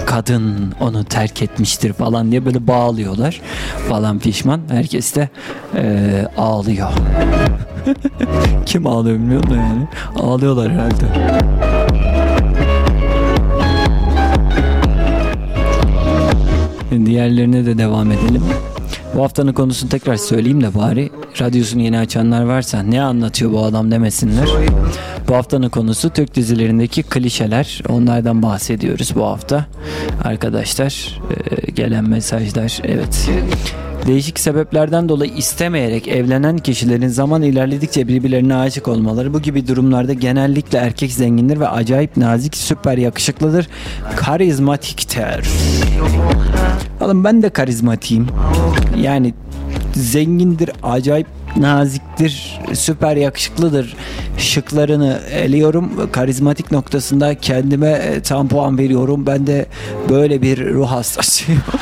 kadın 0.07 0.74
onu 0.80 1.05
terk 1.05 1.42
etmiştir 1.42 1.92
falan 1.92 2.30
diye 2.30 2.44
böyle 2.44 2.66
bağlıyorlar 2.66 3.40
falan 3.88 4.18
pişman. 4.18 4.61
Herkes 4.70 5.14
de 5.14 5.28
e, 5.76 6.26
ağlıyor. 6.36 6.88
Kim 8.66 8.86
ağlıyor 8.86 9.16
bilmiyorum 9.16 9.50
da 9.50 9.57
yani. 9.57 9.86
Ağlıyorlar 10.16 10.72
herhalde. 10.72 11.05
Diğerlerine 16.93 17.66
de 17.66 17.78
devam 17.78 18.12
edelim. 18.12 18.43
Bu 19.14 19.22
haftanın 19.22 19.53
konusunu 19.53 19.90
tekrar 19.90 20.16
söyleyeyim 20.16 20.62
de 20.62 20.74
bari 20.74 21.11
radyosunu 21.40 21.82
yeni 21.82 21.99
açanlar 21.99 22.43
varsa 22.43 22.82
ne 22.82 23.03
anlatıyor 23.03 23.53
bu 23.53 23.64
adam 23.64 23.90
demesinler. 23.90 24.49
Bu 25.28 25.34
haftanın 25.36 25.68
konusu 25.68 26.11
Türk 26.11 26.34
dizilerindeki 26.34 27.03
klişeler. 27.03 27.82
Onlardan 27.88 28.43
bahsediyoruz 28.43 29.12
bu 29.14 29.24
hafta. 29.24 29.66
Arkadaşlar 30.24 31.20
e, 31.51 31.70
gelen 31.70 32.09
mesajlar 32.09 32.80
evet. 32.84 33.30
Değişik 34.07 34.38
sebeplerden 34.40 35.09
dolayı 35.09 35.32
istemeyerek 35.32 36.09
evlenen 36.09 36.59
kişilerin 36.59 37.09
zaman 37.09 37.43
ilerledikçe 37.43 38.09
birbirlerine 38.09 38.57
aşık 38.57 38.88
olmaları 38.88 39.34
bu 39.34 39.43
gibi 39.43 39.68
durumlarda 39.68 40.12
genellikle 40.12 40.78
erkek 40.78 41.12
zengindir 41.12 41.61
ve 41.61 41.68
acayip 41.68 42.16
nazik, 42.16 42.57
süper 42.57 42.99
yakışıklıdır, 42.99 43.68
karizmatiktir. 44.16 45.49
Oğlum 47.03 47.24
ben 47.24 47.42
de 47.42 47.50
karizmatiyim. 47.50 48.26
Yani 48.96 49.34
zengindir, 49.94 50.70
acayip 50.82 51.26
naziktir, 51.57 52.61
süper 52.74 53.16
yakışıklıdır. 53.16 53.96
Şıklarını 54.38 55.20
eliyorum. 55.32 56.11
Karizmatik 56.12 56.72
noktasında 56.72 57.34
kendime 57.34 57.90
e, 57.90 58.22
tam 58.22 58.48
puan 58.48 58.78
veriyorum. 58.78 59.26
Ben 59.26 59.46
de 59.46 59.66
böyle 60.09 60.42
bir 60.42 60.74
ruh 60.74 60.90
hastasıyım. 60.90 61.62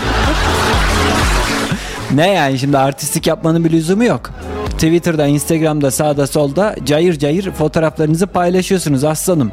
ne 2.14 2.30
yani 2.30 2.58
şimdi 2.58 2.78
artistik 2.78 3.26
yapmanın 3.26 3.64
bir 3.64 3.70
lüzumu 3.70 4.04
yok. 4.04 4.30
Twitter'da, 4.70 5.26
Instagram'da, 5.26 5.90
sağda 5.90 6.26
solda 6.26 6.76
cayır 6.84 7.18
cayır 7.18 7.50
fotoğraflarınızı 7.50 8.26
paylaşıyorsunuz 8.26 9.04
aslanım. 9.04 9.52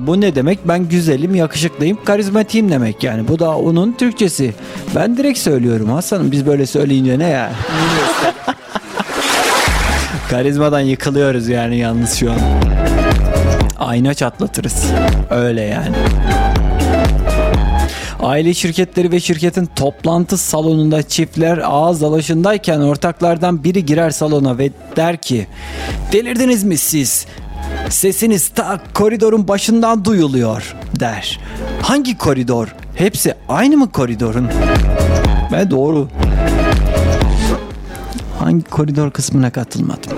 Bu 0.00 0.20
ne 0.20 0.34
demek? 0.34 0.58
Ben 0.68 0.88
güzelim, 0.88 1.34
yakışıklıyım, 1.34 1.98
karizmatiyim 2.04 2.70
demek 2.70 3.04
yani. 3.04 3.28
Bu 3.28 3.38
da 3.38 3.56
onun 3.58 3.92
Türkçesi. 3.92 4.54
Ben 4.94 5.16
direkt 5.16 5.38
söylüyorum 5.38 5.88
Hasan'ım 5.88 6.32
biz 6.32 6.46
böyle 6.46 6.66
söyleyince 6.66 7.18
ne 7.18 7.28
ya? 7.28 7.52
Karizmadan 10.30 10.80
yıkılıyoruz 10.80 11.48
yani 11.48 11.78
yalnız 11.78 12.14
şu 12.14 12.32
an. 12.32 12.38
Ayna 13.78 14.14
çatlatırız. 14.14 14.84
Öyle 15.30 15.62
yani. 15.62 15.96
Aile 18.20 18.54
şirketleri 18.54 19.12
ve 19.12 19.20
şirketin 19.20 19.68
toplantı 19.76 20.36
salonunda 20.36 21.02
çiftler 21.02 21.60
ağız 21.64 22.00
dalaşındayken 22.00 22.80
ortaklardan 22.80 23.64
biri 23.64 23.86
girer 23.86 24.10
salona 24.10 24.58
ve 24.58 24.70
der 24.96 25.16
ki 25.16 25.46
Delirdiniz 26.12 26.64
mi 26.64 26.78
siz? 26.78 27.26
Sesiniz 27.90 28.48
ta 28.48 28.80
koridorun 28.94 29.48
başından 29.48 30.04
duyuluyor 30.04 30.76
der. 31.00 31.40
Hangi 31.82 32.18
koridor? 32.18 32.74
Hepsi 32.94 33.34
aynı 33.48 33.76
mı 33.76 33.92
koridorun? 33.92 34.48
Ve 35.52 35.70
doğru. 35.70 36.08
Hangi 38.38 38.64
koridor 38.64 39.10
kısmına 39.10 39.50
katılmadım. 39.50 40.12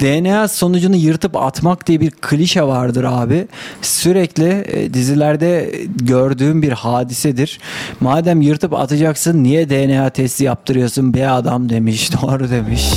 DNA 0.00 0.48
sonucunu 0.48 0.96
yırtıp 0.96 1.36
atmak 1.36 1.86
diye 1.86 2.00
bir 2.00 2.10
klişe 2.10 2.62
vardır 2.62 3.04
abi. 3.04 3.48
Sürekli 3.82 4.64
e, 4.68 4.94
dizilerde 4.94 5.74
gördüğüm 5.96 6.62
bir 6.62 6.72
hadisedir. 6.72 7.60
Madem 8.00 8.40
yırtıp 8.40 8.74
atacaksın 8.74 9.44
niye 9.44 9.70
DNA 9.70 10.10
testi 10.10 10.44
yaptırıyorsun 10.44 11.14
be 11.14 11.28
adam 11.28 11.68
demiş. 11.68 12.10
Doğru 12.22 12.50
demiş. 12.50 12.92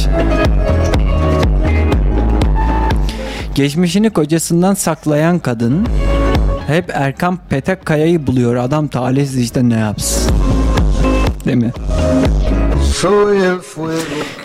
Geçmişini 3.62 4.10
kocasından 4.10 4.74
saklayan 4.74 5.40
kadın 5.40 5.88
hep 6.68 6.90
Erkan 6.94 7.40
Petekkaya'yı 7.50 8.28
buluyor. 8.28 8.56
Adam 8.56 8.88
talihsiz 8.88 9.38
işte 9.38 9.70
ne 9.70 9.80
yapsın. 9.80 10.32
Değil 11.46 11.58
mi? 11.58 11.72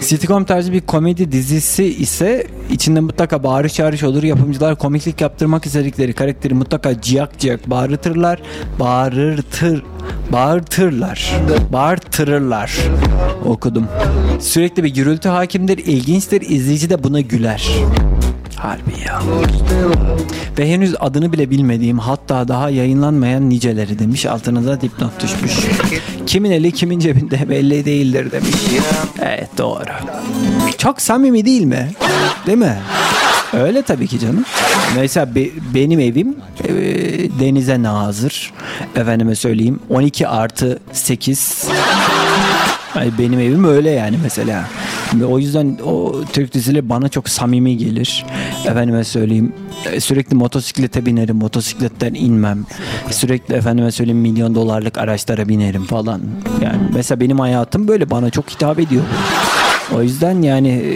Sitcom 0.00 0.44
tarzı 0.44 0.72
bir 0.72 0.80
komedi 0.80 1.32
dizisi 1.32 1.84
ise 1.84 2.46
içinde 2.70 3.00
mutlaka 3.00 3.42
bağırış 3.42 3.74
çağırış 3.74 4.02
olur. 4.02 4.22
Yapımcılar 4.22 4.76
komiklik 4.76 5.20
yaptırmak 5.20 5.66
istedikleri 5.66 6.12
karakteri 6.12 6.54
mutlaka 6.54 7.00
ciyak 7.00 7.38
ciyak 7.38 7.70
bağırtırlar. 7.70 8.42
Bağırtır 8.80 9.82
bağırtırlar. 10.32 11.32
Bağırtırırlar. 11.72 12.78
Okudum. 13.44 13.88
Sürekli 14.40 14.84
bir 14.84 14.94
gürültü 14.94 15.28
hakimdir. 15.28 15.78
İlginçtir. 15.78 16.40
İzleyici 16.40 16.90
de 16.90 17.04
buna 17.04 17.20
güler. 17.20 17.70
Harbi 18.56 18.90
ya. 19.06 19.20
Ve 20.58 20.70
henüz 20.70 20.94
adını 21.00 21.32
bile 21.32 21.50
bilmediğim 21.50 21.98
hatta 21.98 22.48
daha 22.48 22.70
yayınlanmayan 22.70 23.50
niceleri 23.50 23.98
demiş. 23.98 24.26
Altına 24.26 24.64
da 24.66 24.80
dipnot 24.80 25.22
düşmüş. 25.22 25.52
Kimin 26.26 26.50
eli 26.50 26.72
kimin 26.72 26.98
cebinde 26.98 27.48
belli 27.48 27.84
değildir 27.84 28.32
demiş. 28.32 28.50
Evet 29.22 29.48
doğru. 29.58 29.84
Çok 30.78 31.00
samimi 31.02 31.44
değil 31.44 31.62
mi? 31.62 31.90
Değil 32.46 32.58
mi? 32.58 32.76
Öyle 33.52 33.82
tabii 33.82 34.06
ki 34.06 34.18
canım. 34.18 34.44
Mesela 34.96 35.34
be- 35.34 35.50
benim 35.74 36.00
evim 36.00 36.36
e, 36.64 36.70
denize 37.40 37.82
nazır. 37.82 38.52
Efendime 38.96 39.34
söyleyeyim 39.34 39.80
12 39.90 40.28
artı 40.28 40.78
8 40.92 41.64
Ay 42.94 43.10
benim 43.18 43.40
evim 43.40 43.64
öyle 43.64 43.90
yani 43.90 44.18
mesela. 44.22 44.64
Ve 45.20 45.24
o 45.24 45.38
yüzden 45.38 45.78
o 45.84 46.14
Türk 46.32 46.54
dizileri 46.54 46.88
bana 46.88 47.08
çok 47.08 47.28
samimi 47.28 47.76
gelir. 47.76 48.24
Efendime 48.66 49.04
söyleyeyim 49.04 49.52
e, 49.92 50.00
sürekli 50.00 50.36
motosiklete 50.36 51.06
binerim, 51.06 51.36
motosikletten 51.36 52.14
inmem. 52.14 52.66
Sürekli 53.10 53.54
efendime 53.54 53.92
söyleyeyim 53.92 54.20
milyon 54.20 54.54
dolarlık 54.54 54.98
araçlara 54.98 55.48
binerim 55.48 55.84
falan. 55.84 56.20
Yani 56.62 56.78
mesela 56.94 57.20
benim 57.20 57.40
hayatım 57.40 57.88
böyle 57.88 58.10
bana 58.10 58.30
çok 58.30 58.50
hitap 58.50 58.78
ediyor. 58.78 59.02
O 59.94 60.02
yüzden 60.02 60.42
yani 60.42 60.68
e, 60.68 60.94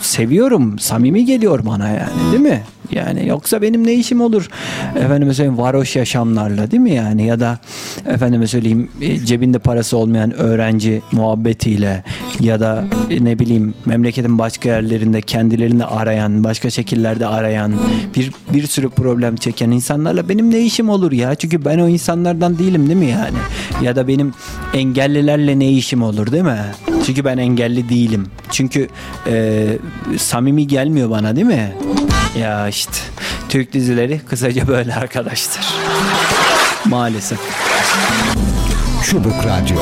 seviyorum, 0.00 0.78
samimi 0.78 1.24
geliyor 1.24 1.66
bana 1.66 1.88
yani 1.88 2.32
değil 2.32 2.42
mi? 2.42 2.62
Yani 2.92 3.28
yoksa 3.28 3.62
benim 3.62 3.86
ne 3.86 3.94
işim 3.94 4.20
olur? 4.20 4.48
Efendime 4.96 5.34
söyleyeyim 5.34 5.58
varoş 5.58 5.96
yaşamlarla 5.96 6.70
değil 6.70 6.82
mi 6.82 6.94
yani? 6.94 7.26
Ya 7.26 7.40
da 7.40 7.58
efendime 8.06 8.46
söyleyeyim 8.46 8.90
e, 9.00 9.18
cebinde 9.18 9.58
parası 9.58 9.96
olmayan 9.96 10.32
öğrenci 10.38 11.02
muhabbetiyle 11.12 12.04
ya 12.40 12.60
da 12.60 12.84
e, 13.10 13.24
ne 13.24 13.38
bileyim 13.38 13.74
memleketin 13.86 14.38
başka 14.38 14.68
yerlerinde 14.68 15.20
kendilerini 15.20 15.84
arayan, 15.84 16.44
başka 16.44 16.70
şekillerde 16.70 17.26
arayan, 17.26 17.72
bir 18.16 18.32
bir 18.54 18.66
sürü 18.66 18.88
problem 18.88 19.36
çeken 19.36 19.70
insanlarla 19.70 20.28
benim 20.28 20.50
ne 20.50 20.60
işim 20.60 20.88
olur 20.88 21.12
ya? 21.12 21.34
Çünkü 21.34 21.64
ben 21.64 21.78
o 21.78 21.88
insanlardan 21.88 22.58
değilim 22.58 22.86
değil 22.86 22.98
mi 22.98 23.10
yani? 23.10 23.38
Ya 23.82 23.96
da 23.96 24.08
benim 24.08 24.32
engellilerle 24.74 25.58
ne 25.58 25.72
işim 25.72 26.02
olur 26.02 26.32
değil 26.32 26.44
mi? 26.44 26.95
Çünkü 27.06 27.24
ben 27.24 27.38
engelli 27.38 27.88
değilim. 27.88 28.26
Çünkü 28.50 28.88
e, 29.26 29.66
samimi 30.18 30.66
gelmiyor 30.66 31.10
bana 31.10 31.36
değil 31.36 31.46
mi? 31.46 31.72
Ya 32.40 32.68
işte 32.68 32.92
Türk 33.48 33.72
dizileri 33.72 34.18
kısaca 34.18 34.68
böyle 34.68 34.94
arkadaşlar. 34.94 35.66
Maalesef. 36.84 37.38
Çubuk 39.10 39.44
Radyo. 39.44 39.76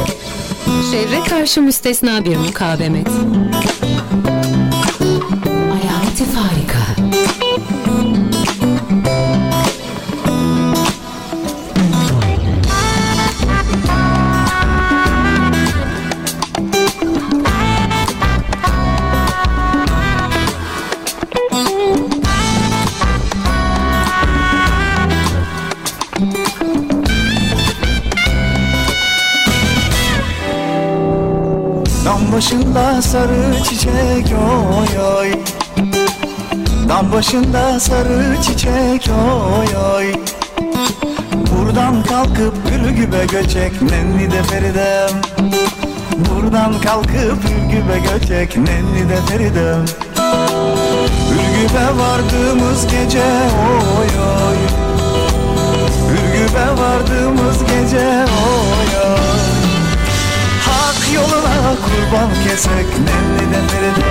Şerre 0.91 1.25
karşı 1.29 1.61
müstesna 1.63 2.25
bir 2.25 2.37
mukavemet. 2.37 3.09
Dam 32.75 32.83
başında 32.83 33.03
sarı 33.03 33.63
çiçek 33.65 34.35
oy 34.39 35.05
oy. 35.19 35.33
Dam 36.89 37.13
başında 37.13 37.81
sarı 37.81 38.43
çiçek 38.43 39.11
oy 39.11 39.95
oy. 39.95 40.13
Buradan 41.35 42.03
kalkıp 42.03 42.55
Ürgüp'e 42.75 43.27
göçek 43.27 43.83
nenni 43.83 44.31
de 44.31 44.43
Feridem. 44.43 45.21
Buradan 46.15 46.81
kalkıp 46.81 47.39
Ürgüp'e 47.45 47.99
göçek 47.99 48.57
nenni 48.57 49.09
de 49.09 49.17
Feridem. 49.29 49.85
Ürgüp'e 51.33 51.99
vardığımız 51.99 52.87
gece 52.87 53.25
oy 53.99 54.09
oy. 54.47 54.57
Ürgüp'e 56.13 56.83
vardığımız 56.83 57.59
gece 57.59 58.25
oy 58.25 58.74
kurban 61.85 62.31
kesek 62.45 62.89
nenni 63.07 63.45
de 63.53 63.61
Feride 63.69 64.11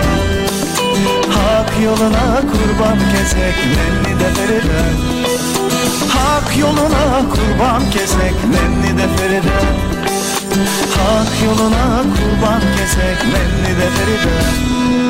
Hak 1.36 1.70
yoluna 1.84 2.26
kurban 2.52 3.00
kesek 3.12 3.58
nenni 3.76 4.14
de 4.20 4.30
Feride 4.36 4.84
Hak 6.14 6.58
yoluna 6.58 7.06
kurban 7.34 7.82
kesek 7.94 8.38
nenni 8.54 8.92
de 8.98 9.08
Feride 9.16 9.58
Hak 10.96 11.32
yoluna 11.46 11.86
kurban 12.16 12.62
kesek 12.76 13.20
nenni 13.34 13.72
de 13.80 13.88
Feride 13.96 15.03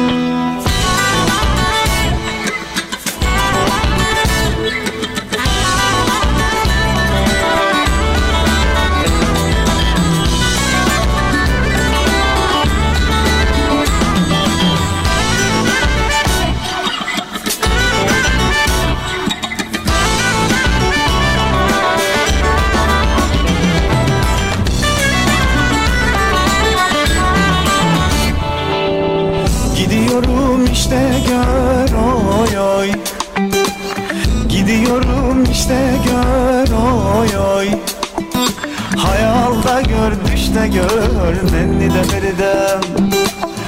düşte 40.53 40.67
gör 40.67 41.51
nenni 41.51 41.93
de 41.93 42.03
feridem 42.03 42.81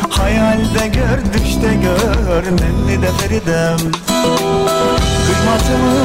Hayalde 0.09 0.87
gör 0.87 1.33
düşte 1.33 1.73
gör 1.73 2.43
nenni 2.43 3.01
de 3.01 3.07
feridem 3.07 3.77
Kıymatımı 5.25 6.04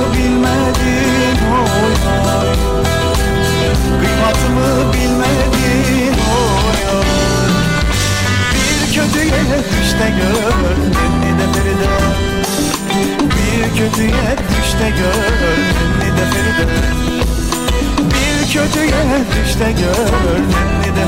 kötüye 19.20 19.44
düş 19.44 19.60
de 19.60 19.72
gör 19.72 20.38
Nenni 20.38 20.96
de 20.96 21.04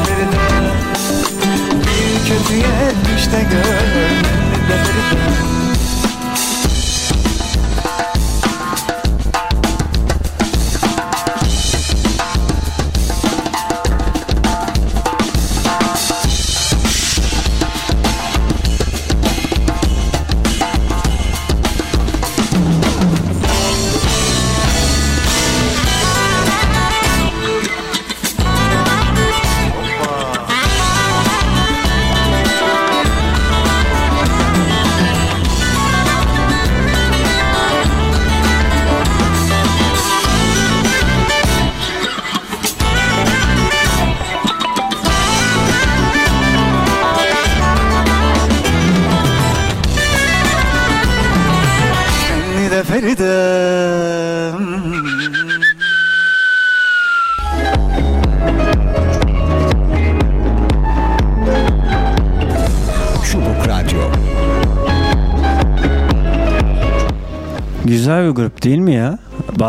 Bir 1.81 2.29
kötüye 2.29 2.93
düş 3.05 3.27
de 3.33 3.43
gör 3.53 4.32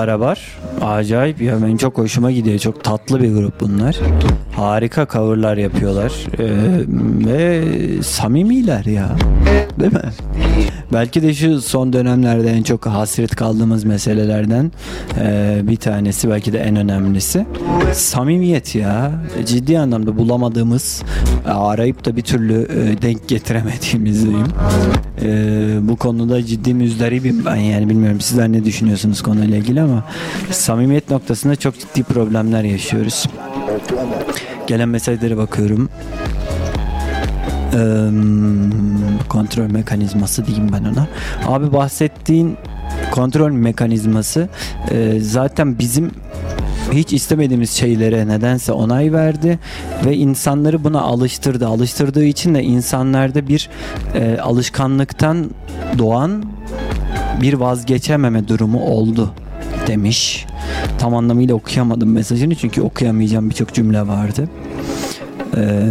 Barabar. 0.04 0.40
Acayip 0.82 1.42
ya 1.42 1.62
benim 1.64 1.78
çok 1.78 1.98
hoşuma 1.98 2.32
gidiyor. 2.32 2.60
Çok 2.60 2.84
tatlı 2.84 3.22
bir 3.22 3.34
grup 3.34 3.60
bunlar. 3.60 3.96
Harika 4.56 5.08
coverlar 5.14 5.58
yapıyorlar. 5.58 6.12
Ee, 6.40 6.46
ve 7.28 7.64
samimiler 8.04 8.86
ya. 8.86 9.10
Değil 9.80 9.94
mi? 9.94 10.00
Belki 10.94 11.22
de 11.22 11.34
şu 11.34 11.62
son 11.62 11.94
dönemlerde 11.94 12.52
en 12.52 12.64
çok 12.64 12.86
hasret 12.86 13.36
kaldığımız 13.36 13.84
meselelerden 13.84 14.72
e, 15.20 15.60
bir 15.64 15.76
tanesi 15.76 16.30
belki 16.30 16.54
de 16.54 16.60
en 16.60 16.76
önemlisi. 16.76 17.46
Samimiyet 17.94 18.76
ya. 18.76 19.12
Ciddi 19.46 19.80
anlamda 19.80 20.18
bulamadığımız 20.18 21.04
arayıp 21.46 22.06
da 22.06 22.16
bir 22.16 22.22
türlü 22.22 22.62
e, 22.62 23.02
denk 23.02 23.28
getiremediğimiz 23.28 24.24
diyeyim. 24.24 24.48
E, 25.22 25.30
bu 25.82 25.96
konuda 25.96 26.46
ciddi 26.46 26.74
müzdaribim 26.74 27.46
ben 27.46 27.56
yani 27.56 27.90
bilmiyorum 27.90 28.22
sizler 28.22 28.52
ne 28.52 28.66
düşünüyorsunuz 28.66 29.22
konuyla 29.22 29.58
ilgili 29.58 29.82
ama 29.82 30.04
samimiyet 30.52 31.10
noktasında 31.10 31.56
çok 31.56 31.80
ciddi 31.80 32.04
problemler 32.04 32.64
yaşıyoruz. 32.64 33.26
Gelen 34.68 34.90
mesajlara 34.90 35.38
bakıyorum. 35.38 35.90
Eee, 37.74 37.80
kontrol 39.30 39.72
mekanizması 39.72 40.46
diyeyim 40.46 40.70
ben 40.74 40.84
ona. 40.84 41.08
Abi 41.48 41.74
bahsettiğin 41.74 42.58
kontrol 43.12 43.52
mekanizması 43.52 44.50
e, 44.92 45.20
zaten 45.20 45.80
bizim 45.80 46.12
hiç 46.92 47.14
istemediğimiz 47.14 47.72
şeylere 47.72 48.28
nedense 48.28 48.72
onay 48.72 49.14
verdi 49.14 49.60
ve 50.06 50.16
insanları 50.18 50.84
buna 50.84 51.02
alıştırdı. 51.02 51.68
Alıştırdığı 51.68 52.26
için 52.26 52.56
de 52.56 52.64
insanlarda 52.64 53.48
bir 53.48 53.70
e, 54.16 54.38
alışkanlıktan 54.40 55.50
doğan 55.98 56.44
bir 57.42 57.54
vazgeçememe 57.54 58.48
durumu 58.48 58.82
oldu 58.82 59.34
demiş. 59.88 60.46
Tam 61.00 61.16
anlamıyla 61.16 61.56
okuyamadım 61.56 62.12
mesajını 62.12 62.56
çünkü 62.56 62.82
okuyamayacağım 62.82 63.50
birçok 63.50 63.74
cümle 63.74 64.08
vardı. 64.08 64.50
Ee, 65.58 65.84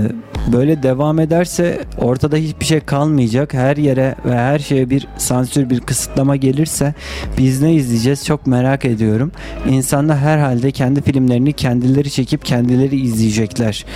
böyle 0.53 0.83
devam 0.83 1.19
ederse 1.19 1.81
ortada 1.99 2.37
hiçbir 2.37 2.65
şey 2.65 2.81
kalmayacak. 2.81 3.55
Her 3.55 3.77
yere 3.77 4.15
ve 4.25 4.35
her 4.35 4.59
şeye 4.59 4.91
bir 4.91 5.09
sansür, 5.19 5.71
bir 5.71 5.81
kısıtlama 5.81 6.37
gelirse 6.37 6.95
biz 7.39 7.63
ne 7.63 7.75
izleyeceğiz 7.75 8.25
çok 8.27 8.47
merak 8.47 8.85
ediyorum. 8.85 9.33
İnsanlar 9.69 10.19
herhalde 10.19 10.71
kendi 10.71 11.03
filmlerini 11.03 11.53
kendileri 11.53 12.11
çekip 12.11 12.45
kendileri 12.45 13.01
izleyecekler 13.01 13.87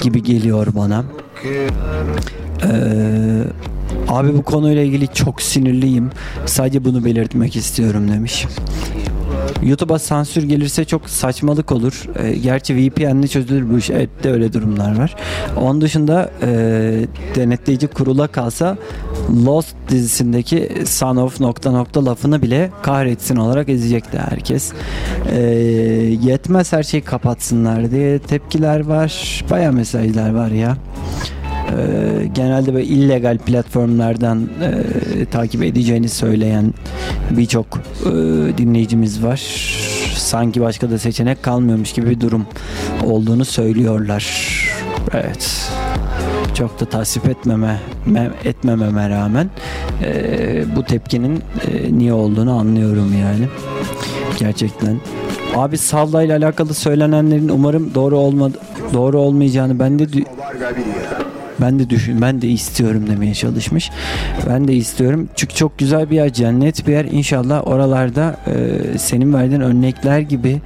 gibi 0.00 0.22
geliyor 0.22 0.66
bana. 0.76 1.04
Ee, 2.64 3.44
abi 4.08 4.34
bu 4.34 4.42
konuyla 4.42 4.82
ilgili 4.82 5.08
çok 5.08 5.42
sinirliyim. 5.42 6.10
Sadece 6.46 6.84
bunu 6.84 7.04
belirtmek 7.04 7.56
istiyorum 7.56 8.08
demiş. 8.08 8.46
YouTube'a 9.62 9.98
sansür 9.98 10.42
gelirse 10.42 10.84
çok 10.84 11.10
saçmalık 11.10 11.72
olur. 11.72 12.08
E, 12.18 12.32
gerçi 12.32 12.76
VPN'le 12.76 13.26
çözülür 13.26 13.70
bu 13.70 13.78
iş. 13.78 13.90
Evet 13.90 14.10
de 14.24 14.32
öyle 14.32 14.52
durumlar 14.52 14.98
var. 14.98 15.16
Onun 15.56 15.80
dışında 15.80 16.30
e, 16.42 16.48
denetleyici 17.34 17.86
kurula 17.86 18.26
kalsa 18.26 18.76
Lost 19.46 19.76
dizisindeki 19.88 20.72
son 20.86 21.16
of 21.16 21.40
nokta 21.40 21.70
nokta 21.70 22.04
lafını 22.04 22.42
bile 22.42 22.70
kahretsin 22.82 23.36
olarak 23.36 23.68
ezecekti 23.68 24.18
herkes. 24.18 24.72
E, 25.32 25.40
yetmez 26.22 26.72
her 26.72 26.82
şeyi 26.82 27.02
kapatsınlar 27.02 27.90
diye 27.90 28.18
tepkiler 28.18 28.80
var. 28.80 29.44
Baya 29.50 29.72
mesajlar 29.72 30.34
var 30.34 30.50
ya. 30.50 30.76
Ee, 31.78 32.26
genelde 32.34 32.74
böyle 32.74 32.84
illegal 32.86 33.38
platformlardan 33.38 34.48
e, 34.62 35.24
takip 35.24 35.62
edeceğini 35.62 36.08
söyleyen 36.08 36.74
birçok 37.30 37.66
e, 38.06 38.10
dinleyicimiz 38.58 39.24
var. 39.24 39.38
Sanki 40.16 40.60
başka 40.60 40.90
da 40.90 40.98
seçenek 40.98 41.42
kalmıyormuş 41.42 41.92
gibi 41.92 42.10
bir 42.10 42.20
durum 42.20 42.46
olduğunu 43.06 43.44
söylüyorlar. 43.44 44.52
Evet. 45.14 45.70
Çok 46.54 46.80
da 46.80 46.84
tasvip 46.84 47.28
etmeme 47.28 47.78
me- 48.08 48.30
etmememe 48.44 49.08
rağmen 49.08 49.50
e, 50.04 50.64
bu 50.76 50.84
tepkinin 50.84 51.36
e, 51.72 51.98
niye 51.98 52.12
olduğunu 52.12 52.58
anlıyorum 52.58 53.14
yani. 53.20 53.48
Gerçekten. 54.38 55.00
Abi 55.56 55.78
Salla 55.78 56.22
ile 56.22 56.34
alakalı 56.34 56.74
söylenenlerin 56.74 57.48
umarım 57.48 57.94
doğru 57.94 58.18
olmadı 58.18 58.58
doğru 58.92 59.18
olmayacağını 59.18 59.78
ben 59.78 59.98
de 59.98 60.06
ben 61.60 61.78
de 61.78 61.90
düşün, 61.90 62.20
ben 62.20 62.42
de 62.42 62.48
istiyorum 62.48 63.04
demeye 63.10 63.34
çalışmış. 63.34 63.90
Ben 64.48 64.68
de 64.68 64.74
istiyorum. 64.74 65.28
Çünkü 65.36 65.54
çok 65.54 65.78
güzel 65.78 66.10
bir 66.10 66.16
yer, 66.16 66.32
cennet 66.32 66.86
bir 66.86 66.92
yer. 66.92 67.04
İnşallah 67.04 67.66
oralarda 67.66 68.36
e, 68.46 68.98
senin 68.98 69.34
verdiğin 69.34 69.60
örnekler 69.60 70.20
gibi 70.20 70.60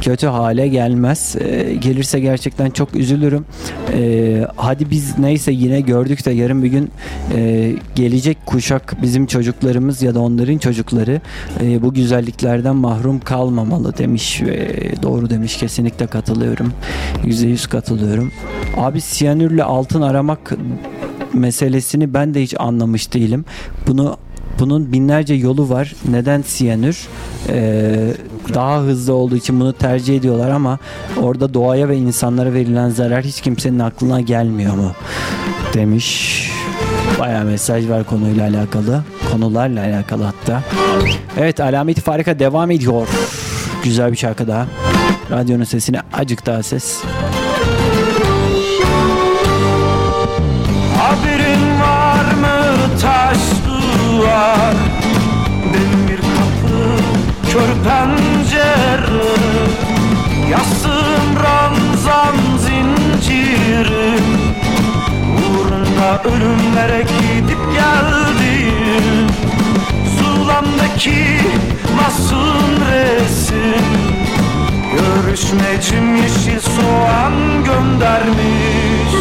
kötü 0.00 0.26
hale 0.26 0.68
gelmez. 0.68 1.36
E, 1.40 1.74
gelirse 1.74 2.20
gerçekten 2.20 2.70
çok 2.70 2.96
üzülürüm. 2.96 3.44
E, 3.92 4.46
hadi 4.56 4.90
biz 4.90 5.18
neyse 5.18 5.52
yine 5.52 5.80
gördük 5.80 6.26
de 6.26 6.30
yarın 6.30 6.62
bir 6.62 6.68
gün 6.68 6.90
e, 7.36 7.72
gelecek 7.94 8.46
kuşak 8.46 9.02
bizim 9.02 9.26
çocuklarımız 9.26 10.02
ya 10.02 10.14
da 10.14 10.20
onların 10.20 10.58
çocukları 10.58 11.20
e, 11.62 11.82
bu 11.82 11.94
güzelliklerden 11.94 12.76
mahrum 12.76 13.20
kalmamalı 13.20 13.98
demiş 13.98 14.42
ve 14.42 14.92
doğru 15.02 15.30
demiş 15.30 15.56
kesinlikle 15.56 16.06
katılıyorum. 16.06 16.72
%100 17.24 17.68
katılıyorum. 17.68 18.32
Abi 18.76 19.00
siyanürle 19.00 19.64
altın 19.64 20.02
aramak 20.32 20.52
meselesini 21.32 22.14
ben 22.14 22.34
de 22.34 22.42
hiç 22.42 22.54
anlamış 22.58 23.12
değilim. 23.14 23.44
Bunu 23.86 24.16
bunun 24.58 24.92
binlerce 24.92 25.34
yolu 25.34 25.68
var. 25.68 25.94
Neden 26.10 26.42
siyanür? 26.42 27.08
Ee, 27.48 28.14
daha 28.54 28.80
hızlı 28.80 29.14
olduğu 29.14 29.36
için 29.36 29.60
bunu 29.60 29.72
tercih 29.72 30.16
ediyorlar 30.16 30.50
ama 30.50 30.78
orada 31.16 31.54
doğaya 31.54 31.88
ve 31.88 31.96
insanlara 31.96 32.52
verilen 32.54 32.90
zarar 32.90 33.24
hiç 33.24 33.40
kimsenin 33.40 33.78
aklına 33.78 34.20
gelmiyor 34.20 34.74
mu? 34.74 34.92
Demiş. 35.74 36.50
Bayağı 37.18 37.44
mesaj 37.44 37.88
var 37.88 38.04
konuyla 38.04 38.48
alakalı. 38.48 39.02
Konularla 39.32 39.80
alakalı 39.80 40.22
hatta. 40.22 40.62
Evet 41.36 41.60
Alamet 41.60 42.00
Farika 42.00 42.38
devam 42.38 42.70
ediyor. 42.70 43.08
Güzel 43.84 44.12
bir 44.12 44.16
şarkı 44.16 44.48
daha. 44.48 44.66
Radyonun 45.30 45.64
sesine 45.64 46.00
acık 46.12 46.46
daha 46.46 46.62
ses. 46.62 47.02
Ölümlere 66.24 67.02
gidip 67.02 67.58
geldim. 67.74 69.26
Zulamdaki 70.18 71.40
masum 71.96 72.74
resim. 72.90 73.86
Görüşmecim 74.92 76.16
yeşil 76.16 76.60
soğan 76.60 77.32
göndermiş. 77.64 79.12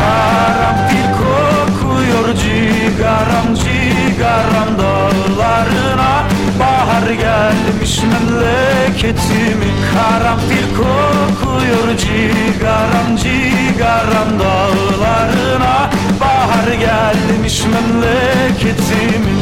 Karanfil 0.00 1.08
kokuyor 1.18 2.34
cigaram 2.34 3.54
cigaram 3.54 4.78
dağlarına. 4.78 6.24
Bahar 6.60 7.10
gelmiş 7.10 8.00
memleketimin 8.02 9.74
Karanfil 9.94 10.76
kokuyor 10.76 11.09
cigaram 11.96 13.16
cigaram 13.16 14.38
dağlarına. 14.38 15.90
Bahar 16.20 16.72
gelmiş 16.72 17.62
memleketimin 17.64 19.39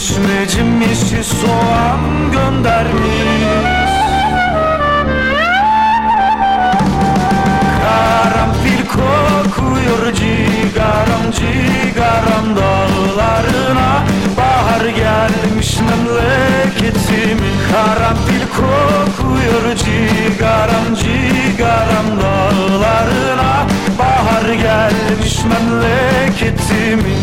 Görüşmecim 0.00 0.80
yeşil 0.80 1.22
soğan 1.22 2.00
göndermiş. 2.32 3.90
Karanfil 7.82 8.86
kokuyor 8.88 10.12
cigaram 10.14 11.30
cigaram 11.32 12.56
dağlarına. 12.56 14.04
Bahar 14.36 14.86
gelmiş 14.86 15.78
memleketimin 15.78 17.54
Karanfil 17.72 18.44
kokuyor 18.56 19.76
cigaram 19.76 20.94
cigaram 20.94 22.20
dağlarına. 22.20 23.66
Bahar 23.98 24.52
gelmiş 24.54 25.40
memleketimin 25.44 27.20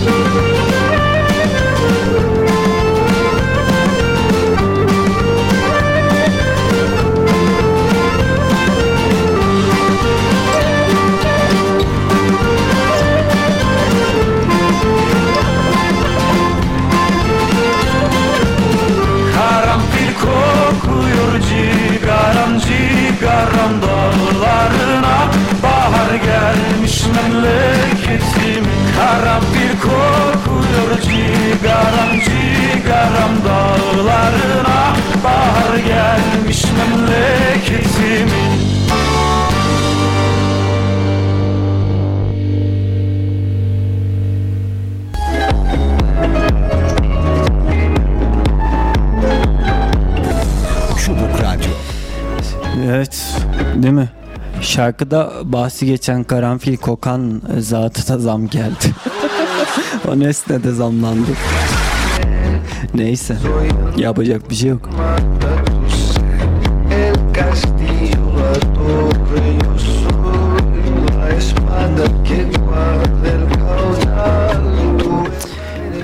memleketim 27.42 28.66
Karanfil 28.98 29.80
kokuyor 29.82 31.02
cigaram 31.02 32.20
cigaram 32.26 33.32
dağlarına 33.46 34.96
Bahar 35.24 35.78
gelmiş 35.78 36.64
memleketim. 36.64 38.30
Çubuk 51.06 51.42
Radyo. 51.42 51.72
Evet 52.86 53.36
değil 53.76 53.94
mi? 53.94 54.10
Şarkıda 54.68 55.32
bahsi 55.44 55.86
geçen 55.86 56.24
karanfil 56.24 56.78
kokan 56.78 57.42
zatına 57.58 58.18
zam 58.18 58.48
geldi. 58.48 58.94
o 60.08 60.20
nesne 60.20 60.64
de 60.64 60.72
zamlandı. 60.72 61.32
Neyse 62.94 63.38
yapacak 63.98 64.50
bir 64.50 64.56
şey 64.56 64.70
yok. 64.70 64.90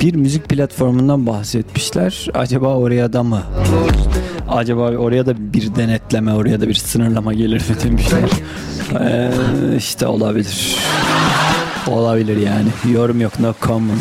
Bir 0.01 0.15
müzik 0.15 0.49
platformundan 0.49 1.25
bahsetmişler. 1.27 2.27
Acaba 2.33 2.75
oraya 2.75 3.13
da 3.13 3.23
mı? 3.23 3.41
Acaba 4.49 4.81
oraya 4.81 5.25
da 5.25 5.33
denetleme, 5.75 6.33
oraya 6.33 6.61
da 6.61 6.67
bir 6.67 6.73
sınırlama 6.73 7.33
gelir 7.33 7.61
mi 7.69 7.75
demişler. 7.83 8.29
Ee, 8.99 9.31
işte 9.77 10.07
olabilir. 10.07 10.75
Olabilir 11.87 12.37
yani. 12.37 12.93
Yorum 12.93 13.21
yok, 13.21 13.39
no 13.39 13.53
comment. 13.61 13.99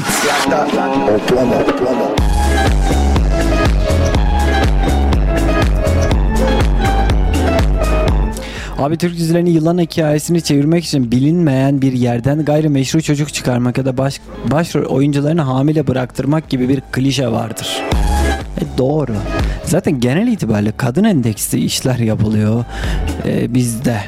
Abi 8.78 8.96
Türk 8.96 9.16
dizilerini 9.16 9.50
yılan 9.50 9.78
hikayesini 9.78 10.42
çevirmek 10.42 10.84
için 10.84 11.10
bilinmeyen 11.10 11.82
bir 11.82 11.92
yerden 11.92 12.44
gayrimeşru 12.44 13.02
çocuk 13.02 13.34
çıkarmak 13.34 13.78
ya 13.78 13.84
da 13.84 13.98
baş, 13.98 14.20
başrol 14.50 14.84
oyuncularını 14.84 15.42
hamile 15.42 15.86
bıraktırmak 15.86 16.48
gibi 16.48 16.68
bir 16.68 16.80
klişe 16.92 17.28
vardır. 17.28 17.82
E 18.60 18.78
doğru. 18.78 19.12
Zaten 19.72 20.00
genel 20.00 20.26
itibariyle 20.26 20.72
kadın 20.76 21.04
endeksli 21.04 21.64
işler 21.64 21.98
yapılıyor 21.98 22.64
e, 23.26 23.54
bizde. 23.54 24.00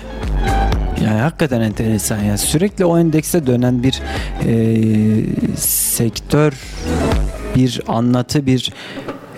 Yani 1.05 1.21
hakikaten 1.21 1.61
enteresan 1.61 2.19
ya. 2.19 2.39
Sürekli 2.39 2.85
o 2.85 2.99
endekse 2.99 3.47
dönen 3.47 3.83
bir 3.83 4.03
e, 4.47 5.57
sektör, 5.57 6.53
bir 7.57 7.81
anlatı, 7.89 8.47
bir 8.47 8.73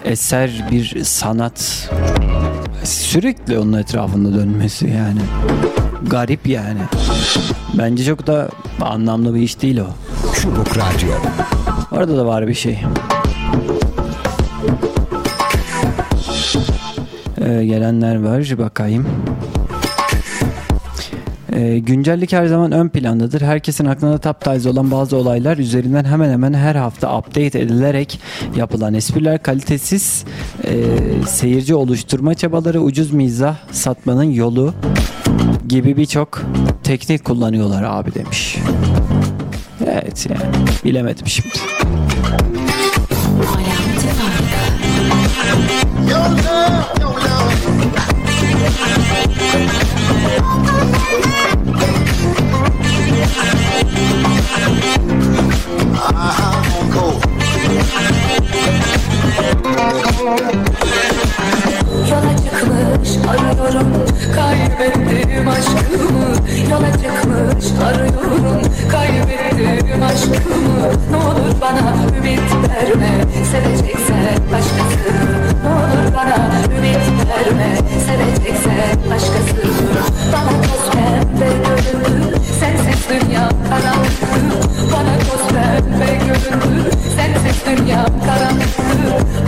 eser, 0.05 0.65
bir 0.71 1.05
sanat 1.05 1.91
sürekli 2.85 3.59
onun 3.59 3.73
etrafında 3.73 4.39
dönmesi 4.39 4.87
yani. 4.87 5.21
Garip 6.03 6.47
yani. 6.47 6.81
Bence 7.79 8.05
çok 8.05 8.27
da 8.27 8.49
anlamlı 8.81 9.35
bir 9.35 9.41
iş 9.41 9.63
değil 9.63 9.79
o. 9.79 9.87
Çubuk 10.35 10.77
Radyo 10.77 11.09
Orada 11.93 12.17
da 12.17 12.27
var 12.27 12.49
bir 12.49 12.55
şey. 12.55 12.79
Ee, 17.47 17.65
gelenler 17.65 18.23
var 18.23 18.55
bakayım. 18.59 19.07
Ee, 21.53 21.79
güncellik 21.79 22.33
her 22.33 22.47
zaman 22.47 22.73
ön 22.73 22.89
plandadır. 22.89 23.41
Herkesin 23.41 23.85
aklında 23.85 24.19
taptaze 24.19 24.69
olan 24.69 24.91
bazı 24.91 25.17
olaylar 25.17 25.57
üzerinden 25.57 26.05
hemen 26.05 26.31
hemen 26.31 26.55
her 26.55 26.75
hafta 26.75 27.19
update 27.19 27.61
edilerek 27.61 28.21
yapılan 28.57 28.95
espriler 28.95 29.43
kalitesiz 29.43 30.25
e, 30.65 30.75
seyirci 31.27 31.75
oluşturma 31.75 32.35
çabaları 32.35 32.81
ucuz 32.81 33.13
mizah 33.13 33.57
satmanın 33.71 34.31
yolu 34.31 34.75
gibi 35.69 35.97
birçok 35.97 36.43
teknik 36.85 37.25
kullanıyorlar 37.25 37.83
abi 37.83 38.15
demiş. 38.15 38.59
Evet 39.87 40.27
yani 40.31 40.55
bilemedim 40.85 41.27
şimdi. 41.27 41.55
Arıyorum 63.61 64.07
kaybettiğim 64.35 65.49
aşkımı. 65.49 66.27
Yola 66.71 66.93
çıkmış 66.93 67.67
arıyorum. 67.85 68.63
Kaybettiğim 68.91 70.03
aşkımı. 70.03 70.91
Ne 71.11 71.17
olur 71.17 71.61
bana 71.61 71.95
ümit 72.19 72.41
verme. 72.69 73.11
Seveceksen 73.53 74.39
başkası 74.53 75.13
Ne 75.65 75.69
olur 75.71 76.15
bana 76.17 76.37
ümit 76.79 77.29
verme. 77.29 77.77
Seveceksen 78.07 78.97
başkası 79.11 79.63
Bana 80.33 80.63
toz 80.63 80.91
pembe 80.93 81.49
göründü 81.65 82.37
Sensiz 82.61 83.09
dünya 83.09 83.49
karanlıktı 83.69 84.27
Bana 84.93 85.19
toz 85.19 85.49
pembe 85.49 86.25
göründü 86.25 86.91
Sensiz 87.17 87.63
dünya 87.67 88.07
karanlıktı 88.27 88.83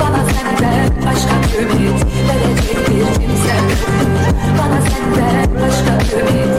Bana 0.01 0.21
senden 0.33 0.91
başka 1.07 1.63
ümit 1.63 2.05
verecek 2.29 2.89
bir 2.89 3.23
kimse 3.23 3.38
bana 4.59 4.81
senden 4.81 5.55
başka 5.61 6.21
ümit 6.21 6.58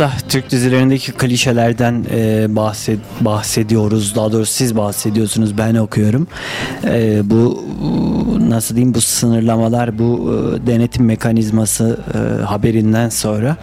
hafta 0.00 0.28
Türk 0.28 0.50
dizilerindeki 0.50 1.12
klişelerden 1.12 2.04
e, 2.10 2.46
bahset, 2.56 2.98
bahsediyoruz. 3.20 4.14
Daha 4.16 4.32
doğrusu 4.32 4.52
siz 4.52 4.76
bahsediyorsunuz 4.76 5.58
ben 5.58 5.74
okuyorum. 5.74 6.26
E, 6.84 7.20
bu 7.30 7.64
nasıl 8.48 8.76
diyeyim 8.76 8.94
bu 8.94 9.00
sınırlamalar 9.00 9.98
bu 9.98 10.32
e, 10.32 10.66
denetim 10.66 11.04
mekanizması 11.04 11.98
e, 12.14 12.42
haberinden 12.42 13.08
sonra 13.08 13.56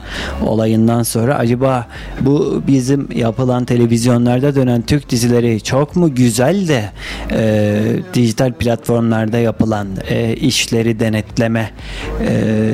olayından 0.45 1.03
sonra 1.03 1.35
acaba 1.35 1.87
bu 2.21 2.63
bizim 2.67 3.11
yapılan 3.15 3.65
televizyonlarda 3.65 4.55
dönen 4.55 4.81
Türk 4.81 5.09
dizileri 5.09 5.61
çok 5.61 5.95
mu 5.95 6.15
güzel 6.15 6.67
de 6.67 6.89
e, 7.31 7.81
dijital 8.13 8.53
platformlarda 8.53 9.37
yapılan 9.37 9.87
e, 10.09 10.35
işleri 10.35 10.99
denetleme 10.99 11.71
e, 12.27 12.73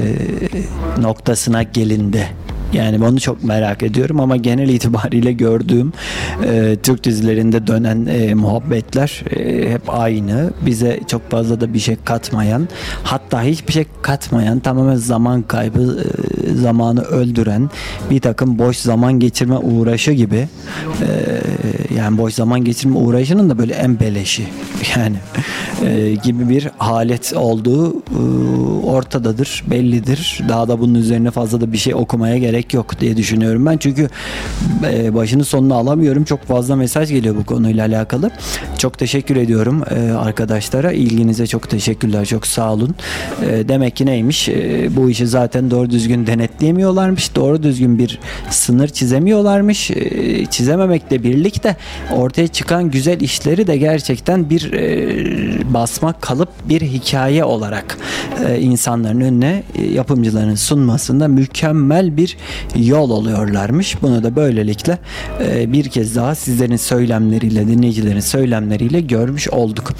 noktasına 1.01 1.63
gelindi. 1.63 2.27
Yani 2.73 3.05
onu 3.05 3.19
çok 3.19 3.43
merak 3.43 3.83
ediyorum 3.83 4.19
ama 4.19 4.37
genel 4.37 4.69
itibariyle 4.69 5.31
gördüğüm 5.31 5.93
e, 6.45 6.77
Türk 6.83 7.03
dizilerinde 7.03 7.67
dönen 7.67 8.05
e, 8.05 8.33
muhabbetler 8.33 9.23
e, 9.35 9.71
hep 9.71 9.81
aynı. 9.87 10.51
Bize 10.65 10.99
çok 11.07 11.31
fazla 11.31 11.61
da 11.61 11.73
bir 11.73 11.79
şey 11.79 11.97
katmayan, 12.05 12.67
hatta 13.03 13.43
hiçbir 13.43 13.73
şey 13.73 13.85
katmayan, 14.01 14.59
tamamen 14.59 14.95
zaman 14.95 15.41
kaybı, 15.41 16.03
e, 16.47 16.53
zamanı 16.53 17.01
öldüren 17.01 17.69
bir 18.09 18.21
takım 18.21 18.59
boş 18.59 18.77
zaman 18.77 19.19
geçirme 19.19 19.57
uğraşı 19.57 20.11
gibi. 20.11 20.47
E, 21.01 21.07
yani 21.97 22.17
boş 22.17 22.33
zaman 22.33 22.63
geçirme 22.63 22.97
uğraşının 22.97 23.49
da 23.49 23.57
böyle 23.57 23.73
en 23.73 23.99
beleşi 23.99 24.43
yani 24.95 25.15
e, 25.85 26.15
gibi 26.23 26.49
bir 26.49 26.67
halet 26.77 27.33
olduğu 27.35 27.93
e, 27.93 28.19
ortadadır, 28.83 29.63
bellidir. 29.71 30.41
Daha 30.49 30.67
da 30.67 30.79
bunun 30.79 30.95
üzerine 30.95 31.31
fazla 31.31 31.61
da 31.61 31.73
bir 31.73 31.77
şey 31.77 31.95
okumaya 31.95 32.37
gerek 32.37 32.73
yok 32.73 32.99
diye 32.99 33.17
düşünüyorum 33.17 33.65
ben. 33.65 33.77
Çünkü 33.77 34.09
e, 34.91 35.15
başını 35.15 35.45
sonunu 35.45 35.73
alamıyorum. 35.73 36.23
Çok 36.23 36.43
fazla 36.43 36.75
mesaj 36.75 37.09
geliyor 37.09 37.35
bu 37.35 37.45
konuyla 37.45 37.85
alakalı. 37.87 38.31
Çok 38.77 38.97
teşekkür 38.97 39.35
ediyorum 39.35 39.83
arkadaşlara. 40.19 40.91
İlginize 40.91 41.47
çok 41.47 41.69
teşekkürler. 41.69 42.25
Çok 42.25 42.47
sağ 42.47 42.73
olun. 42.73 42.95
Demek 43.41 43.95
ki 43.95 44.05
neymiş? 44.05 44.49
Bu 44.89 45.09
işi 45.09 45.27
zaten 45.27 45.71
doğru 45.71 45.89
düzgün 45.89 46.27
denetleyemiyorlarmış. 46.27 47.35
Doğru 47.35 47.63
düzgün 47.63 47.99
bir 47.99 48.19
sınır 48.49 48.87
çizemiyorlarmış. 48.87 49.91
E, 49.91 50.45
çizememekle 50.45 51.23
birlikte 51.23 51.75
ortaya 52.11 52.47
çıkan 52.47 52.91
güzel 52.91 53.21
işleri 53.21 53.67
de 53.67 53.77
gerçekten 53.77 54.49
bir 54.49 54.73
basmak 55.73 56.21
kalıp 56.21 56.49
bir 56.65 56.81
hikaye 56.81 57.43
olarak 57.43 57.97
e, 58.47 58.59
insanların 58.59 59.21
önüne 59.21 59.63
e, 59.75 59.85
yapımcıların 59.85 60.55
sunmasında 60.55 61.27
mükemmel 61.27 62.17
bir 62.17 62.37
yol 62.75 63.09
oluyorlarmış. 63.09 64.01
Bunu 64.01 64.23
da 64.23 64.35
böylelikle 64.35 64.97
e, 65.41 65.73
bir 65.73 65.89
kez 65.89 66.15
daha 66.15 66.35
sizlerin 66.35 66.75
söylemleriyle, 66.75 67.67
dinleyicilerin 67.67 68.19
söylemleriyle 68.19 69.01
görmüş 69.01 69.49
olduk. 69.49 69.93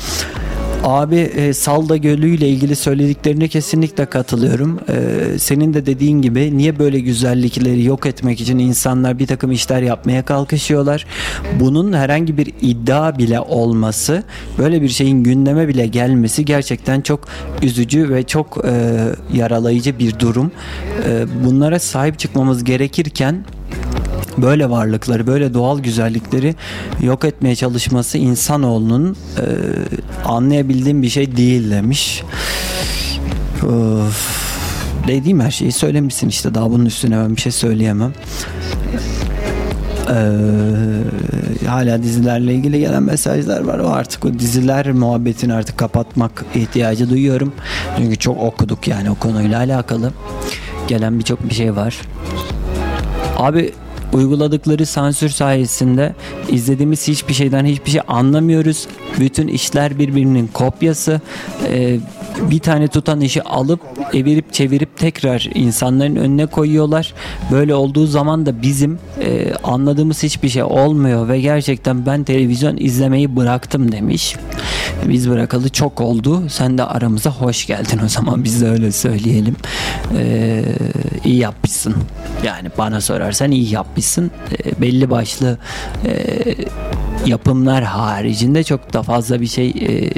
Abi 0.84 1.16
e, 1.16 1.54
Salda 1.54 1.98
Gölü 1.98 2.36
ile 2.36 2.49
ilgili 2.49 2.76
söylediklerine 2.76 3.48
kesinlikle 3.48 4.06
katılıyorum. 4.06 4.80
E, 4.90 5.40
senin 5.40 5.74
de 5.74 5.86
dediğin 5.86 6.22
gibi 6.22 6.58
niye 6.58 6.80
böyle 6.80 6.99
güzellikleri 6.99 7.84
yok 7.84 8.06
etmek 8.06 8.41
için 8.41 8.60
insanlar 8.60 9.20
bir 9.20 9.28
takım 9.28 9.52
işler 9.52 9.82
yapmaya 9.82 10.26
kalkışıyorlar. 10.26 11.06
Bunun 11.60 11.94
herhangi 11.94 12.38
bir 12.38 12.54
iddia 12.62 13.18
bile 13.18 13.40
olması, 13.40 14.24
böyle 14.58 14.82
bir 14.82 14.90
şeyin 14.90 15.24
gündeme 15.24 15.68
bile 15.68 15.88
gelmesi 15.88 16.45
gerçekten 16.45 17.02
çok 17.02 17.28
üzücü 17.64 18.10
ve 18.10 18.24
çok 18.24 18.66
e, 18.66 18.98
yaralayıcı 19.34 19.99
bir 19.99 20.20
durum. 20.20 20.52
E, 21.10 21.26
bunlara 21.45 21.80
sahip 21.80 22.20
çıkmamız 22.20 22.64
gerekirken 22.64 23.45
böyle 24.38 24.69
varlıkları, 24.69 25.27
böyle 25.27 25.53
doğal 25.53 25.80
güzellikleri 25.80 26.55
yok 27.01 27.26
etmeye 27.26 27.55
çalışması 27.55 28.18
insanoğlunun 28.18 29.15
e, 29.38 29.45
anlayabildiğim 30.26 31.01
bir 31.01 31.09
şey 31.09 31.38
değil 31.38 31.72
demiş. 31.72 32.23
Of. 33.64 34.47
Dediğim 35.07 35.39
her 35.39 35.51
şeyi 35.51 35.72
söylemişsin 35.72 36.30
işte 36.30 36.53
daha 36.53 36.72
bunun 36.72 36.85
üstüne 36.85 37.18
ben 37.18 37.35
bir 37.35 37.41
şey 37.41 37.51
söyleyemem. 37.51 38.14
Ee, 40.09 41.68
hala 41.68 42.03
dizilerle 42.03 42.53
ilgili 42.53 42.80
gelen 42.80 43.03
mesajlar 43.03 43.61
var. 43.61 43.80
O 43.80 43.89
artık 43.89 44.26
o 44.26 44.34
diziler 44.34 44.91
muhabbetini 44.91 45.53
artık 45.53 45.77
kapatmak 45.77 46.45
ihtiyacı 46.55 47.09
duyuyorum. 47.09 47.53
Çünkü 47.97 48.15
çok 48.15 48.41
okuduk 48.41 48.88
yani 48.88 49.11
o 49.11 49.15
konuyla 49.15 49.59
alakalı. 49.59 50.11
Gelen 50.88 51.19
birçok 51.19 51.49
bir 51.49 51.55
şey 51.55 51.76
var. 51.76 52.01
Abi 53.38 53.73
uyguladıkları 54.14 54.86
sansür 54.86 55.30
sayesinde 55.30 56.16
izlediğimiz 56.50 57.08
hiçbir 57.08 57.34
şeyden 57.34 57.66
hiçbir 57.66 57.92
şey 57.92 58.02
anlamıyoruz. 58.08 58.88
Bütün 59.20 59.48
işler 59.48 60.00
birbirinin 60.00 60.48
kopyası. 60.48 61.22
Ee, 61.68 62.00
bir 62.41 62.59
tane 62.59 62.88
tutan 62.88 63.22
işi 63.22 63.43
alıp 63.43 63.80
evirip 64.14 64.53
çevirip 64.53 64.97
tekrar 64.97 65.49
insanların 65.53 66.15
önüne 66.15 66.45
koyuyorlar. 66.45 67.14
Böyle 67.51 67.76
olduğu 67.76 68.07
zaman 68.07 68.45
da 68.45 68.61
bizim 68.61 68.99
e, 69.22 69.53
anladığımız 69.64 70.23
hiçbir 70.23 70.49
şey 70.49 70.64
olmuyor 70.64 71.27
ve 71.27 71.41
gerçekten 71.41 72.05
ben 72.05 72.23
televizyon 72.23 72.77
izlemeyi 72.77 73.35
bıraktım 73.35 73.91
demiş. 73.91 74.35
Biz 75.05 75.30
bırakalı 75.30 75.69
çok 75.69 76.01
oldu. 76.01 76.43
Sen 76.49 76.77
de 76.77 76.84
aramıza 76.84 77.30
hoş 77.30 77.68
geldin 77.68 77.99
o 78.05 78.09
zaman 78.09 78.43
biz 78.43 78.61
de 78.61 78.69
öyle 78.69 78.91
söyleyelim. 78.91 79.55
Ee, 80.18 80.64
iyi 81.26 81.38
yapmışsın. 81.38 81.95
Yani 82.45 82.69
bana 82.77 83.01
sorarsan 83.01 83.51
iyi 83.51 83.73
yapmışsın. 83.73 84.31
Ee, 84.51 84.81
belli 84.81 85.09
başlı 85.09 85.57
e, 86.05 86.35
yapımlar 87.26 87.84
haricinde 87.84 88.64
çok 88.64 88.93
da 88.93 89.03
fazla 89.03 89.41
bir 89.41 89.47
şey 89.47 89.69
e, 89.69 90.11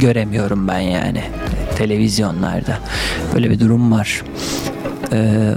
göremiyorum 0.00 0.68
ben 0.68 0.78
yani 0.78 1.22
televizyonlarda. 1.76 2.78
Böyle 3.34 3.50
bir 3.50 3.60
durum 3.60 3.92
var. 3.92 4.22
Ee, 5.12 5.54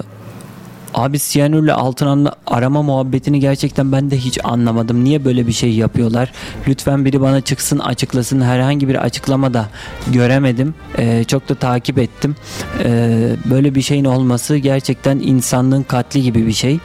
Abi 0.93 1.19
siyanürle 1.19 1.73
altın 1.73 2.27
arama 2.47 2.81
muhabbetini 2.81 3.39
gerçekten 3.39 3.91
ben 3.91 4.11
de 4.11 4.17
hiç 4.17 4.39
anlamadım. 4.43 5.03
Niye 5.03 5.25
böyle 5.25 5.47
bir 5.47 5.51
şey 5.51 5.73
yapıyorlar? 5.73 6.31
Lütfen 6.67 7.05
biri 7.05 7.21
bana 7.21 7.41
çıksın 7.41 7.79
açıklasın. 7.79 8.41
Herhangi 8.41 8.87
bir 8.87 8.95
açıklama 8.95 9.53
da 9.53 9.65
göremedim. 10.07 10.75
Ee, 10.97 11.23
çok 11.23 11.49
da 11.49 11.55
takip 11.55 11.97
ettim. 11.97 12.35
Ee, 12.83 13.35
böyle 13.45 13.75
bir 13.75 13.81
şeyin 13.81 14.05
olması 14.05 14.57
gerçekten 14.57 15.19
insanlığın 15.19 15.83
katli 15.83 16.21
gibi 16.21 16.47
bir 16.47 16.53
şey 16.53 16.79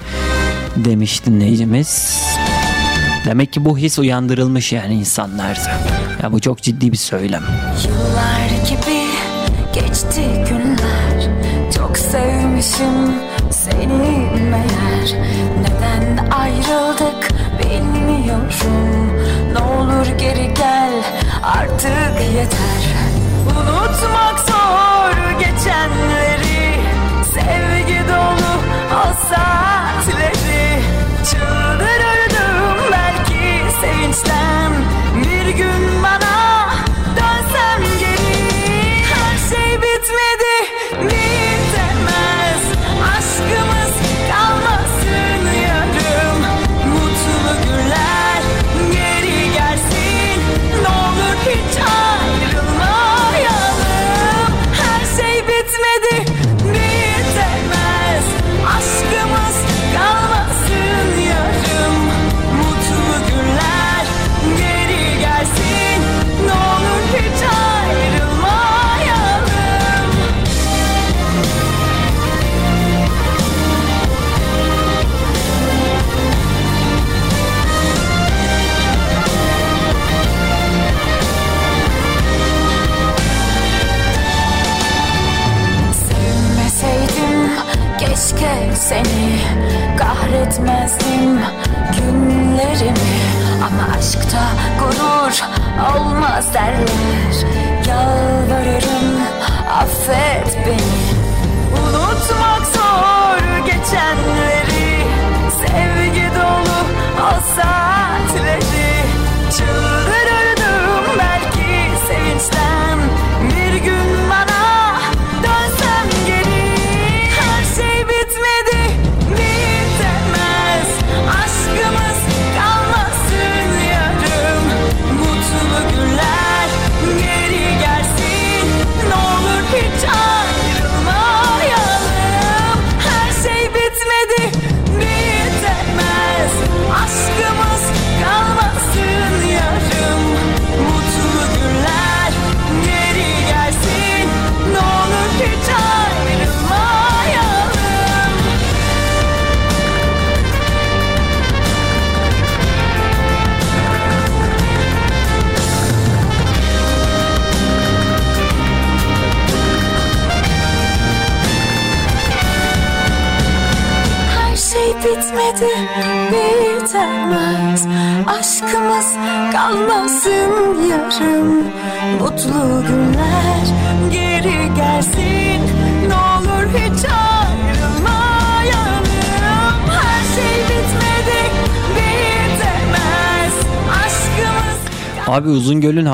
demiş 0.76 1.26
dinleyicimiz. 1.26 2.18
Demek 3.28 3.52
ki 3.52 3.64
bu 3.64 3.78
his 3.78 3.98
uyandırılmış 3.98 4.72
yani 4.72 4.94
insanlarda. 4.94 5.70
Ya 6.22 6.32
bu 6.32 6.40
çok 6.40 6.62
ciddi 6.62 6.92
bir 6.92 6.96
söylem. 6.96 7.42
Yıllar 7.84 8.68
gibi 8.68 9.06
geçti 9.74 10.22
günler. 10.48 11.28
Çok 11.76 11.98
sevmişim 11.98 13.14
seni 13.50 14.30
meğer. 14.50 15.22
Neden 15.60 16.30
ayrıldık 16.30 17.28
bilmiyorum. 17.58 19.12
Ne 19.52 19.58
olur 19.58 20.06
geri 20.18 20.54
gel 20.54 20.92
artık 21.42 22.20
yeter. 22.34 22.84
Unutmak 23.46 24.38
zor 24.38 25.38
geçenleri. 25.38 26.80
Sevgi 27.34 28.08
dolu 28.08 28.52
o 28.92 29.34
saatleri 29.34 30.82
Çıldırırdım 31.30 32.07
belki 34.08 34.77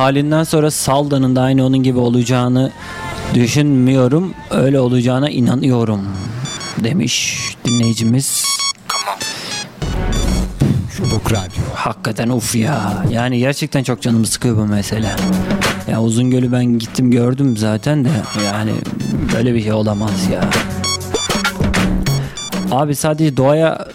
halinden 0.05 0.45
sonra 0.45 0.71
Salda'nın 0.71 1.37
da 1.37 1.43
aynı 1.43 1.67
onun 1.67 1.83
gibi 1.83 1.99
olacağını 1.99 2.73
düşünmüyorum. 3.35 4.35
Öyle 4.51 4.81
olacağına 4.81 5.31
inanıyorum 5.31 6.01
demiş 6.79 7.41
dinleyicimiz. 7.65 8.45
Çubuk 10.97 11.33
Radyo. 11.33 11.63
Hakikaten 11.75 12.29
uf 12.29 12.55
ya. 12.55 13.05
Yani 13.11 13.39
gerçekten 13.39 13.83
çok 13.83 14.03
canımı 14.03 14.27
sıkıyor 14.27 14.57
bu 14.57 14.67
mesele. 14.67 15.11
Ya 15.91 16.03
Uzungöl'ü 16.03 16.53
ben 16.53 16.65
gittim 16.65 17.11
gördüm 17.11 17.57
zaten 17.57 18.05
de 18.05 18.11
yani 18.45 18.73
böyle 19.35 19.55
bir 19.55 19.63
şey 19.63 19.73
olamaz 19.73 20.29
ya. 20.33 20.45
Abi 22.71 22.95
sadece 22.95 23.37
doğaya 23.37 23.89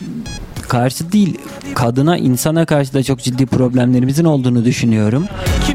karşı 0.68 1.12
değil 1.12 1.38
kadına 1.76 2.18
insana 2.18 2.66
karşı 2.66 2.94
da 2.94 3.04
çok 3.04 3.20
ciddi 3.20 3.46
problemlerimizin 3.46 4.26
olduğunu 4.26 4.66
düşünüyorum. 4.66 5.26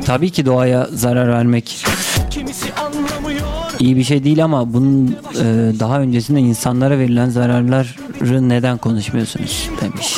Tabii 0.07 0.31
ki 0.31 0.47
doğaya 0.47 0.89
zarar 0.93 1.29
vermek 1.29 1.85
iyi 3.79 3.97
bir 3.97 4.05
şey 4.05 4.25
değil 4.25 4.45
ama 4.45 4.73
bunun 4.73 5.17
e, 5.35 5.45
daha 5.81 6.01
öncesinde 6.01 6.41
insanlara 6.41 6.99
verilen 6.99 7.29
zararları 7.29 8.49
neden 8.49 8.79
konuşmuyorsunuz 8.79 9.71
demiş. 9.81 10.17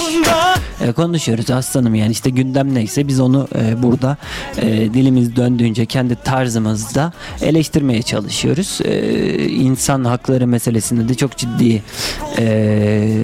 E, 0.80 0.92
konuşuyoruz 0.92 1.50
aslanım 1.50 1.94
yani 1.94 2.12
işte 2.12 2.30
gündem 2.30 2.74
neyse 2.74 3.08
biz 3.08 3.20
onu 3.20 3.48
e, 3.54 3.82
burada 3.82 4.16
e, 4.56 4.66
dilimiz 4.68 5.36
döndüğünce 5.36 5.86
kendi 5.86 6.16
tarzımızda 6.16 7.12
eleştirmeye 7.42 8.02
çalışıyoruz. 8.02 8.78
E, 8.84 9.48
insan 9.48 10.04
hakları 10.04 10.46
meselesinde 10.46 11.08
de 11.08 11.14
çok 11.14 11.36
ciddi 11.36 11.82
e, 12.38 13.22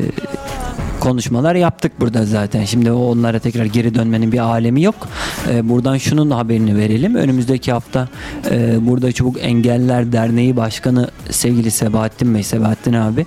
konuşmalar 1.02 1.54
yaptık 1.54 2.00
burada 2.00 2.24
zaten. 2.24 2.64
Şimdi 2.64 2.92
onlara 2.92 3.38
tekrar 3.38 3.64
geri 3.64 3.94
dönmenin 3.94 4.32
bir 4.32 4.38
alemi 4.38 4.82
yok. 4.82 5.08
Ee, 5.48 5.68
buradan 5.68 5.98
şunun 5.98 6.30
haberini 6.30 6.76
verelim. 6.76 7.14
Önümüzdeki 7.14 7.72
hafta 7.72 8.08
e, 8.50 8.86
burada 8.86 9.12
Çubuk 9.12 9.36
Engeller 9.40 10.12
Derneği 10.12 10.56
Başkanı 10.56 11.10
sevgili 11.30 11.70
Sebahattin 11.70 12.34
Bey, 12.34 12.42
Sebahattin 12.42 12.92
abi 12.92 13.26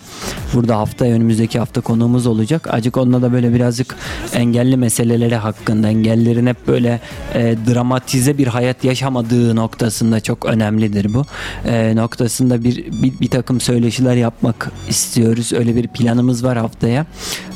burada 0.53 0.77
hafta 0.77 1.05
önümüzdeki 1.05 1.59
hafta 1.59 1.81
konuğumuz 1.81 2.27
olacak. 2.27 2.67
Acık 2.71 2.97
onunla 2.97 3.21
da 3.21 3.33
böyle 3.33 3.53
birazcık 3.53 3.95
engelli 4.33 4.77
meseleleri 4.77 5.35
hakkında 5.35 5.87
engellerin 5.87 6.47
hep 6.47 6.67
böyle 6.67 6.99
e, 7.33 7.55
dramatize 7.67 8.37
bir 8.37 8.47
hayat 8.47 8.83
yaşamadığı 8.83 9.55
noktasında 9.55 10.19
çok 10.19 10.45
önemlidir 10.45 11.13
bu. 11.13 11.25
E, 11.65 11.95
noktasında 11.95 12.63
bir, 12.63 12.75
bir 12.75 13.19
bir 13.21 13.29
takım 13.29 13.61
söyleşiler 13.61 14.15
yapmak 14.15 14.71
istiyoruz. 14.89 15.53
Öyle 15.53 15.75
bir 15.75 15.87
planımız 15.87 16.43
var 16.43 16.57
haftaya. 16.57 17.05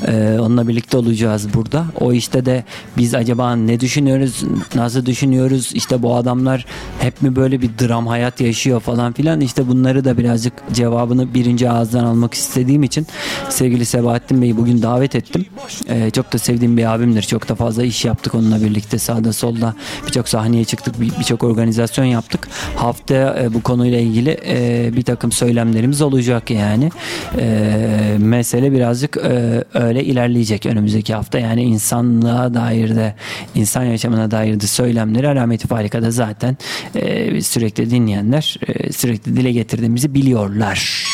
E, 0.06 0.09
Ee, 0.10 0.36
onunla 0.40 0.68
birlikte 0.68 0.96
olacağız 0.96 1.54
burada. 1.54 1.84
O 2.00 2.12
işte 2.12 2.46
de 2.46 2.64
biz 2.96 3.14
acaba 3.14 3.56
ne 3.56 3.80
düşünüyoruz, 3.80 4.44
nasıl 4.74 5.06
düşünüyoruz? 5.06 5.70
İşte 5.74 6.02
bu 6.02 6.14
adamlar 6.16 6.66
hep 6.98 7.22
mi 7.22 7.36
böyle 7.36 7.60
bir 7.62 7.70
dram 7.80 8.06
hayat 8.06 8.40
yaşıyor 8.40 8.80
falan 8.80 9.12
filan. 9.12 9.40
İşte 9.40 9.68
bunları 9.68 10.04
da 10.04 10.18
birazcık 10.18 10.52
cevabını 10.72 11.34
birinci 11.34 11.70
ağızdan 11.70 12.04
almak 12.04 12.34
istediğim 12.34 12.82
için 12.82 13.06
sevgili 13.48 13.84
Sebahattin 13.84 14.42
Bey'i 14.42 14.56
bugün 14.56 14.82
davet 14.82 15.14
ettim. 15.14 15.46
Ee, 15.88 16.10
çok 16.10 16.32
da 16.32 16.38
sevdiğim 16.38 16.76
bir 16.76 16.94
abimdir. 16.94 17.22
Çok 17.22 17.48
da 17.48 17.54
fazla 17.54 17.84
iş 17.84 18.04
yaptık 18.04 18.34
onunla 18.34 18.62
birlikte 18.62 18.98
sağda 18.98 19.32
solda 19.32 19.74
birçok 20.06 20.28
sahneye 20.28 20.64
çıktık, 20.64 21.00
bir- 21.00 21.12
birçok 21.18 21.44
organizasyon 21.44 22.04
yaptık. 22.04 22.48
Haftaya 22.76 23.36
e, 23.42 23.54
bu 23.54 23.62
konuyla 23.62 23.98
ilgili 24.00 24.38
e, 24.46 24.90
bir 24.96 25.02
takım 25.02 25.32
söylemlerimiz 25.32 26.02
olacak 26.02 26.50
yani. 26.50 26.90
E, 27.38 28.16
mesele 28.18 28.72
birazcık 28.72 29.16
e, 29.16 29.64
öyle 29.74 29.99
ilerleyecek 30.04 30.66
önümüzdeki 30.66 31.14
hafta. 31.14 31.38
Yani 31.38 31.62
insanlığa 31.62 32.54
dair 32.54 32.96
de 32.96 33.14
insan 33.54 33.84
yaşamına 33.84 34.30
dair 34.30 34.60
de 34.60 34.66
söylemleri 34.66 35.28
alameti 35.28 35.68
farikada 35.68 36.10
zaten 36.10 36.56
e, 36.94 37.40
sürekli 37.42 37.90
dinleyenler 37.90 38.56
e, 38.66 38.92
sürekli 38.92 39.36
dile 39.36 39.52
getirdiğimizi 39.52 40.14
biliyorlar. 40.14 41.06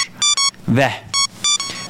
Ve 0.69 0.89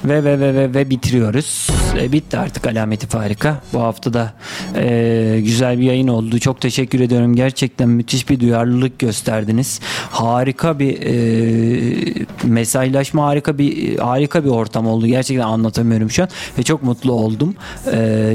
ve 0.05 0.25
ve 0.25 0.41
ve 0.41 0.55
ve, 0.55 0.75
ve 0.75 0.91
bitiriyoruz. 0.91 1.69
E, 2.01 2.13
bitti 2.13 2.39
artık 2.39 2.67
alameti 2.67 3.07
farika. 3.07 3.61
Bu 3.73 3.81
hafta 3.81 4.15
da 4.15 4.35
e, 4.77 5.41
güzel 5.45 5.79
bir 5.79 5.85
yayın 5.85 6.09
oldu. 6.09 6.39
Çok 6.39 6.61
teşekkür 6.61 7.01
ediyorum. 7.01 7.37
Gerçekten 7.37 7.89
müthiş 7.89 8.31
bir 8.31 8.41
duyarlılık 8.41 8.99
gösterdiniz. 8.99 9.81
Harika 10.11 10.79
bir 10.79 11.03
e, 11.03 12.27
mesajlaşma, 12.45 13.25
harika 13.25 13.59
bir 13.59 13.99
harika 13.99 14.45
bir 14.45 14.51
ortam 14.51 14.87
oldu. 14.87 15.07
Gerçekten 15.07 15.45
anlatamıyorum 15.45 16.11
şu 16.11 16.23
an 16.23 16.29
ve 16.59 16.63
çok 16.63 16.83
mutlu 16.83 17.13
oldum. 17.13 17.55
E, 17.93 18.35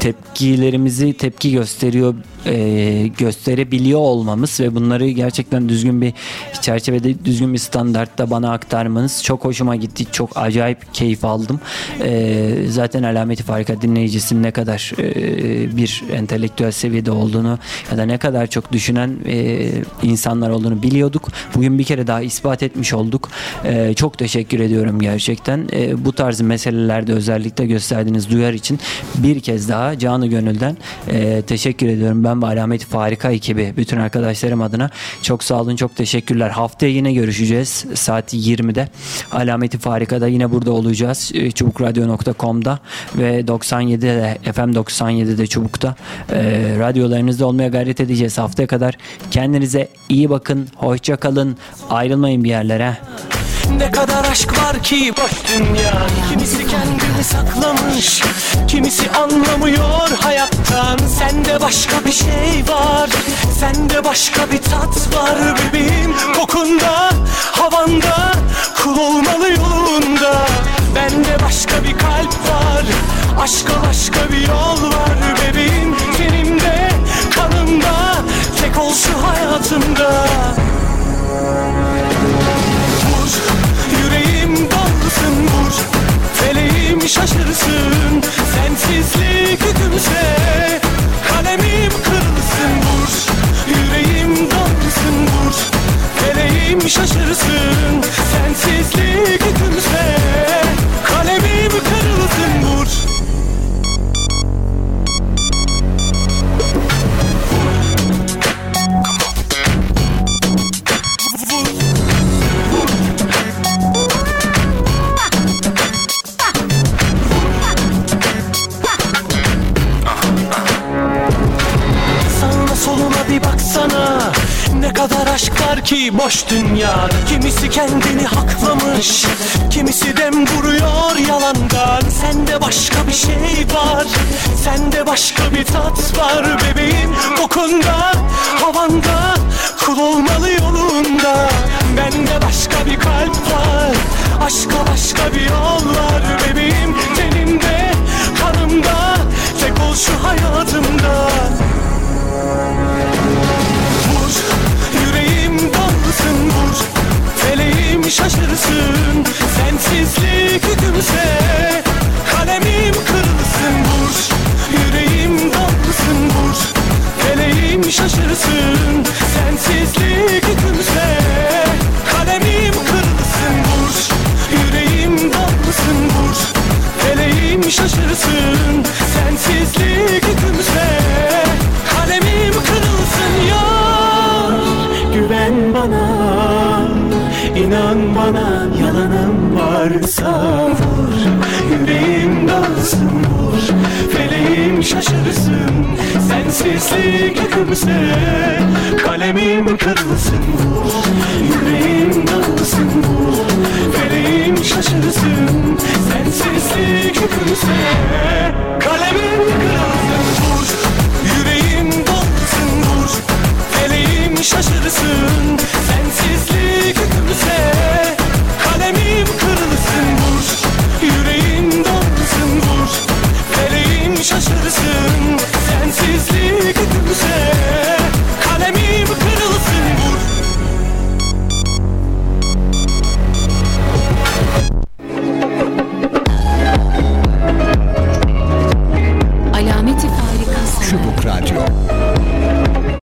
tepkilerimizi 0.00 1.12
tepki 1.12 1.52
gösteriyor 1.52 2.14
e, 2.46 3.06
gösterebiliyor 3.18 4.00
olmamız 4.00 4.60
ve 4.60 4.74
bunları 4.74 5.08
gerçekten 5.08 5.68
düzgün 5.68 6.00
bir 6.00 6.12
çerçevede 6.60 7.24
düzgün 7.24 7.52
bir 7.52 7.58
standartta 7.58 8.30
bana 8.30 8.52
aktarmanız 8.52 9.22
çok 9.22 9.44
hoşuma 9.44 9.76
gitti. 9.76 10.06
Çok 10.12 10.36
acayip 10.36 10.94
keyif 10.94 11.24
aldım. 11.24 11.60
E, 12.00 12.54
zaten 12.68 13.02
alameti 13.02 13.42
farika 13.42 13.82
dinleyicisinin 13.82 14.42
ne 14.42 14.50
kadar 14.50 14.92
e, 14.98 15.76
bir 15.76 16.04
entelektüel 16.12 16.70
seviyede 16.70 17.10
olduğunu 17.10 17.58
ya 17.90 17.98
da 17.98 18.02
ne 18.02 18.18
kadar 18.18 18.46
çok 18.46 18.72
düşünen 18.72 19.16
e, 19.26 19.68
insanlar 20.02 20.50
olduğunu 20.50 20.82
biliyorduk. 20.82 21.28
Bugün 21.54 21.78
bir 21.78 21.84
kere 21.84 22.06
daha 22.06 22.22
ispat 22.22 22.62
etmiş 22.62 22.92
olduk. 22.92 23.30
E, 23.64 23.94
çok 23.94 24.18
teşekkür 24.18 24.60
ediyorum 24.60 25.00
gerçekten. 25.00 25.68
E, 25.72 26.04
bu 26.04 26.12
tarz 26.12 26.40
meselelerde 26.40 27.12
özellikle 27.12 27.66
gösterdiğiniz 27.66 28.30
duyar 28.30 28.52
için 28.52 28.78
bir 29.14 29.40
kez 29.40 29.68
daha 29.68 29.71
canı 29.98 30.26
gönülden 30.26 30.76
e, 31.08 31.42
teşekkür 31.42 31.86
ediyorum. 31.86 32.24
Ben 32.24 32.42
ve 32.42 32.46
Alameti 32.46 32.86
Farika 32.86 33.30
ekibi 33.30 33.74
bütün 33.76 33.96
arkadaşlarım 33.96 34.62
adına 34.62 34.90
çok 35.22 35.44
sağ 35.44 35.60
olun 35.60 35.76
çok 35.76 35.96
teşekkürler. 35.96 36.50
Haftaya 36.50 36.92
yine 36.92 37.12
görüşeceğiz 37.12 37.84
saat 37.94 38.34
20'de. 38.34 38.88
Alameti 39.32 39.78
Farika'da 39.78 40.28
yine 40.28 40.50
burada 40.50 40.72
olacağız. 40.72 41.30
E, 41.34 41.50
Çubukradyo.com'da 41.50 42.78
ve 43.14 43.40
97'de 43.40 44.12
de 44.22 44.52
FM 44.52 44.60
97'de 44.60 45.46
Çubuk'ta 45.46 45.94
e, 46.32 46.42
radyolarınızda 46.78 47.46
olmaya 47.46 47.68
gayret 47.68 48.00
edeceğiz 48.00 48.38
haftaya 48.38 48.66
kadar. 48.66 48.94
Kendinize 49.30 49.88
iyi 50.08 50.30
bakın. 50.30 50.68
Hoşça 50.76 51.16
kalın. 51.16 51.56
Ayrılmayın 51.90 52.44
bir 52.44 52.48
yerlere. 52.48 52.96
Ne 53.76 53.90
kadar 53.90 54.24
aşk 54.24 54.58
var 54.58 54.82
ki 54.82 55.12
boş 55.16 55.32
dünya 55.58 56.06
Kimisi 56.30 56.66
kendini 57.22 57.24
saklamış 57.24 58.22
Kimisi 58.68 59.10
anlamıyor 59.10 60.10
hayattan. 60.20 60.98
Sende 61.18 61.60
başka 61.60 62.04
bir 62.04 62.12
şey 62.12 62.64
var 62.68 63.10
Sende 63.60 64.04
başka 64.04 64.50
bir 64.50 64.62
tat 64.62 65.14
var 65.14 65.38
bebeğim. 65.56 66.14
Kokunda, 66.36 67.10
havanda 67.52 68.32
Kul 68.82 68.98
olmalı 68.98 69.48
yolunda. 69.50 70.46
Bende 70.94 71.42
başka 71.44 71.84
bir 71.84 71.98
kalp 71.98 72.34
var 72.48 72.84
Aşka 73.40 73.72
başka 73.88 74.32
bir 74.32 74.48
yol 74.48 74.92
var 74.92 75.18
bebeğim 75.42 76.11